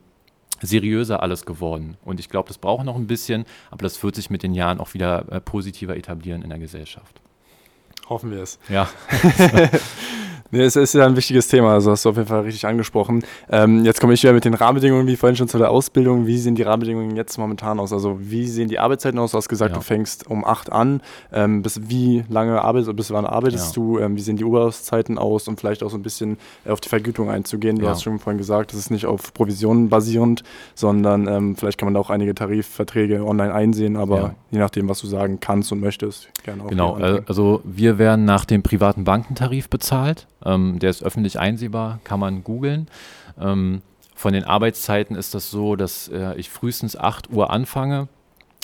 seriöser 0.67 1.21
alles 1.21 1.45
geworden. 1.45 1.97
Und 2.03 2.19
ich 2.19 2.29
glaube, 2.29 2.47
das 2.47 2.57
braucht 2.57 2.85
noch 2.85 2.95
ein 2.95 3.07
bisschen, 3.07 3.45
aber 3.71 3.83
das 3.83 4.01
wird 4.03 4.15
sich 4.15 4.29
mit 4.29 4.43
den 4.43 4.53
Jahren 4.53 4.79
auch 4.79 4.93
wieder 4.93 5.31
äh, 5.31 5.39
positiver 5.39 5.95
etablieren 5.95 6.41
in 6.41 6.49
der 6.49 6.59
Gesellschaft. 6.59 7.21
Hoffen 8.09 8.31
wir 8.31 8.41
es. 8.41 8.59
Ja. 8.69 8.89
Nee, 10.53 10.65
es 10.65 10.75
ist 10.75 10.93
ja 10.93 11.07
ein 11.07 11.15
wichtiges 11.15 11.47
Thema, 11.47 11.73
also 11.73 11.89
hast 11.89 12.05
du 12.05 12.09
auf 12.09 12.15
jeden 12.15 12.27
Fall 12.27 12.41
richtig 12.41 12.67
angesprochen. 12.67 13.23
Ähm, 13.49 13.83
jetzt 13.85 13.99
komme 13.99 14.13
ich 14.13 14.21
wieder 14.21 14.33
mit 14.33 14.45
den 14.45 14.53
Rahmenbedingungen, 14.53 15.07
wie 15.07 15.15
vorhin 15.15 15.35
schon 15.35 15.47
zu 15.47 15.57
der 15.57 15.71
Ausbildung. 15.71 16.27
Wie 16.27 16.37
sehen 16.37 16.53
die 16.53 16.61
Rahmenbedingungen 16.61 17.15
jetzt 17.15 17.39
momentan 17.39 17.79
aus? 17.79 17.91
Also 17.91 18.19
wie 18.19 18.45
sehen 18.45 18.67
die 18.67 18.77
Arbeitszeiten 18.77 19.17
aus? 19.17 19.31
Du 19.31 19.37
hast 19.37 19.49
gesagt, 19.49 19.71
ja. 19.71 19.77
du 19.79 19.83
fängst 19.83 20.29
um 20.29 20.45
8 20.45 20.71
an. 20.71 21.01
Ähm, 21.31 21.63
bis 21.63 21.89
wie 21.89 22.23
lange 22.29 22.61
arbeitest 22.61 22.95
bis 22.95 23.09
wann 23.09 23.25
arbeitest 23.25 23.75
ja. 23.75 23.81
du? 23.81 23.97
Ähm, 23.97 24.15
wie 24.15 24.21
sehen 24.21 24.37
die 24.37 24.43
Urlaubszeiten 24.43 25.17
aus? 25.17 25.47
Und 25.47 25.59
vielleicht 25.59 25.81
auch 25.81 25.89
so 25.89 25.97
ein 25.97 26.03
bisschen 26.03 26.37
auf 26.67 26.79
die 26.81 26.89
Vergütung 26.89 27.31
einzugehen. 27.31 27.79
Du 27.79 27.85
ja. 27.85 27.89
hast 27.89 28.03
schon 28.03 28.19
vorhin 28.19 28.37
gesagt, 28.37 28.73
das 28.73 28.79
ist 28.79 28.91
nicht 28.91 29.07
auf 29.07 29.33
Provisionen 29.33 29.89
basierend, 29.89 30.43
sondern 30.75 31.27
ähm, 31.27 31.55
vielleicht 31.55 31.79
kann 31.79 31.87
man 31.87 31.95
da 31.95 31.99
auch 31.99 32.11
einige 32.11 32.35
Tarifverträge 32.35 33.25
online 33.25 33.55
einsehen, 33.55 33.97
aber 33.97 34.35
je 34.51 34.59
nachdem, 34.59 34.87
was 34.87 35.01
du 35.01 35.07
sagen 35.07 35.39
kannst 35.39 35.71
und 35.71 35.79
möchtest, 35.79 36.29
gerne 36.43 36.63
auch. 36.63 36.67
Genau, 36.67 36.93
also 37.25 37.61
wir 37.63 37.97
werden 37.97 38.25
nach 38.25 38.45
dem 38.45 38.61
privaten 38.61 39.03
Bankentarif 39.03 39.67
bezahlt. 39.67 40.27
Ähm, 40.45 40.79
der 40.79 40.89
ist 40.89 41.03
öffentlich 41.03 41.39
einsehbar, 41.39 41.99
kann 42.03 42.19
man 42.19 42.43
googeln. 42.43 42.87
Ähm, 43.39 43.81
von 44.15 44.33
den 44.33 44.43
Arbeitszeiten 44.43 45.15
ist 45.15 45.33
das 45.33 45.49
so, 45.49 45.75
dass 45.75 46.07
äh, 46.07 46.35
ich 46.35 46.49
frühestens 46.49 46.95
8 46.95 47.31
Uhr 47.31 47.49
anfange 47.49 48.07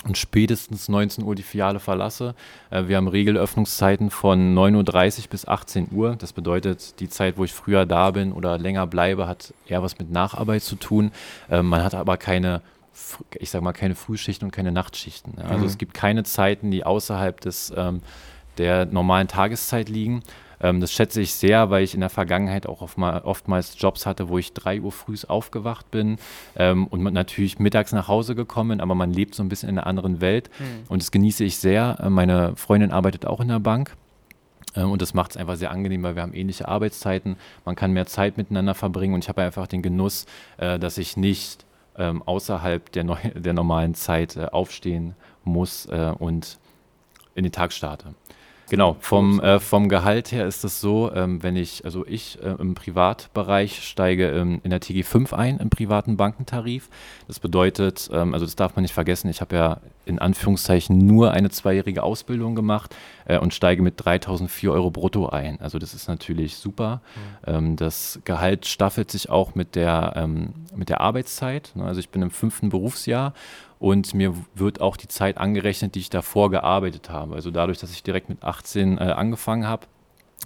und 0.05 0.17
spätestens 0.17 0.87
19 0.87 1.25
Uhr 1.25 1.35
die 1.35 1.43
Filiale 1.43 1.79
verlasse. 1.79 2.35
Äh, 2.69 2.87
wir 2.87 2.97
haben 2.97 3.07
Regelöffnungszeiten 3.07 4.11
von 4.11 4.55
9.30 4.55 5.23
Uhr 5.23 5.29
bis 5.29 5.47
18 5.47 5.89
Uhr. 5.91 6.15
Das 6.15 6.33
bedeutet, 6.33 6.99
die 6.99 7.09
Zeit, 7.09 7.37
wo 7.37 7.43
ich 7.43 7.53
früher 7.53 7.85
da 7.85 8.11
bin 8.11 8.31
oder 8.31 8.57
länger 8.57 8.87
bleibe, 8.87 9.27
hat 9.27 9.53
eher 9.67 9.83
was 9.83 9.99
mit 9.99 10.11
Nacharbeit 10.11 10.63
zu 10.63 10.75
tun. 10.75 11.11
Äh, 11.49 11.61
man 11.61 11.83
hat 11.83 11.95
aber 11.95 12.17
keine 12.17 12.61
ich 13.39 13.49
sage 13.49 13.63
mal, 13.63 13.73
keine 13.73 13.95
Frühschichten 13.95 14.45
und 14.45 14.51
keine 14.51 14.71
Nachtschichten. 14.71 15.39
Also 15.39 15.59
mhm. 15.59 15.65
es 15.65 15.77
gibt 15.77 15.93
keine 15.93 16.23
Zeiten, 16.23 16.71
die 16.71 16.83
außerhalb 16.83 17.39
des, 17.39 17.73
ähm, 17.75 18.01
der 18.57 18.85
normalen 18.85 19.27
Tageszeit 19.27 19.89
liegen. 19.89 20.21
Ähm, 20.61 20.81
das 20.81 20.91
schätze 20.91 21.21
ich 21.21 21.33
sehr, 21.33 21.69
weil 21.69 21.83
ich 21.83 21.93
in 21.93 21.99
der 21.99 22.09
Vergangenheit 22.09 22.67
auch 22.67 22.81
oftmals 22.81 23.75
Jobs 23.77 24.05
hatte, 24.05 24.29
wo 24.29 24.37
ich 24.37 24.53
drei 24.53 24.81
Uhr 24.81 24.91
früh 24.91 25.15
aufgewacht 25.27 25.91
bin 25.91 26.17
ähm, 26.55 26.87
und 26.87 27.03
natürlich 27.03 27.59
mittags 27.59 27.91
nach 27.91 28.07
Hause 28.07 28.35
gekommen 28.35 28.69
bin, 28.69 28.81
aber 28.81 28.95
man 28.95 29.11
lebt 29.11 29.35
so 29.35 29.43
ein 29.43 29.49
bisschen 29.49 29.69
in 29.69 29.77
einer 29.77 29.87
anderen 29.87 30.21
Welt 30.21 30.49
mhm. 30.59 30.83
und 30.87 31.01
das 31.01 31.11
genieße 31.11 31.43
ich 31.43 31.57
sehr. 31.57 31.97
Äh, 32.01 32.09
meine 32.09 32.55
Freundin 32.55 32.91
arbeitet 32.91 33.25
auch 33.25 33.39
in 33.39 33.47
der 33.47 33.59
Bank. 33.59 33.95
Ähm, 34.75 34.91
und 34.91 35.01
das 35.01 35.13
macht 35.13 35.31
es 35.31 35.37
einfach 35.37 35.55
sehr 35.55 35.71
angenehm, 35.71 36.03
weil 36.03 36.15
wir 36.15 36.21
haben 36.21 36.33
ähnliche 36.33 36.67
Arbeitszeiten. 36.67 37.37
Man 37.65 37.75
kann 37.75 37.91
mehr 37.91 38.05
Zeit 38.05 38.37
miteinander 38.37 38.75
verbringen 38.75 39.13
und 39.13 39.23
ich 39.23 39.29
habe 39.29 39.41
einfach 39.41 39.67
den 39.67 39.81
Genuss, 39.81 40.25
äh, 40.57 40.79
dass 40.79 40.97
ich 40.97 41.17
nicht 41.17 41.65
ähm, 41.97 42.23
außerhalb 42.23 42.91
der, 42.91 43.03
der, 43.35 43.53
normalen 43.53 43.93
Zeit 43.93 44.37
äh, 44.37 44.45
aufstehen 44.45 45.15
muss 45.43 45.85
äh, 45.87 46.13
und 46.17 46.59
in 47.35 47.43
den 47.43 47.51
Tag 47.51 47.73
starte. 47.73 48.13
Genau, 48.69 48.97
vom, 48.99 49.39
äh, 49.39 49.59
vom 49.59 49.89
Gehalt 49.89 50.31
her 50.31 50.45
ist 50.45 50.63
es 50.63 50.79
so, 50.79 51.11
ähm, 51.13 51.41
wenn 51.41 51.55
ich, 51.55 51.85
also 51.85 52.05
ich 52.05 52.37
äh, 52.43 52.55
im 52.59 52.75
Privatbereich 52.75 53.83
steige 53.83 54.29
ähm, 54.29 54.61
in 54.63 54.69
der 54.69 54.79
TG 54.79 55.03
5 55.03 55.33
ein, 55.33 55.57
im 55.57 55.71
privaten 55.71 56.17
Bankentarif. 56.17 56.87
Das 57.27 57.39
bedeutet, 57.39 58.09
ähm, 58.13 58.33
also 58.33 58.45
das 58.45 58.55
darf 58.55 58.75
man 58.75 58.83
nicht 58.83 58.93
vergessen, 58.93 59.27
ich 59.29 59.41
habe 59.41 59.55
ja 59.55 59.77
in 60.09 60.19
Anführungszeichen 60.19 60.97
nur 60.97 61.31
eine 61.31 61.49
zweijährige 61.49 62.03
Ausbildung 62.03 62.55
gemacht 62.55 62.95
äh, 63.25 63.37
und 63.37 63.53
steige 63.53 63.81
mit 63.81 63.93
3004 63.97 64.71
Euro 64.71 64.91
brutto 64.91 65.29
ein. 65.29 65.61
Also 65.61 65.79
das 65.79 65.93
ist 65.93 66.07
natürlich 66.07 66.57
super. 66.57 67.01
Mhm. 67.45 67.75
das 67.75 68.19
Gehalt 68.25 68.65
staffelt 68.65 69.11
sich 69.11 69.29
auch 69.29 69.55
mit 69.55 69.75
der, 69.75 70.13
ähm, 70.15 70.53
mit 70.75 70.89
der 70.89 71.01
Arbeitszeit. 71.01 71.71
Ne? 71.75 71.85
Also 71.85 71.99
ich 71.99 72.09
bin 72.09 72.21
im 72.21 72.31
fünften 72.31 72.69
Berufsjahr 72.69 73.33
und 73.79 74.13
mir 74.13 74.33
wird 74.55 74.81
auch 74.81 74.97
die 74.97 75.07
Zeit 75.07 75.37
angerechnet, 75.37 75.95
die 75.95 75.99
ich 75.99 76.09
davor 76.09 76.51
gearbeitet 76.51 77.09
habe. 77.09 77.35
Also 77.35 77.49
dadurch, 77.49 77.79
dass 77.79 77.91
ich 77.91 78.03
direkt 78.03 78.29
mit 78.29 78.43
18 78.43 78.97
äh, 78.97 79.01
angefangen 79.01 79.67
habe, 79.67 79.87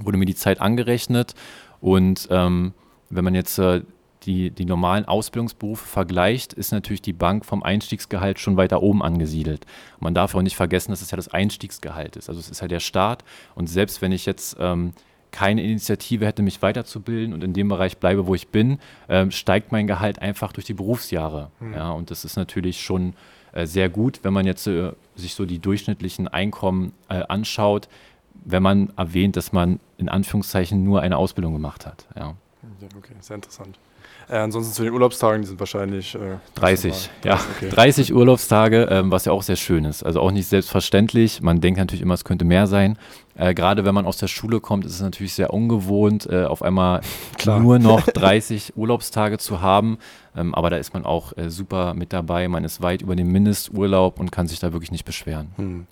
wurde 0.01 0.17
mir 0.17 0.25
die 0.25 0.35
Zeit 0.35 0.61
angerechnet. 0.61 1.33
Und 1.81 2.27
ähm, 2.31 2.73
wenn 3.09 3.23
man 3.23 3.35
jetzt 3.35 3.57
äh, 3.57 3.81
die, 4.25 4.51
die 4.51 4.65
normalen 4.65 5.05
Ausbildungsberufe 5.05 5.87
vergleicht, 5.87 6.53
ist 6.53 6.71
natürlich 6.71 7.01
die 7.01 7.13
Bank 7.13 7.45
vom 7.45 7.63
Einstiegsgehalt 7.63 8.39
schon 8.39 8.57
weiter 8.57 8.81
oben 8.81 9.03
angesiedelt. 9.03 9.65
Man 9.99 10.13
darf 10.13 10.35
auch 10.35 10.41
nicht 10.41 10.55
vergessen, 10.55 10.91
dass 10.91 11.01
es 11.01 11.11
ja 11.11 11.15
das 11.15 11.27
Einstiegsgehalt 11.27 12.15
ist. 12.15 12.29
Also 12.29 12.39
es 12.39 12.49
ist 12.49 12.61
ja 12.61 12.67
der 12.67 12.79
Start. 12.79 13.23
Und 13.55 13.67
selbst 13.67 14.01
wenn 14.01 14.11
ich 14.11 14.25
jetzt 14.25 14.57
ähm, 14.59 14.93
keine 15.31 15.63
Initiative 15.63 16.25
hätte, 16.25 16.43
mich 16.43 16.61
weiterzubilden 16.61 17.33
und 17.33 17.43
in 17.43 17.53
dem 17.53 17.67
Bereich 17.67 17.97
bleibe, 17.97 18.27
wo 18.27 18.35
ich 18.35 18.49
bin, 18.49 18.79
äh, 19.07 19.29
steigt 19.31 19.71
mein 19.71 19.87
Gehalt 19.87 20.19
einfach 20.19 20.53
durch 20.53 20.65
die 20.65 20.75
Berufsjahre. 20.75 21.51
Mhm. 21.59 21.73
Ja, 21.73 21.91
und 21.91 22.11
das 22.11 22.23
ist 22.23 22.37
natürlich 22.37 22.81
schon 22.81 23.13
äh, 23.51 23.65
sehr 23.65 23.89
gut, 23.89 24.19
wenn 24.23 24.33
man 24.33 24.45
jetzt 24.45 24.67
äh, 24.67 24.91
sich 25.15 25.33
so 25.33 25.45
die 25.45 25.59
durchschnittlichen 25.59 26.27
Einkommen 26.27 26.93
äh, 27.09 27.23
anschaut, 27.27 27.89
wenn 28.45 28.63
man 28.63 28.93
erwähnt, 28.95 29.35
dass 29.35 29.53
man 29.53 29.79
in 29.97 30.09
Anführungszeichen 30.09 30.83
nur 30.83 31.01
eine 31.01 31.17
Ausbildung 31.17 31.53
gemacht 31.53 31.85
hat. 31.85 32.05
Ja. 32.15 32.35
Okay, 32.97 33.13
sehr 33.19 33.35
interessant. 33.35 33.77
Äh, 34.29 34.37
ansonsten 34.37 34.73
zu 34.73 34.83
den 34.83 34.93
Urlaubstagen, 34.93 35.41
die 35.41 35.47
sind 35.47 35.59
wahrscheinlich 35.59 36.15
äh, 36.15 36.37
30, 36.55 37.09
ja. 37.23 37.39
Okay. 37.57 37.69
30 37.69 38.13
Urlaubstage, 38.13 38.87
ähm, 38.89 39.11
was 39.11 39.25
ja 39.25 39.31
auch 39.31 39.43
sehr 39.43 39.55
schön 39.55 39.85
ist. 39.85 40.03
Also 40.03 40.21
auch 40.21 40.31
nicht 40.31 40.47
selbstverständlich. 40.47 41.41
Man 41.41 41.61
denkt 41.61 41.79
natürlich 41.79 42.01
immer, 42.01 42.13
es 42.13 42.23
könnte 42.23 42.45
mehr 42.45 42.67
sein. 42.67 42.97
Äh, 43.35 43.53
Gerade 43.53 43.85
wenn 43.85 43.95
man 43.95 44.05
aus 44.05 44.17
der 44.17 44.27
Schule 44.27 44.59
kommt, 44.59 44.85
ist 44.85 44.93
es 44.93 45.01
natürlich 45.01 45.33
sehr 45.33 45.53
ungewohnt, 45.53 46.27
äh, 46.29 46.45
auf 46.45 46.61
einmal 46.61 47.01
nur 47.45 47.79
noch 47.79 48.05
30 48.05 48.73
Urlaubstage 48.75 49.37
zu 49.37 49.61
haben. 49.61 49.97
Ähm, 50.35 50.53
aber 50.55 50.69
da 50.69 50.77
ist 50.77 50.93
man 50.93 51.05
auch 51.05 51.35
äh, 51.37 51.49
super 51.49 51.93
mit 51.93 52.13
dabei. 52.13 52.47
Man 52.47 52.63
ist 52.63 52.81
weit 52.81 53.01
über 53.01 53.15
dem 53.15 53.31
Mindesturlaub 53.31 54.19
und 54.19 54.31
kann 54.31 54.47
sich 54.47 54.59
da 54.59 54.73
wirklich 54.73 54.91
nicht 54.91 55.05
beschweren. 55.05 55.51
Hm. 55.57 55.87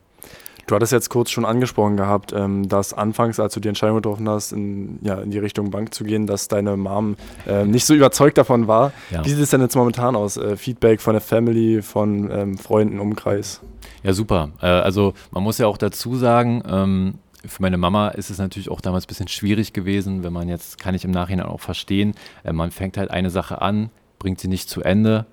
Du 0.72 0.76
hattest 0.76 0.94
jetzt 0.94 1.10
kurz 1.10 1.32
schon 1.32 1.44
angesprochen 1.44 1.98
gehabt, 1.98 2.32
ähm, 2.32 2.70
dass 2.70 2.94
anfangs, 2.94 3.42
als 3.42 3.54
du 3.54 3.60
die 3.60 3.68
Entscheidung 3.68 3.98
getroffen 3.98 4.30
hast, 4.30 4.54
in, 4.54 5.00
ja, 5.02 5.16
in 5.16 5.30
die 5.30 5.38
Richtung 5.38 5.70
Bank 5.70 5.94
zu 5.94 6.06
gehen, 6.06 6.28
dass 6.28 6.48
deine 6.48 6.78
Mom 6.78 7.18
äh, 7.46 7.66
nicht 7.66 7.84
so 7.84 7.94
überzeugt 7.94 8.38
davon 8.38 8.70
war. 8.70 8.94
Ja. 9.10 9.26
Wie 9.26 9.32
sieht 9.32 9.40
es 9.40 9.50
denn 9.50 9.60
jetzt 9.60 9.76
momentan 9.76 10.16
aus? 10.16 10.38
Äh, 10.38 10.56
Feedback 10.56 11.02
von 11.02 11.12
der 11.12 11.20
Family, 11.20 11.82
von 11.82 12.32
ähm, 12.32 12.58
Freunden, 12.58 13.02
Umkreis? 13.02 13.60
Ja, 14.02 14.14
super. 14.14 14.52
Äh, 14.62 14.68
also 14.68 15.14
man 15.32 15.44
muss 15.44 15.58
ja 15.58 15.68
auch 15.68 15.78
dazu 15.78 16.16
sagen, 16.16 16.64
ähm, 16.66 17.16
für 17.46 17.62
meine 17.62 17.78
Mama 17.78 18.08
ist 18.08 18.30
es 18.30 18.38
natürlich 18.38 18.70
auch 18.70 18.80
damals 18.80 19.04
ein 19.04 19.08
bisschen 19.10 19.28
schwierig 19.28 19.74
gewesen, 19.74 20.24
wenn 20.24 20.32
man 20.32 20.48
jetzt, 20.48 20.80
kann 20.80 20.96
ich 20.96 21.04
im 21.04 21.12
Nachhinein 21.12 21.48
auch 21.48 21.60
verstehen, 21.60 22.14
äh, 22.46 22.54
man 22.54 22.72
fängt 22.72 22.96
halt 22.96 23.12
eine 23.12 23.30
Sache 23.30 23.62
an, 23.62 23.90
bringt 24.20 24.40
sie 24.40 24.48
nicht 24.48 24.70
zu 24.70 24.82
Ende, 24.82 25.26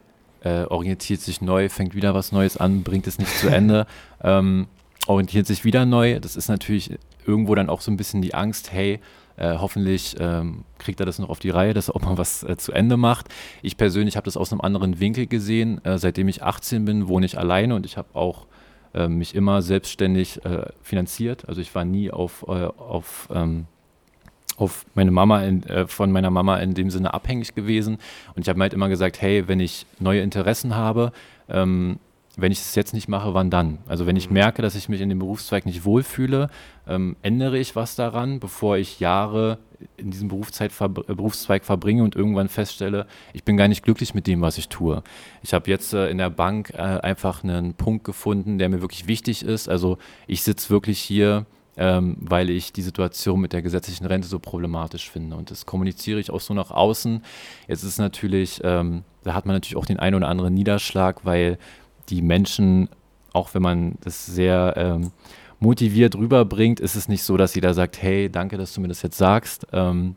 äh, 0.43 0.65
orientiert 0.65 1.21
sich 1.21 1.41
neu, 1.41 1.69
fängt 1.69 1.95
wieder 1.95 2.13
was 2.13 2.33
Neues 2.33 2.57
an, 2.57 2.83
bringt 2.83 3.07
es 3.07 3.19
nicht 3.21 3.39
zu 3.39 3.47
Ende. 3.47 3.87
ähm, 4.25 4.67
orientiert 5.09 5.47
sich 5.47 5.65
wieder 5.65 5.87
neu. 5.87 6.21
Das 6.21 6.37
ist 6.37 6.49
natürlich 6.49 6.99
irgendwo 7.27 7.55
dann 7.55 7.71
auch 7.71 7.81
so 7.81 7.91
ein 7.91 7.97
bisschen 7.97 8.23
die 8.23 8.35
Angst, 8.35 8.73
hey, 8.73 9.01
äh, 9.37 9.57
hoffentlich 9.59 10.17
ähm, 10.19 10.65
kriegt 10.79 11.01
er 11.01 11.07
das 11.07 11.19
noch 11.19 11.31
auf 11.31 11.39
die 11.39 11.51
Reihe, 11.51 11.73
dass 11.73 11.89
er 11.89 11.97
auch 11.97 12.03
mal 12.03 12.19
was 12.19 12.43
äh, 12.43 12.57
zu 12.57 12.73
Ende 12.73 12.97
macht. 12.97 13.29
Ich 13.63 13.77
persönlich 13.77 14.17
habe 14.17 14.25
das 14.25 14.37
aus 14.37 14.53
einem 14.53 14.61
anderen 14.61 15.01
Winkel 15.01 15.27
gesehen. 15.27 15.83
Äh, 15.85 15.99
seitdem 15.99 16.29
ich 16.29 16.43
18 16.43 16.85
bin, 16.85 17.09
wohne 17.09 17.25
ich 17.25 17.39
alleine 17.39 17.75
und 17.75 17.87
ich 17.87 17.97
habe 17.97 18.09
auch 18.15 18.47
äh, 18.95 19.09
mich 19.09 19.35
immer 19.35 19.63
selbstständig 19.63 20.45
äh, 20.45 20.67
finanziert. 20.83 21.49
Also 21.49 21.61
ich 21.61 21.75
war 21.75 21.85
nie 21.85 22.11
auf, 22.11 22.45
äh, 22.49 22.65
auf, 22.65 23.29
ähm, 23.33 23.67
auf 24.57 24.85
meine 24.95 25.13
Mama 25.13 25.43
in, 25.43 25.63
von 25.87 26.11
meiner 26.11 26.31
Mama 26.31 26.57
in 26.59 26.75
dem 26.75 26.91
Sinne 26.91 27.15
abhängig 27.15 27.55
gewesen. 27.55 27.99
Und 28.35 28.43
ich 28.43 28.49
habe 28.49 28.59
mir 28.59 28.65
halt 28.65 28.75
immer 28.75 28.89
gesagt, 28.89 29.23
hey, 29.23 29.47
wenn 29.47 29.61
ich 29.61 29.87
neue 30.01 30.21
Interessen 30.21 30.75
habe, 30.75 31.13
ähm, 31.49 32.01
wenn 32.39 32.53
ich 32.53 32.61
es 32.61 32.75
jetzt 32.75 32.95
nicht 32.95 33.09
mache, 33.09 33.35
wann 33.35 33.51
dann? 33.51 33.79
Also 33.89 34.07
wenn 34.07 34.17
ich 34.17 34.29
mhm. 34.29 34.35
merke, 34.35 34.63
dass 34.63 34.75
ich 34.75 34.89
mich 34.89 35.01
in 35.01 35.09
dem 35.09 35.19
Berufszweig 35.19 35.67
nicht 35.67 35.85
wohlfühle, 35.85 36.49
ähm, 36.87 37.17
ändere 37.23 37.59
ich 37.59 37.77
was 37.77 37.97
daran, 37.97 38.41
bevor 38.41 38.77
ich 38.77 39.01
Jahre 39.01 39.59
in 39.97 40.11
diesem 40.11 40.29
Berufszeit, 40.29 40.73
äh, 40.81 40.89
Berufszweig 40.89 41.65
verbringe 41.65 42.03
und 42.03 42.15
irgendwann 42.17 42.49
feststelle, 42.49 43.07
ich 43.33 43.45
bin 43.45 43.57
gar 43.57 43.69
nicht 43.69 43.83
glücklich 43.83 44.15
mit 44.15 44.27
dem, 44.27 44.41
was 44.41 44.57
ich 44.57 44.69
tue. 44.69 45.03
Ich 45.43 45.53
habe 45.53 45.69
jetzt 45.69 45.93
äh, 45.93 46.09
in 46.09 46.19
der 46.19 46.31
Bank 46.31 46.73
äh, 46.75 46.79
einfach 46.79 47.43
einen 47.43 47.75
Punkt 47.75 48.05
gefunden, 48.05 48.59
der 48.59 48.69
mir 48.69 48.81
wirklich 48.81 49.09
wichtig 49.09 49.45
ist. 49.45 49.69
Also 49.69 49.99
ich 50.27 50.43
sitze 50.43 50.71
wirklich 50.71 51.01
hier, 51.01 51.47
ähm, 51.77 52.17
weil 52.21 52.51
ich 52.51 52.73
die 52.73 52.83
Situation 52.83 53.41
mit 53.41 53.53
der 53.53 53.63
gesetzlichen 53.63 54.07
Rente 54.07 54.29
so 54.29 54.39
problematisch 54.39 55.11
finde. 55.11 55.37
Und 55.37 55.51
das 55.51 55.67
kommuniziere 55.67 56.21
ich 56.21 56.31
auch 56.31 56.41
so 56.41 56.55
nach 56.55 56.71
außen. 56.71 57.23
Jetzt 57.67 57.83
ist 57.83 57.99
natürlich, 57.99 58.61
ähm, 58.65 59.05
da 59.23 59.35
hat 59.35 59.47
man 59.47 59.55
natürlich 59.55 59.77
auch 59.77 59.87
den 59.87 59.99
einen 59.99 60.17
oder 60.17 60.29
anderen 60.29 60.55
Niederschlag, 60.55 61.25
weil 61.25 61.59
die 62.09 62.23
Menschen, 62.23 62.89
auch 63.33 63.55
wenn 63.55 63.63
man 63.63 63.95
das 64.03 64.27
sehr 64.27 64.75
ähm, 64.77 65.13
motiviert 65.61 66.17
rüberbringt, 66.17 66.81
ist 66.81 66.97
es 66.97 67.09
nicht 67.09 67.23
so, 67.23 67.37
dass 67.37 67.55
jeder 67.55 67.75
sagt, 67.75 68.01
hey, 68.01 68.31
danke, 68.31 68.57
dass 68.57 68.73
du 68.75 68.81
mir 68.81 68.89
das 68.89 69.03
jetzt 69.03 69.19
sagst. 69.19 69.67
Ähm, 69.73 70.17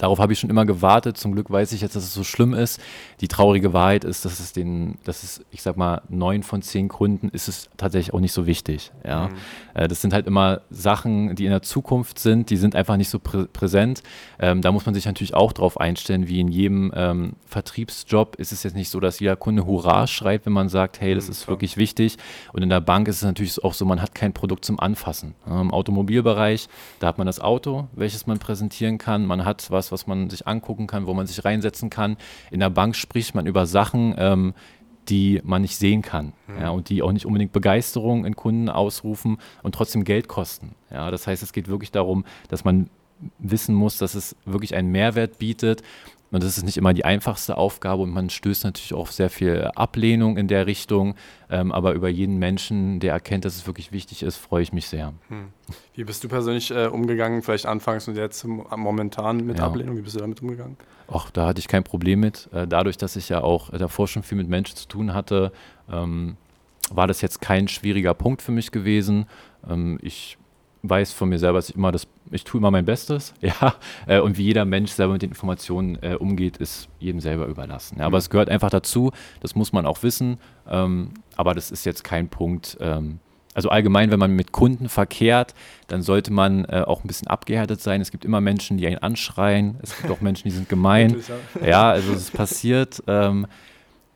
darauf 0.00 0.18
habe 0.18 0.32
ich 0.32 0.38
schon 0.38 0.50
immer 0.50 0.64
gewartet. 0.64 1.16
Zum 1.16 1.32
Glück 1.32 1.50
weiß 1.50 1.72
ich 1.72 1.82
jetzt, 1.82 1.94
dass 1.94 2.04
es 2.04 2.14
so 2.14 2.24
schlimm 2.24 2.54
ist. 2.54 2.80
Die 3.20 3.28
traurige 3.28 3.72
Wahrheit 3.72 4.04
ist, 4.04 4.24
dass 4.24 4.40
es 4.40 4.52
den, 4.52 4.98
dass 5.04 5.22
es, 5.22 5.44
ich 5.50 5.62
sag 5.62 5.76
mal, 5.76 6.02
neun 6.08 6.42
von 6.42 6.62
zehn 6.62 6.88
Kunden 6.88 7.28
ist 7.28 7.48
es 7.48 7.68
tatsächlich 7.76 8.14
auch 8.14 8.20
nicht 8.20 8.32
so 8.32 8.46
wichtig. 8.46 8.90
Ja, 9.06 9.28
mhm. 9.28 9.34
äh, 9.74 9.88
das 9.88 10.00
sind 10.00 10.12
halt 10.12 10.26
immer 10.26 10.62
Sachen, 10.70 11.36
die 11.36 11.44
in 11.44 11.50
der 11.50 11.62
Zukunft 11.62 12.18
sind, 12.18 12.50
die 12.50 12.56
sind 12.56 12.74
einfach 12.74 12.96
nicht 12.96 13.10
so 13.10 13.18
prä 13.18 13.44
präsent. 13.52 14.02
Ähm, 14.38 14.62
da 14.62 14.72
muss 14.72 14.86
man 14.86 14.94
sich 14.94 15.04
natürlich 15.04 15.34
auch 15.34 15.52
drauf 15.52 15.78
einstellen, 15.78 16.28
wie 16.28 16.40
in 16.40 16.48
jedem 16.48 16.92
ähm, 16.94 17.32
Vertriebsjob 17.46 18.36
ist 18.36 18.52
es 18.52 18.62
jetzt 18.62 18.74
nicht 18.74 18.88
so, 18.88 19.00
dass 19.00 19.20
jeder 19.20 19.36
Kunde 19.36 19.66
Hurra 19.66 20.06
schreit, 20.06 20.46
wenn 20.46 20.52
man 20.52 20.68
sagt, 20.68 21.00
hey, 21.00 21.14
das 21.14 21.26
mhm, 21.26 21.32
ist 21.32 21.44
klar. 21.44 21.54
wirklich 21.54 21.76
wichtig. 21.76 22.16
Und 22.52 22.62
in 22.62 22.70
der 22.70 22.80
Bank 22.80 23.08
ist 23.08 23.16
es 23.16 23.22
natürlich 23.22 23.62
auch 23.62 23.74
so, 23.74 23.84
man 23.84 24.00
hat 24.00 24.14
kein 24.14 24.32
Produkt 24.32 24.64
zum 24.64 24.80
Anfassen. 24.80 25.34
Im 25.46 25.70
Automobilbereich, 25.70 26.68
da 27.00 27.08
hat 27.08 27.18
man 27.18 27.26
das 27.26 27.40
Auto, 27.40 27.88
welches 27.92 28.26
man 28.26 28.38
präsentieren 28.38 28.98
kann. 28.98 29.26
Man 29.26 29.44
hat 29.44 29.70
was, 29.70 29.89
was 29.92 30.06
man 30.06 30.30
sich 30.30 30.46
angucken 30.46 30.86
kann, 30.86 31.06
wo 31.06 31.14
man 31.14 31.26
sich 31.26 31.44
reinsetzen 31.44 31.90
kann. 31.90 32.16
In 32.50 32.60
der 32.60 32.70
Bank 32.70 32.96
spricht 32.96 33.34
man 33.34 33.46
über 33.46 33.66
Sachen, 33.66 34.14
ähm, 34.18 34.54
die 35.08 35.40
man 35.44 35.62
nicht 35.62 35.76
sehen 35.76 36.02
kann 36.02 36.32
mhm. 36.46 36.60
ja, 36.60 36.70
und 36.70 36.88
die 36.88 37.02
auch 37.02 37.12
nicht 37.12 37.26
unbedingt 37.26 37.52
Begeisterung 37.52 38.24
in 38.24 38.36
Kunden 38.36 38.68
ausrufen 38.68 39.38
und 39.62 39.74
trotzdem 39.74 40.04
Geld 40.04 40.28
kosten. 40.28 40.74
Ja, 40.90 41.10
das 41.10 41.26
heißt, 41.26 41.42
es 41.42 41.52
geht 41.52 41.68
wirklich 41.68 41.90
darum, 41.90 42.24
dass 42.48 42.64
man 42.64 42.90
wissen 43.38 43.74
muss, 43.74 43.98
dass 43.98 44.14
es 44.14 44.36
wirklich 44.44 44.74
einen 44.74 44.90
Mehrwert 44.90 45.38
bietet 45.38 45.82
und 46.30 46.42
das 46.44 46.56
ist 46.56 46.64
nicht 46.64 46.76
immer 46.76 46.94
die 46.94 47.04
einfachste 47.04 47.56
Aufgabe 47.56 48.02
und 48.02 48.10
man 48.10 48.30
stößt 48.30 48.64
natürlich 48.64 48.94
auch 48.94 49.08
sehr 49.08 49.30
viel 49.30 49.70
Ablehnung 49.74 50.36
in 50.36 50.46
der 50.46 50.66
Richtung. 50.66 51.16
Ähm, 51.50 51.72
aber 51.72 51.92
über 51.94 52.08
jeden 52.08 52.38
Menschen, 52.38 53.00
der 53.00 53.12
erkennt, 53.12 53.44
dass 53.44 53.56
es 53.56 53.66
wirklich 53.66 53.90
wichtig 53.90 54.22
ist, 54.22 54.36
freue 54.36 54.62
ich 54.62 54.72
mich 54.72 54.86
sehr. 54.86 55.12
Hm. 55.28 55.48
Wie 55.94 56.04
bist 56.04 56.22
du 56.22 56.28
persönlich 56.28 56.70
äh, 56.70 56.86
umgegangen, 56.86 57.42
vielleicht 57.42 57.66
anfangs 57.66 58.06
und 58.06 58.16
jetzt 58.16 58.44
momentan 58.44 59.38
mit 59.44 59.58
ja. 59.58 59.66
Ablehnung? 59.66 59.96
Wie 59.96 60.02
bist 60.02 60.14
du 60.14 60.20
damit 60.20 60.40
umgegangen? 60.40 60.76
Ach, 61.12 61.30
da 61.30 61.46
hatte 61.46 61.58
ich 61.58 61.66
kein 61.66 61.82
Problem 61.82 62.20
mit. 62.20 62.48
Äh, 62.52 62.68
dadurch, 62.68 62.96
dass 62.96 63.16
ich 63.16 63.28
ja 63.28 63.42
auch 63.42 63.70
davor 63.70 64.06
schon 64.06 64.22
viel 64.22 64.38
mit 64.38 64.48
Menschen 64.48 64.76
zu 64.76 64.86
tun 64.86 65.12
hatte, 65.12 65.50
ähm, 65.90 66.36
war 66.90 67.06
das 67.06 67.20
jetzt 67.20 67.40
kein 67.40 67.66
schwieriger 67.68 68.14
Punkt 68.14 68.42
für 68.42 68.52
mich 68.52 68.70
gewesen. 68.70 69.26
Ähm, 69.68 69.98
ich 70.02 70.38
weiß 70.82 71.12
von 71.12 71.28
mir 71.28 71.38
selber, 71.38 71.58
dass 71.58 71.70
ich 71.70 71.76
immer 71.76 71.92
das, 71.92 72.06
ich 72.30 72.44
tue 72.44 72.58
immer 72.58 72.70
mein 72.70 72.84
Bestes, 72.84 73.34
ja. 73.40 73.74
Äh, 74.06 74.20
und 74.20 74.38
wie 74.38 74.44
jeder 74.44 74.64
Mensch 74.64 74.92
selber 74.92 75.14
mit 75.14 75.22
den 75.22 75.30
Informationen 75.30 75.98
äh, 76.02 76.14
umgeht, 76.14 76.56
ist 76.56 76.88
jedem 76.98 77.20
selber 77.20 77.46
überlassen. 77.46 77.98
Ja. 77.98 78.06
Aber 78.06 78.16
mhm. 78.16 78.20
es 78.20 78.30
gehört 78.30 78.48
einfach 78.48 78.70
dazu, 78.70 79.12
das 79.40 79.54
muss 79.54 79.72
man 79.72 79.86
auch 79.86 80.02
wissen. 80.02 80.38
Ähm, 80.68 81.10
aber 81.36 81.54
das 81.54 81.70
ist 81.70 81.84
jetzt 81.84 82.04
kein 82.04 82.28
Punkt. 82.28 82.76
Ähm, 82.80 83.18
also 83.54 83.68
allgemein, 83.68 84.10
wenn 84.10 84.18
man 84.18 84.36
mit 84.36 84.52
Kunden 84.52 84.88
verkehrt, 84.88 85.54
dann 85.88 86.02
sollte 86.02 86.32
man 86.32 86.64
äh, 86.66 86.84
auch 86.86 87.02
ein 87.02 87.08
bisschen 87.08 87.26
abgehärtet 87.26 87.80
sein. 87.80 88.00
Es 88.00 88.12
gibt 88.12 88.24
immer 88.24 88.40
Menschen, 88.40 88.76
die 88.76 88.86
einen 88.86 88.98
anschreien. 88.98 89.76
Es 89.82 89.96
gibt 89.96 90.10
auch 90.10 90.20
Menschen, 90.20 90.44
die 90.44 90.54
sind 90.54 90.68
gemein. 90.68 91.16
ja, 91.64 91.90
also 91.90 92.12
es 92.12 92.30
passiert. 92.30 93.02
Ähm, 93.08 93.46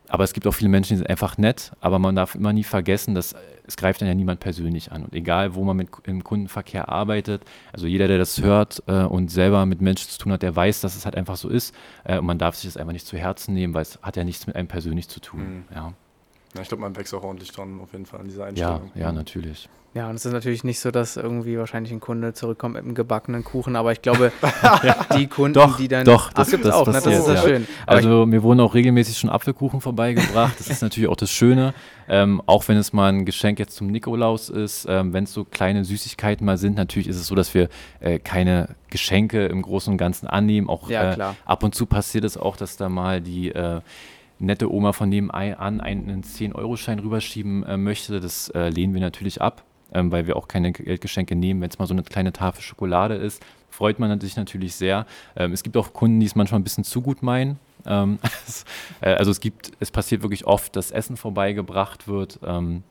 aber 0.09 0.23
es 0.23 0.33
gibt 0.33 0.47
auch 0.47 0.53
viele 0.53 0.69
Menschen, 0.69 0.93
die 0.93 0.97
sind 0.97 1.09
einfach 1.09 1.37
nett. 1.37 1.71
Aber 1.79 1.99
man 1.99 2.15
darf 2.15 2.35
immer 2.35 2.53
nie 2.53 2.63
vergessen, 2.63 3.15
dass 3.15 3.35
es 3.67 3.77
greift 3.77 4.01
dann 4.01 4.07
ja 4.07 4.13
niemand 4.13 4.39
persönlich 4.39 4.91
an. 4.91 5.03
Und 5.03 5.13
egal, 5.13 5.55
wo 5.55 5.63
man 5.63 5.77
mit 5.77 5.89
im 6.03 6.23
Kundenverkehr 6.23 6.89
arbeitet, 6.89 7.43
also 7.73 7.87
jeder, 7.87 8.07
der 8.07 8.17
das 8.17 8.41
hört 8.41 8.83
äh, 8.87 9.03
und 9.03 9.29
selber 9.29 9.65
mit 9.65 9.81
Menschen 9.81 10.09
zu 10.09 10.19
tun 10.19 10.31
hat, 10.31 10.41
der 10.41 10.55
weiß, 10.55 10.81
dass 10.81 10.95
es 10.95 11.05
halt 11.05 11.15
einfach 11.15 11.35
so 11.35 11.49
ist. 11.49 11.75
Äh, 12.03 12.19
und 12.19 12.25
man 12.25 12.37
darf 12.37 12.55
sich 12.55 12.65
das 12.65 12.77
einfach 12.77 12.93
nicht 12.93 13.07
zu 13.07 13.17
Herzen 13.17 13.53
nehmen, 13.53 13.73
weil 13.73 13.81
es 13.81 13.99
hat 14.01 14.17
ja 14.17 14.23
nichts 14.23 14.47
mit 14.47 14.55
einem 14.55 14.67
persönlich 14.67 15.07
zu 15.09 15.19
tun. 15.19 15.39
Mhm. 15.39 15.63
Ja. 15.73 15.93
ja. 16.55 16.61
ich 16.61 16.67
glaube, 16.67 16.81
man 16.81 16.95
wächst 16.95 17.13
auch 17.13 17.23
ordentlich 17.23 17.51
dran, 17.51 17.79
auf 17.81 17.91
jeden 17.93 18.05
Fall, 18.05 18.19
an 18.19 18.27
dieser 18.27 18.45
Einstellung. 18.45 18.91
Ja, 18.93 19.01
ja, 19.01 19.11
natürlich. 19.11 19.69
Ja, 19.95 20.09
und 20.09 20.15
es 20.15 20.25
ist 20.25 20.33
natürlich 20.33 20.65
nicht 20.65 20.81
so, 20.81 20.91
dass 20.91 21.15
irgendwie 21.15 21.57
wahrscheinlich 21.57 21.93
ein 21.93 22.01
Kunde 22.01 22.33
zurückkommt 22.33 22.73
mit 22.73 22.83
einem 22.83 22.95
gebackenen 22.95 23.45
Kuchen, 23.45 23.77
aber 23.77 23.93
ich 23.93 24.01
glaube, 24.01 24.33
die 25.17 25.27
Kunden, 25.27 25.53
doch, 25.53 25.77
die 25.77 25.87
dann. 25.87 26.03
Doch, 26.03 26.33
das, 26.33 26.51
gibt 26.51 26.65
es 26.65 26.71
auch, 26.71 26.83
passiert, 26.83 27.05
ne? 27.05 27.11
das 27.11 27.27
ist 27.29 27.33
ja 27.33 27.41
schön. 27.41 27.67
Aber 27.85 27.95
also, 27.95 28.25
mir 28.25 28.43
wurden 28.43 28.59
auch 28.59 28.73
regelmäßig 28.73 29.17
schon 29.17 29.29
Apfelkuchen 29.29 29.79
vorbeigebracht. 29.79 30.59
Das 30.59 30.67
ist 30.67 30.81
natürlich 30.81 31.07
auch 31.07 31.15
das 31.15 31.31
Schöne. 31.31 31.73
Ähm, 32.09 32.41
auch 32.45 32.67
wenn 32.67 32.75
es 32.75 32.91
mal 32.91 33.07
ein 33.07 33.23
Geschenk 33.23 33.57
jetzt 33.57 33.77
zum 33.77 33.87
Nikolaus 33.87 34.49
ist, 34.49 34.85
ähm, 34.89 35.13
wenn 35.13 35.23
es 35.23 35.31
so 35.31 35.45
kleine 35.45 35.85
Süßigkeiten 35.85 36.45
mal 36.45 36.57
sind, 36.57 36.75
natürlich 36.75 37.07
ist 37.07 37.15
es 37.15 37.27
so, 37.27 37.35
dass 37.35 37.53
wir 37.53 37.69
äh, 38.01 38.19
keine 38.19 38.75
Geschenke 38.89 39.45
im 39.45 39.61
Großen 39.61 39.93
und 39.93 39.97
Ganzen 39.97 40.27
annehmen. 40.27 40.67
Auch 40.67 40.89
ja, 40.89 41.13
äh, 41.13 41.33
ab 41.45 41.63
und 41.63 41.73
zu 41.73 41.85
passiert 41.85 42.25
es 42.25 42.35
auch, 42.35 42.57
dass 42.57 42.75
da 42.75 42.89
mal 42.89 43.21
die. 43.21 43.51
Äh, 43.51 43.79
nette 44.37 44.69
Oma 44.69 44.91
von 44.91 45.07
nebenan 45.07 45.79
einen 45.79 46.21
10-Euro-Schein 46.21 46.99
rüberschieben 46.99 47.63
äh, 47.63 47.77
möchte, 47.77 48.19
das 48.19 48.49
äh, 48.49 48.67
lehnen 48.67 48.93
wir 48.93 48.99
natürlich 48.99 49.41
ab 49.41 49.63
ähm, 49.95 50.11
weil 50.11 50.27
wir 50.27 50.35
auch 50.35 50.47
keine 50.47 50.71
Geldgeschenke 50.71 51.35
nehmen. 51.35 51.61
Wenn 51.61 51.69
es 51.69 51.79
mal 51.79 51.87
so 51.87 51.93
eine 51.93 52.03
kleine 52.03 52.33
Tafel 52.33 52.61
Schokolade 52.61 53.15
ist, 53.15 53.43
freut 53.69 53.97
man 53.97 54.19
sich 54.19 54.35
natürlich 54.35 54.75
sehr. 54.75 55.05
Ähm, 55.35 55.53
es 55.53 55.63
gibt 55.63 55.77
auch 55.77 55.93
Kunden, 55.93 56.19
die 56.19 56.25
es 56.25 56.35
manchmal 56.35 56.59
ein 56.59 56.63
bisschen 56.63 56.83
zu 56.83 57.01
gut 57.01 57.23
meinen. 57.23 57.59
Ähm, 57.85 58.19
äh, 59.01 59.13
also 59.13 59.31
es 59.31 59.39
gibt, 59.39 59.71
es 59.79 59.89
passiert 59.89 60.21
wirklich 60.21 60.45
oft, 60.45 60.75
dass 60.75 60.91
Essen 60.91 61.17
vorbeigebracht 61.17 62.07
wird 62.07 62.39
ähm, 62.45 62.83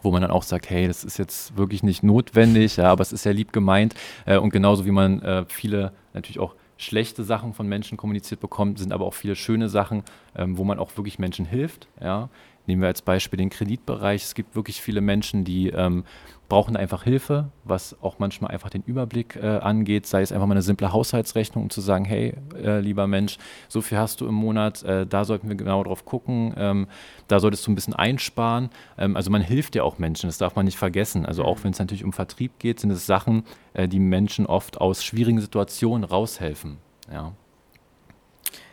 wo 0.00 0.12
man 0.12 0.22
dann 0.22 0.30
auch 0.30 0.44
sagt, 0.44 0.70
hey, 0.70 0.86
das 0.86 1.02
ist 1.02 1.18
jetzt 1.18 1.56
wirklich 1.56 1.82
nicht 1.82 2.04
notwendig, 2.04 2.76
ja, 2.76 2.84
aber 2.84 3.02
es 3.02 3.12
ist 3.12 3.24
ja 3.24 3.32
lieb 3.32 3.52
gemeint. 3.52 3.96
Äh, 4.26 4.38
und 4.38 4.50
genauso 4.50 4.86
wie 4.86 4.92
man 4.92 5.20
äh, 5.22 5.44
viele 5.48 5.92
natürlich 6.14 6.38
auch 6.38 6.54
schlechte 6.76 7.24
Sachen 7.24 7.52
von 7.52 7.68
Menschen 7.68 7.98
kommuniziert 7.98 8.40
bekommt, 8.40 8.78
sind 8.78 8.92
aber 8.92 9.04
auch 9.04 9.14
viele 9.14 9.34
schöne 9.34 9.68
Sachen, 9.68 10.04
ähm, 10.36 10.56
wo 10.56 10.64
man 10.64 10.78
auch 10.78 10.96
wirklich 10.96 11.18
Menschen 11.18 11.44
hilft. 11.44 11.88
Ja. 12.00 12.28
Nehmen 12.68 12.82
wir 12.82 12.88
als 12.88 13.02
Beispiel 13.02 13.38
den 13.38 13.48
Kreditbereich. 13.48 14.22
Es 14.22 14.34
gibt 14.34 14.54
wirklich 14.54 14.82
viele 14.82 15.00
Menschen, 15.00 15.44
die 15.44 15.70
ähm, 15.70 16.04
brauchen 16.48 16.76
einfach 16.76 17.02
Hilfe, 17.02 17.50
was 17.64 17.96
auch 18.02 18.18
manchmal 18.18 18.50
einfach 18.50 18.70
den 18.70 18.82
Überblick 18.82 19.36
äh, 19.36 19.46
angeht, 19.46 20.06
sei 20.06 20.22
es 20.22 20.32
einfach 20.32 20.46
mal 20.46 20.52
eine 20.52 20.62
simple 20.62 20.92
Haushaltsrechnung, 20.92 21.64
um 21.64 21.70
zu 21.70 21.80
sagen, 21.80 22.04
hey, 22.04 22.34
äh, 22.62 22.80
lieber 22.80 23.06
Mensch, 23.06 23.38
so 23.68 23.80
viel 23.80 23.98
hast 23.98 24.20
du 24.20 24.26
im 24.26 24.34
Monat, 24.34 24.82
äh, 24.82 25.06
da 25.06 25.24
sollten 25.24 25.48
wir 25.48 25.56
genau 25.56 25.82
drauf 25.82 26.04
gucken, 26.04 26.54
ähm, 26.56 26.86
da 27.26 27.40
solltest 27.40 27.66
du 27.66 27.72
ein 27.72 27.74
bisschen 27.74 27.94
einsparen. 27.94 28.70
Ähm, 28.96 29.16
also 29.16 29.30
man 29.30 29.42
hilft 29.42 29.74
ja 29.74 29.82
auch 29.82 29.98
Menschen, 29.98 30.28
das 30.28 30.38
darf 30.38 30.54
man 30.54 30.64
nicht 30.66 30.78
vergessen. 30.78 31.26
Also 31.26 31.44
auch 31.44 31.64
wenn 31.64 31.72
es 31.72 31.78
natürlich 31.78 32.04
um 32.04 32.12
Vertrieb 32.12 32.58
geht, 32.58 32.80
sind 32.80 32.90
es 32.90 33.06
Sachen, 33.06 33.44
äh, 33.74 33.88
die 33.88 34.00
Menschen 34.00 34.46
oft 34.46 34.80
aus 34.80 35.04
schwierigen 35.04 35.40
Situationen 35.40 36.04
raushelfen. 36.04 36.76
Ja. 37.10 37.32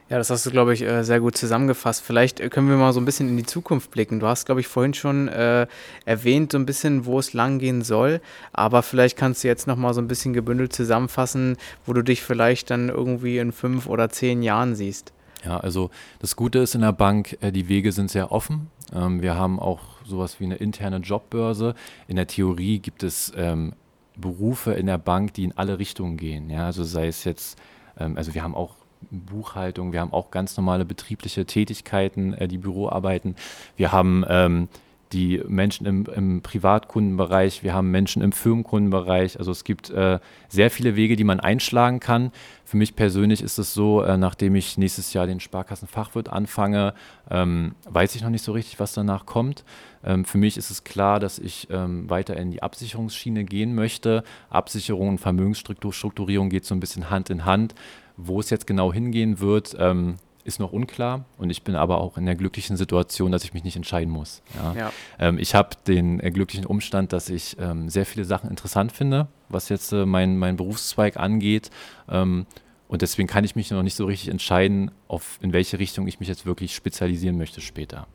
Ja, 0.08 0.20
das 0.20 0.30
hast 0.30 0.46
du, 0.46 0.52
glaube 0.52 0.74
ich, 0.74 0.84
äh, 0.84 1.04
sehr 1.04 1.20
gut 1.20 1.36
zusammengefasst. 1.36 2.04
Vielleicht 2.04 2.40
äh, 2.40 2.50
können 2.50 2.70
wir 2.70 2.76
mal 2.76 2.94
so 2.94 3.02
ein 3.02 3.06
bisschen 3.06 3.28
in 3.28 3.38
die 3.38 3.46
Zukunft 3.46 3.90
blicken. 3.90 4.20
Du 4.20 4.28
hast, 4.28 4.46
glaube 4.46 4.62
ich, 4.62 4.68
vorhin 4.68 4.94
schon 4.94 5.28
äh, 5.30 5.66
erwähnt, 6.06 6.52
so 6.52 6.60
ein 6.60 6.68
bisschen, 6.68 7.06
wo 7.06 7.18
es 7.18 7.34
lang 7.34 7.58
gehen 7.58 7.82
soll. 7.82 8.22
Aber 8.54 8.84
vielleicht 8.84 9.18
kannst 9.18 9.44
du 9.44 9.48
jetzt 9.48 9.66
noch 9.66 9.78
mal 9.78 9.96
so 9.96 10.02
ein 10.02 10.08
bisschen 10.08 10.34
gebündelt 10.34 10.74
zusammenfassen, 10.74 11.58
wo 11.88 11.94
du 11.94 12.04
dich 12.04 12.22
vielleicht 12.22 12.70
dann 12.70 12.90
irgendwie 12.90 13.40
in 13.40 13.52
fünf 13.52 13.88
oder 13.88 14.10
zehn 14.10 14.44
Jahren 14.44 14.76
siehst. 14.76 15.12
Ja, 15.44 15.60
also 15.60 15.90
das 16.20 16.36
Gute 16.36 16.60
ist 16.60 16.76
in 16.76 16.82
der 16.82 16.94
Bank, 16.94 17.38
die 17.42 17.68
Wege 17.68 17.92
sind 17.92 18.12
sehr 18.12 18.32
offen. 18.32 18.70
Ähm, 18.94 19.24
wir 19.24 19.36
haben 19.36 19.60
auch 19.60 19.82
sowas 20.06 20.40
wie 20.40 20.46
eine 20.46 20.56
interne 20.56 20.98
Jobbörse. 20.98 21.74
In 22.08 22.16
der 22.16 22.28
Theorie 22.28 22.78
gibt 22.78 23.02
es 23.02 23.34
ähm, 23.36 23.74
Berufe 24.16 24.74
in 24.74 24.86
der 24.86 25.00
Bank, 25.00 25.34
die 25.34 25.46
in 25.46 25.58
alle 25.58 25.80
Richtungen 25.80 26.18
gehen. 26.18 26.52
Ja, 26.52 26.68
also 26.68 26.84
sei 26.84 27.08
es 27.08 27.24
jetzt, 27.24 27.60
ähm, 28.00 28.18
also 28.18 28.36
wir 28.36 28.44
haben 28.44 28.56
auch 28.56 28.76
Buchhaltung, 29.12 29.92
wir 29.92 30.02
haben 30.02 30.14
auch 30.14 30.32
ganz 30.32 30.58
normale 30.58 30.86
betriebliche 30.86 31.46
Tätigkeiten, 31.46 32.34
äh, 32.34 32.48
die 32.48 32.58
Büroarbeiten. 32.58 33.36
Wir 33.76 33.92
haben 33.92 34.26
ähm, 34.28 34.68
die 35.14 35.42
Menschen 35.48 35.86
im, 35.86 36.06
im, 36.14 36.42
Privatkundenbereich, 36.42 37.64
wir 37.64 37.74
haben 37.74 37.92
Menschen 37.92 38.22
im 38.22 38.32
Firmenkundenbereich. 38.32 39.38
Also 39.40 39.52
es 39.52 39.64
gibt 39.64 39.90
äh, 39.90 40.20
sehr 40.50 40.72
viele 40.72 40.96
Wege, 40.96 41.16
die 41.16 41.24
man 41.24 41.40
einschlagen 41.40 42.00
kann. 42.00 42.32
Für 42.66 42.78
mich 42.78 42.96
persönlich 42.96 43.42
ist 43.42 43.58
es 43.58 43.74
so, 43.74 44.02
äh, 44.02 44.18
nachdem 44.18 44.56
ich 44.56 44.78
nächstes 44.78 45.14
Jahr 45.14 45.28
den 45.28 45.40
Sparkassenfachwirt 45.40 46.30
anfange, 46.30 46.94
ähm, 47.30 47.76
weiß 47.88 48.16
ich 48.16 48.24
noch 48.24 48.30
nicht 48.30 48.44
so 48.44 48.52
richtig, 48.52 48.80
was 48.80 48.94
danach 48.94 49.26
kommt. 49.26 49.64
Ähm, 50.04 50.26
für 50.26 50.38
mich 50.38 50.58
ist 50.58 50.72
es 50.72 50.84
klar, 50.84 51.20
dass 51.20 51.40
ich 51.40 51.68
ähm, 51.70 52.10
weiter 52.10 52.36
in 52.36 52.52
die 52.52 52.64
Absicherungsschiene 52.64 53.46
gehen 53.46 53.76
möchte. 53.76 54.24
Absicherung 54.50 55.10
und 55.10 55.18
Vermögensstrukturierung 55.20 56.50
geht 56.50 56.66
so 56.66 56.76
ein 56.76 56.80
bisschen 56.80 57.10
Hand 57.10 57.30
in 57.30 57.46
Hand. 57.46 57.76
Wo 58.18 58.40
es 58.40 58.50
jetzt 58.50 58.68
genau 58.68 58.94
hingehen 58.94 59.40
wird, 59.40 59.76
ähm, 59.78 60.16
ist 60.46 60.60
noch 60.60 60.72
unklar. 60.72 61.26
Und 61.38 61.50
ich 61.50 61.64
bin 61.64 61.76
aber 61.76 62.00
auch 62.00 62.18
in 62.18 62.26
der 62.26 62.36
glücklichen 62.36 62.78
Situation, 62.78 63.32
dass 63.32 63.44
ich 63.44 63.54
mich 63.54 63.64
nicht 63.64 63.76
entscheiden 63.76 64.14
muss. 64.14 64.42
Ja. 64.56 64.74
Ja. 64.74 64.92
Ähm, 65.20 65.40
ich 65.40 65.56
habe 65.56 65.70
den 65.88 66.20
äh, 66.20 66.32
glücklichen 66.32 66.66
Umstand, 66.66 67.12
dass 67.12 67.30
ich 67.30 67.58
ähm, 67.60 67.90
sehr 67.90 68.06
viele 68.06 68.26
Sachen 68.26 68.50
interessant 68.50 68.92
finde, 68.92 69.28
was 69.50 69.70
jetzt 69.70 69.92
äh, 69.92 70.06
mein, 70.06 70.38
mein 70.38 70.56
Berufszweig 70.56 71.18
angeht. 71.18 71.72
Ähm, 72.08 72.46
und 72.88 73.02
deswegen 73.02 73.28
kann 73.28 73.44
ich 73.44 73.56
mich 73.56 73.72
noch 73.72 73.82
nicht 73.82 73.96
so 73.96 74.06
richtig 74.06 74.30
entscheiden, 74.30 74.92
auf 75.08 75.40
in 75.42 75.52
welche 75.52 75.80
Richtung 75.80 76.08
ich 76.08 76.20
mich 76.20 76.30
jetzt 76.30 76.46
wirklich 76.46 76.76
spezialisieren 76.76 77.38
möchte 77.38 77.60
später. 77.60 78.08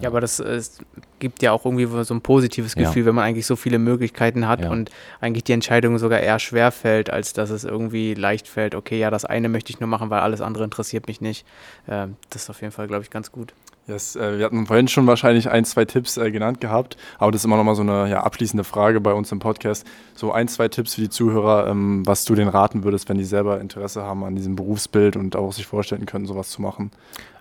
Ja, 0.00 0.08
aber 0.08 0.20
das 0.20 0.40
es 0.40 0.78
gibt 1.24 1.40
ja 1.40 1.52
auch 1.52 1.64
irgendwie 1.64 1.86
so 2.04 2.12
ein 2.12 2.20
positives 2.20 2.76
Gefühl, 2.76 3.02
ja. 3.02 3.06
wenn 3.06 3.14
man 3.14 3.24
eigentlich 3.24 3.46
so 3.46 3.56
viele 3.56 3.78
Möglichkeiten 3.78 4.46
hat 4.46 4.60
ja. 4.60 4.70
und 4.70 4.90
eigentlich 5.22 5.44
die 5.44 5.52
Entscheidung 5.52 5.96
sogar 5.96 6.20
eher 6.20 6.38
schwer 6.38 6.70
fällt, 6.70 7.08
als 7.08 7.32
dass 7.32 7.48
es 7.48 7.64
irgendwie 7.64 8.12
leicht 8.12 8.46
fällt, 8.46 8.74
okay, 8.74 8.98
ja, 8.98 9.10
das 9.10 9.24
eine 9.24 9.48
möchte 9.48 9.72
ich 9.72 9.80
nur 9.80 9.88
machen, 9.88 10.10
weil 10.10 10.20
alles 10.20 10.42
andere 10.42 10.64
interessiert 10.64 11.06
mich 11.06 11.22
nicht. 11.22 11.46
Ähm, 11.88 12.16
das 12.28 12.42
ist 12.42 12.50
auf 12.50 12.60
jeden 12.60 12.72
Fall, 12.72 12.88
glaube 12.88 13.04
ich, 13.04 13.10
ganz 13.10 13.32
gut. 13.32 13.54
Yes, 13.86 14.16
äh, 14.16 14.38
wir 14.38 14.46
hatten 14.46 14.66
vorhin 14.66 14.88
schon 14.88 15.06
wahrscheinlich 15.06 15.50
ein, 15.50 15.66
zwei 15.66 15.84
Tipps 15.84 16.16
äh, 16.16 16.30
genannt 16.30 16.58
gehabt, 16.58 16.96
aber 17.18 17.30
das 17.32 17.42
ist 17.42 17.44
immer 17.44 17.58
nochmal 17.58 17.74
so 17.74 17.82
eine 17.82 18.08
ja, 18.08 18.22
abschließende 18.22 18.64
Frage 18.64 18.98
bei 18.98 19.12
uns 19.12 19.30
im 19.30 19.40
Podcast. 19.40 19.86
So 20.14 20.32
ein, 20.32 20.48
zwei 20.48 20.68
Tipps 20.68 20.94
für 20.94 21.02
die 21.02 21.10
Zuhörer, 21.10 21.66
ähm, 21.66 22.00
was 22.06 22.24
du 22.24 22.34
denen 22.34 22.48
raten 22.48 22.82
würdest, 22.82 23.10
wenn 23.10 23.18
die 23.18 23.24
selber 23.24 23.60
Interesse 23.60 24.02
haben 24.02 24.24
an 24.24 24.36
diesem 24.36 24.56
Berufsbild 24.56 25.16
und 25.16 25.36
auch 25.36 25.52
sich 25.52 25.66
vorstellen 25.66 26.06
können, 26.06 26.24
sowas 26.24 26.48
zu 26.48 26.62
machen. 26.62 26.92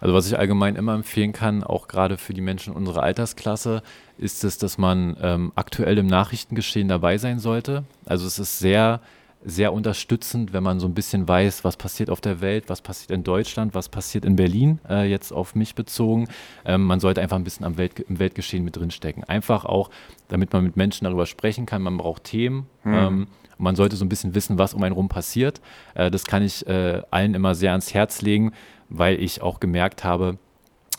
Also 0.02 0.14
was 0.14 0.28
ich 0.28 0.38
allgemein 0.38 0.76
immer 0.76 0.96
empfehlen 0.96 1.32
kann, 1.32 1.64
auch 1.64 1.88
gerade 1.88 2.18
für 2.18 2.34
die 2.34 2.42
Menschen 2.42 2.74
unserer 2.74 3.04
Altersklasse, 3.04 3.82
ist 4.18 4.44
es, 4.44 4.58
dass 4.58 4.78
man 4.78 5.16
ähm, 5.22 5.54
aktuell 5.56 5.98
im 5.98 6.08
Nachrichtengeschehen 6.08 6.90
dabei 6.90 7.18
sein 7.20 7.40
sollte. 7.40 7.86
Also 8.06 8.28
es 8.28 8.38
ist 8.38 8.60
sehr 8.60 9.00
sehr 9.46 9.74
unterstützend, 9.74 10.54
wenn 10.54 10.64
man 10.64 10.80
so 10.80 10.88
ein 10.88 10.94
bisschen 10.94 11.28
weiß, 11.28 11.64
was 11.64 11.78
passiert 11.78 12.10
auf 12.10 12.22
der 12.22 12.42
Welt, 12.42 12.66
was 12.68 12.82
passiert 12.82 13.12
in 13.12 13.24
Deutschland, 13.24 13.76
was 13.76 13.90
passiert 13.90 14.26
in 14.26 14.36
Berlin, 14.36 14.80
äh, 14.90 15.10
jetzt 15.10 15.32
auf 15.32 15.56
mich 15.56 15.76
bezogen. 15.76 16.28
Ähm, 16.66 16.84
man 16.84 17.00
sollte 17.00 17.22
einfach 17.22 17.38
ein 17.38 17.44
bisschen 17.44 17.66
am 17.66 17.78
Welt, 17.78 18.00
im 18.00 18.20
Weltgeschehen 18.20 18.64
mit 18.64 18.76
drinstecken. 18.76 19.24
Einfach 19.24 19.66
auch, 19.66 19.90
damit 20.28 20.54
man 20.54 20.64
mit 20.64 20.78
Menschen 20.78 21.06
darüber 21.06 21.26
sprechen 21.26 21.66
kann. 21.66 21.82
Man 21.82 21.98
braucht 21.98 22.24
Themen. 22.24 22.68
Hm. 22.84 22.94
Ähm, 22.94 23.28
man 23.58 23.76
sollte 23.76 23.96
so 23.96 24.06
ein 24.06 24.10
bisschen 24.10 24.36
wissen, 24.36 24.58
was 24.58 24.74
um 24.74 24.84
einen 24.84 24.96
rum 24.96 25.10
passiert. 25.10 25.62
Äh, 25.94 26.10
das 26.12 26.26
kann 26.26 26.44
ich 26.44 26.66
äh, 26.68 27.02
allen 27.12 27.34
immer 27.34 27.56
sehr 27.56 27.72
ans 27.72 27.94
Herz 27.94 28.22
legen, 28.22 28.52
weil 28.90 29.22
ich 29.22 29.42
auch 29.42 29.60
gemerkt 29.60 30.04
habe, 30.04 30.38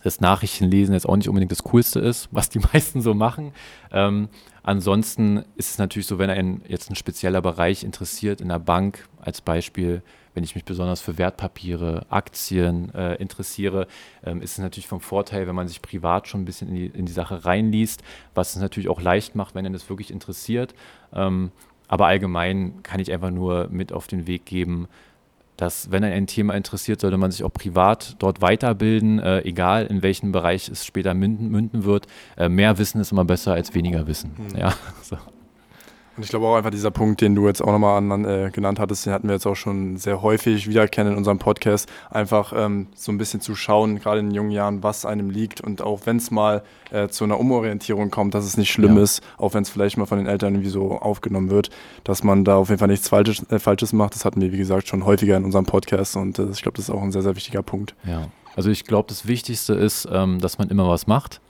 dass 0.05 0.21
Nachrichtenlesen 0.21 0.95
jetzt 0.95 1.09
auch 1.09 1.17
nicht 1.17 1.29
unbedingt 1.29 1.51
das 1.51 1.65
Coolste 1.65 1.99
ist, 1.99 2.29
was 2.31 2.51
die 2.51 2.59
meisten 2.73 3.01
so 3.01 3.15
machen. 3.15 3.53
Ähm, 3.91 4.29
ansonsten 4.63 5.39
ist 5.57 5.71
es 5.71 5.79
natürlich 5.79 6.07
so, 6.07 6.19
wenn 6.19 6.31
einen 6.31 6.63
jetzt 6.69 6.91
ein 6.91 6.95
spezieller 6.95 7.41
Bereich 7.41 7.83
interessiert 7.83 8.41
in 8.41 8.49
der 8.51 8.61
Bank, 8.61 9.09
als 9.21 9.41
Beispiel, 9.41 10.03
wenn 10.35 10.45
ich 10.45 10.55
mich 10.55 10.65
besonders 10.65 11.01
für 11.01 11.17
Wertpapiere, 11.17 12.07
Aktien 12.11 12.93
äh, 12.95 13.15
interessiere, 13.15 13.87
ähm, 14.25 14.43
ist 14.43 14.53
es 14.53 14.59
natürlich 14.59 14.89
vom 14.89 15.01
Vorteil, 15.01 15.47
wenn 15.47 15.55
man 15.55 15.69
sich 15.69 15.81
privat 15.81 16.29
schon 16.29 16.43
ein 16.43 16.45
bisschen 16.45 16.69
in 16.69 16.75
die, 16.75 16.87
in 16.87 17.07
die 17.07 17.13
Sache 17.13 17.45
reinliest, 17.45 18.03
was 18.35 18.55
es 18.55 18.61
natürlich 18.61 18.91
auch 18.91 19.01
leicht 19.01 19.35
macht, 19.35 19.55
wenn 19.55 19.65
einen 19.65 19.73
das 19.73 19.89
wirklich 19.89 20.11
interessiert. 20.11 20.75
Ähm, 21.15 21.51
aber 21.89 22.07
allgemein 22.07 22.83
kann 22.83 23.01
ich 23.01 23.13
einfach 23.13 23.31
nur 23.31 23.69
mit 23.71 23.93
auf 23.93 24.07
den 24.07 24.27
Weg 24.27 24.45
geben, 24.45 24.89
dass, 25.57 25.91
wenn 25.91 26.05
ein 26.05 26.27
Thema 26.27 26.55
interessiert, 26.55 27.01
sollte 27.01 27.17
man 27.17 27.31
sich 27.31 27.45
auch 27.45 27.53
privat 27.53 28.17
dort 28.19 28.41
weiterbilden, 28.41 29.19
äh, 29.19 29.41
egal 29.43 29.87
in 29.87 30.03
welchem 30.03 30.33
Bereich 30.33 30.69
es 30.69 30.85
später 30.85 31.15
münden, 31.15 31.49
münden 31.49 31.85
wird. 31.85 32.07
Äh, 32.37 32.49
mehr 32.49 32.79
Wissen 32.79 33.01
ist 33.01 33.13
immer 33.13 33.25
besser 33.25 33.55
als 33.55 33.75
weniger 33.75 34.07
Wissen. 34.07 34.33
Mhm. 34.37 34.59
Ja, 34.59 34.75
so. 35.03 35.17
Und 36.17 36.23
ich 36.23 36.31
glaube 36.31 36.47
auch 36.47 36.57
einfach 36.57 36.71
dieser 36.71 36.91
Punkt, 36.91 37.21
den 37.21 37.35
du 37.35 37.47
jetzt 37.49 37.61
auch 37.61 37.73
nochmal 37.73 37.99
an, 37.99 38.25
äh, 38.25 38.51
genannt 38.53 38.79
hattest, 38.79 39.07
den 39.07 39.13
hatten 39.13 39.29
wir 39.29 39.35
jetzt 39.35 39.47
auch 39.47 39.57
schon 39.57 39.97
sehr 39.97 40.23
häufig 40.23 40.69
wiederkennen 40.69 41.13
in 41.13 41.19
unserem 41.19 41.39
Podcast, 41.39 41.91
einfach 42.11 42.53
ähm, 42.57 42.87
so 42.95 43.11
ein 43.11 43.19
bisschen 43.19 43.41
zu 43.41 43.55
schauen, 43.57 43.99
gerade 43.99 44.21
in 44.21 44.31
jungen 44.31 44.53
Jahren, 44.53 44.83
was 44.83 45.07
einem 45.07 45.31
liegt 45.31 45.61
und 45.61 45.83
auch 45.83 46.03
wenn 46.05 46.19
es 46.19 46.31
mal 46.31 46.63
äh, 46.91 47.09
zu 47.09 47.25
einer 47.25 47.41
Umorientierung 47.41 48.11
kommt, 48.11 48.35
dass 48.35 48.45
es 48.45 48.57
nicht 48.57 48.71
schlimm 48.71 48.97
ja. 48.97 49.03
ist, 49.03 49.23
auch 49.39 49.55
wenn 49.55 49.63
es 49.63 49.71
vielleicht 49.71 49.97
mal 49.97 50.07
von 50.07 50.19
den 50.19 50.27
Eltern 50.29 50.55
irgendwie 50.55 50.71
so 50.71 50.93
aufgenommen 50.93 51.51
wird, 51.51 51.71
dass 52.05 52.23
man 52.23 52.45
da 52.45 52.57
auf 52.57 52.69
jeden 52.69 52.79
Fall 52.79 52.89
nichts 52.89 53.09
Falsches, 53.09 53.45
äh, 53.51 53.59
Falsches 53.59 53.93
macht. 53.93 54.15
Das 54.15 54.25
hatten 54.25 54.41
wir, 54.41 54.53
wie 54.53 54.59
gesagt, 54.59 54.87
schon 54.87 55.05
häufiger 55.05 55.37
in 55.37 55.45
unserem 55.45 55.67
Podcast 55.67 56.17
und 56.17 56.39
äh, 56.39 56.47
ich 56.53 56.63
glaube, 56.63 56.77
das 56.77 56.89
ist 56.89 56.95
auch 56.95 57.03
ein 57.03 57.13
sehr, 57.13 57.23
sehr 57.23 57.35
wichtiger 57.35 57.63
Punkt. 57.63 57.95
Ja. 58.05 58.29
Also 58.57 58.71
ich 58.71 58.85
glaube, 58.85 59.09
das 59.09 59.27
Wichtigste 59.27 59.75
ist, 59.75 60.09
ähm, 60.11 60.41
dass 60.41 60.59
man 60.59 60.69
immer 60.69 60.89
was 60.89 61.07
macht. 61.07 61.41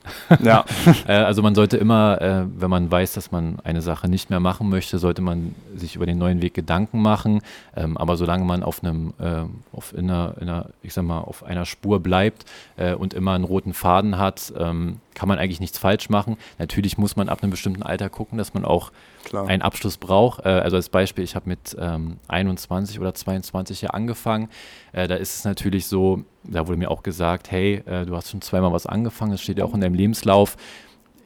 Ja. 0.43 0.65
äh, 1.07 1.13
also 1.13 1.41
man 1.41 1.55
sollte 1.55 1.77
immer, 1.77 2.21
äh, 2.21 2.45
wenn 2.57 2.69
man 2.69 2.89
weiß, 2.91 3.13
dass 3.13 3.31
man 3.31 3.59
eine 3.63 3.81
Sache 3.81 4.07
nicht 4.09 4.29
mehr 4.29 4.39
machen 4.39 4.69
möchte, 4.69 4.97
sollte 4.97 5.21
man 5.21 5.55
sich 5.75 5.95
über 5.95 6.05
den 6.05 6.17
neuen 6.17 6.41
Weg 6.41 6.53
Gedanken 6.53 7.01
machen. 7.01 7.41
Ähm, 7.75 7.97
aber 7.97 8.17
solange 8.17 8.45
man 8.45 8.63
auf 8.63 8.83
einem, 8.83 9.13
äh, 9.19 9.43
auf 9.71 9.93
in 9.93 10.09
einer, 10.09 10.35
in 10.39 10.49
einer, 10.49 10.69
ich 10.81 10.93
sag 10.93 11.03
mal, 11.03 11.19
auf 11.19 11.43
einer 11.43 11.65
Spur 11.65 11.99
bleibt 11.99 12.45
äh, 12.77 12.93
und 12.93 13.13
immer 13.13 13.33
einen 13.33 13.43
roten 13.43 13.73
Faden 13.73 14.17
hat, 14.17 14.53
ähm, 14.57 14.99
kann 15.13 15.29
man 15.29 15.39
eigentlich 15.39 15.59
nichts 15.59 15.77
falsch 15.77 16.09
machen. 16.09 16.37
Natürlich 16.59 16.97
muss 16.97 17.15
man 17.15 17.29
ab 17.29 17.41
einem 17.41 17.51
bestimmten 17.51 17.83
Alter 17.83 18.09
gucken, 18.09 18.37
dass 18.37 18.53
man 18.53 18.65
auch 18.65 18.91
Klar. 19.25 19.47
einen 19.47 19.61
Abschluss 19.61 19.97
braucht. 19.97 20.45
Äh, 20.45 20.49
also 20.49 20.75
als 20.77 20.89
Beispiel, 20.89 21.23
ich 21.23 21.35
habe 21.35 21.49
mit 21.49 21.75
ähm, 21.79 22.17
21 22.27 22.99
oder 22.99 23.13
22 23.13 23.81
Jahren 23.81 23.95
angefangen. 23.95 24.49
Äh, 24.93 25.07
da 25.07 25.15
ist 25.15 25.37
es 25.37 25.43
natürlich 25.43 25.87
so, 25.87 26.23
da 26.43 26.67
wurde 26.67 26.77
mir 26.77 26.89
auch 26.89 27.03
gesagt, 27.03 27.51
hey, 27.51 27.83
äh, 27.85 28.05
du 28.05 28.15
hast 28.15 28.31
schon 28.31 28.41
zweimal 28.41 28.71
was 28.71 28.85
angefangen, 28.85 29.31
das 29.31 29.41
steht 29.41 29.57
ja 29.57 29.65
auch 29.65 29.73
in 29.73 29.81
deinem 29.81 29.95
Lebenslauf. 29.95 30.55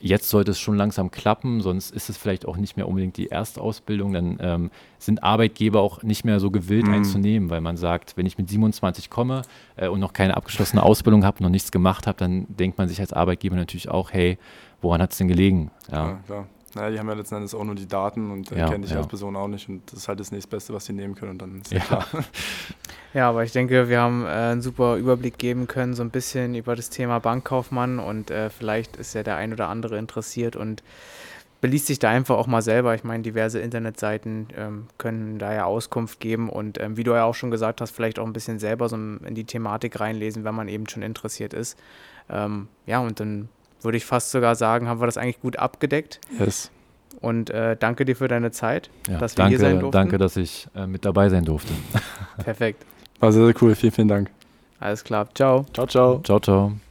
Jetzt 0.02 0.30
sollte 0.30 0.52
es 0.52 0.60
schon 0.60 0.78
langsam 0.78 1.12
klappen, 1.12 1.60
sonst 1.60 1.92
ist 1.92 2.10
es 2.10 2.18
vielleicht 2.18 2.46
auch 2.46 2.56
nicht 2.56 2.78
mehr 2.78 2.88
unbedingt 2.88 3.18
die 3.18 3.28
erste 3.28 3.60
Ausbildung. 3.60 4.14
Dann 4.14 4.38
ähm, 4.40 4.72
sind 4.98 5.24
Arbeitgeber 5.24 5.82
auch 5.82 6.04
nicht 6.04 6.24
mehr 6.24 6.40
so 6.40 6.52
gewillt 6.52 6.88
mhm. 6.88 6.94
einzunehmen, 6.94 7.50
weil 7.50 7.60
man 7.60 7.76
sagt, 7.76 8.16
wenn 8.16 8.26
ich 8.26 8.38
mit 8.38 8.50
27 8.50 9.10
komme 9.10 9.42
äh, 9.76 9.90
und 9.90 10.00
noch 10.00 10.14
keine 10.14 10.38
abgeschlossene 10.38 10.84
Ausbildung 10.84 11.26
habe, 11.26 11.44
noch 11.44 11.50
nichts 11.50 11.72
gemacht 11.72 12.08
habe, 12.08 12.18
dann 12.18 12.46
denkt 12.48 12.78
man 12.78 12.88
sich 12.88 13.02
als 13.02 13.12
Arbeitgeber 13.12 13.58
natürlich 13.58 13.90
auch, 13.90 14.14
hey, 14.14 14.38
woran 14.82 15.02
hat 15.02 15.12
es 15.12 15.18
denn 15.18 15.28
gelegen? 15.28 15.70
Ja, 15.92 16.08
ja 16.08 16.20
klar. 16.26 16.48
Naja, 16.76 16.92
die 16.92 17.00
haben 17.00 17.08
ja 17.08 17.16
letzten 17.16 17.36
Endes 17.36 17.54
auch 17.54 17.64
nur 17.64 17.76
die 17.76 17.88
Daten 17.88 18.32
und 18.32 18.52
äh, 18.52 18.60
ja, 18.60 18.70
kennen 18.70 18.84
dich 18.84 18.92
ja. 18.92 18.98
als 18.98 19.08
Person 19.08 19.36
auch 19.36 19.48
nicht 19.48 19.70
und 19.70 19.82
das 19.92 20.00
ist 20.00 20.08
halt 20.08 20.20
das 20.20 20.32
nächstbeste, 20.32 20.74
was 20.74 20.86
sie 20.86 20.94
nehmen 20.94 21.16
können 21.16 21.32
und 21.32 21.42
dann 21.42 21.62
ist 21.62 21.72
ja, 21.72 21.80
klar. 21.80 22.06
Ja, 23.14 23.28
aber 23.28 23.44
ich 23.44 23.52
denke, 23.52 23.90
wir 23.90 24.00
haben 24.02 24.24
äh, 24.24 24.30
einen 24.30 24.62
super 24.62 24.98
Überblick 24.98 25.40
geben 25.40 25.68
können, 25.68 25.96
so 25.96 26.04
ein 26.04 26.12
bisschen 26.12 26.54
über 26.54 26.76
das 26.76 26.92
Thema 26.92 27.20
Bankkaufmann 27.20 27.98
und 27.98 28.30
äh, 28.30 28.52
vielleicht 28.52 28.98
ist 28.98 29.16
ja 29.16 29.24
der 29.24 29.36
ein 29.36 29.52
oder 29.52 29.68
andere 29.68 29.98
interessiert 29.98 30.56
und 30.56 30.84
beliest 31.62 31.88
sich 31.88 32.00
da 32.00 32.10
einfach 32.10 32.38
auch 32.38 32.48
mal 32.48 32.62
selber. 32.62 32.94
Ich 32.94 33.04
meine, 33.04 33.24
diverse 33.24 33.60
Internetseiten 33.60 34.48
ähm, 34.56 34.88
können 34.98 35.40
da 35.40 35.54
ja 35.54 35.66
Auskunft 35.66 36.20
geben 36.20 36.50
und 36.50 36.80
ähm, 36.80 36.98
wie 36.98 37.04
du 37.04 37.12
ja 37.12 37.26
auch 37.26 37.36
schon 37.36 37.52
gesagt 37.52 37.82
hast, 37.82 37.92
vielleicht 37.92 38.20
auch 38.20 38.26
ein 38.26 38.34
bisschen 38.34 38.60
selber 38.60 38.90
so 38.90 38.96
in 38.96 39.36
die 39.36 39.46
Thematik 39.46 40.00
reinlesen, 40.00 40.44
wenn 40.44 40.56
man 40.56 40.68
eben 40.68 40.88
schon 40.88 41.02
interessiert 41.02 41.54
ist. 41.54 41.78
Ähm, 42.30 42.68
ja, 42.86 43.00
und 43.00 43.20
dann 43.20 43.50
würde 43.82 43.98
ich 43.98 44.06
fast 44.06 44.32
sogar 44.32 44.56
sagen, 44.56 44.88
haben 44.88 45.02
wir 45.02 45.06
das 45.06 45.18
eigentlich 45.18 45.42
gut 45.42 45.58
abgedeckt. 45.58 46.20
Yes. 46.40 46.72
Und 47.22 47.50
äh, 47.50 47.76
danke 47.78 48.06
dir 48.06 48.16
für 48.16 48.28
deine 48.28 48.52
Zeit, 48.52 48.90
ja, 49.08 49.18
dass 49.18 49.34
wir 49.34 49.44
danke, 49.44 49.50
hier 49.50 49.60
sein 49.60 49.80
durften. 49.80 49.92
Danke, 49.92 50.18
dass 50.18 50.38
ich 50.38 50.68
äh, 50.76 50.88
mit 50.88 51.04
dabei 51.06 51.30
sein 51.30 51.44
durfte. 51.44 51.74
Perfekt. 52.44 52.86
War 53.20 53.32
sehr, 53.32 53.46
sehr 53.46 53.56
cool. 53.62 53.76
Vielen, 53.76 53.92
vielen 53.92 54.08
Dank. 54.08 54.30
Alles 54.80 55.04
klar. 55.04 55.28
Ciao. 55.34 55.66
Ciao, 55.74 55.88
ciao. 55.88 56.22
Ciao, 56.24 56.40
ciao. 56.40 56.89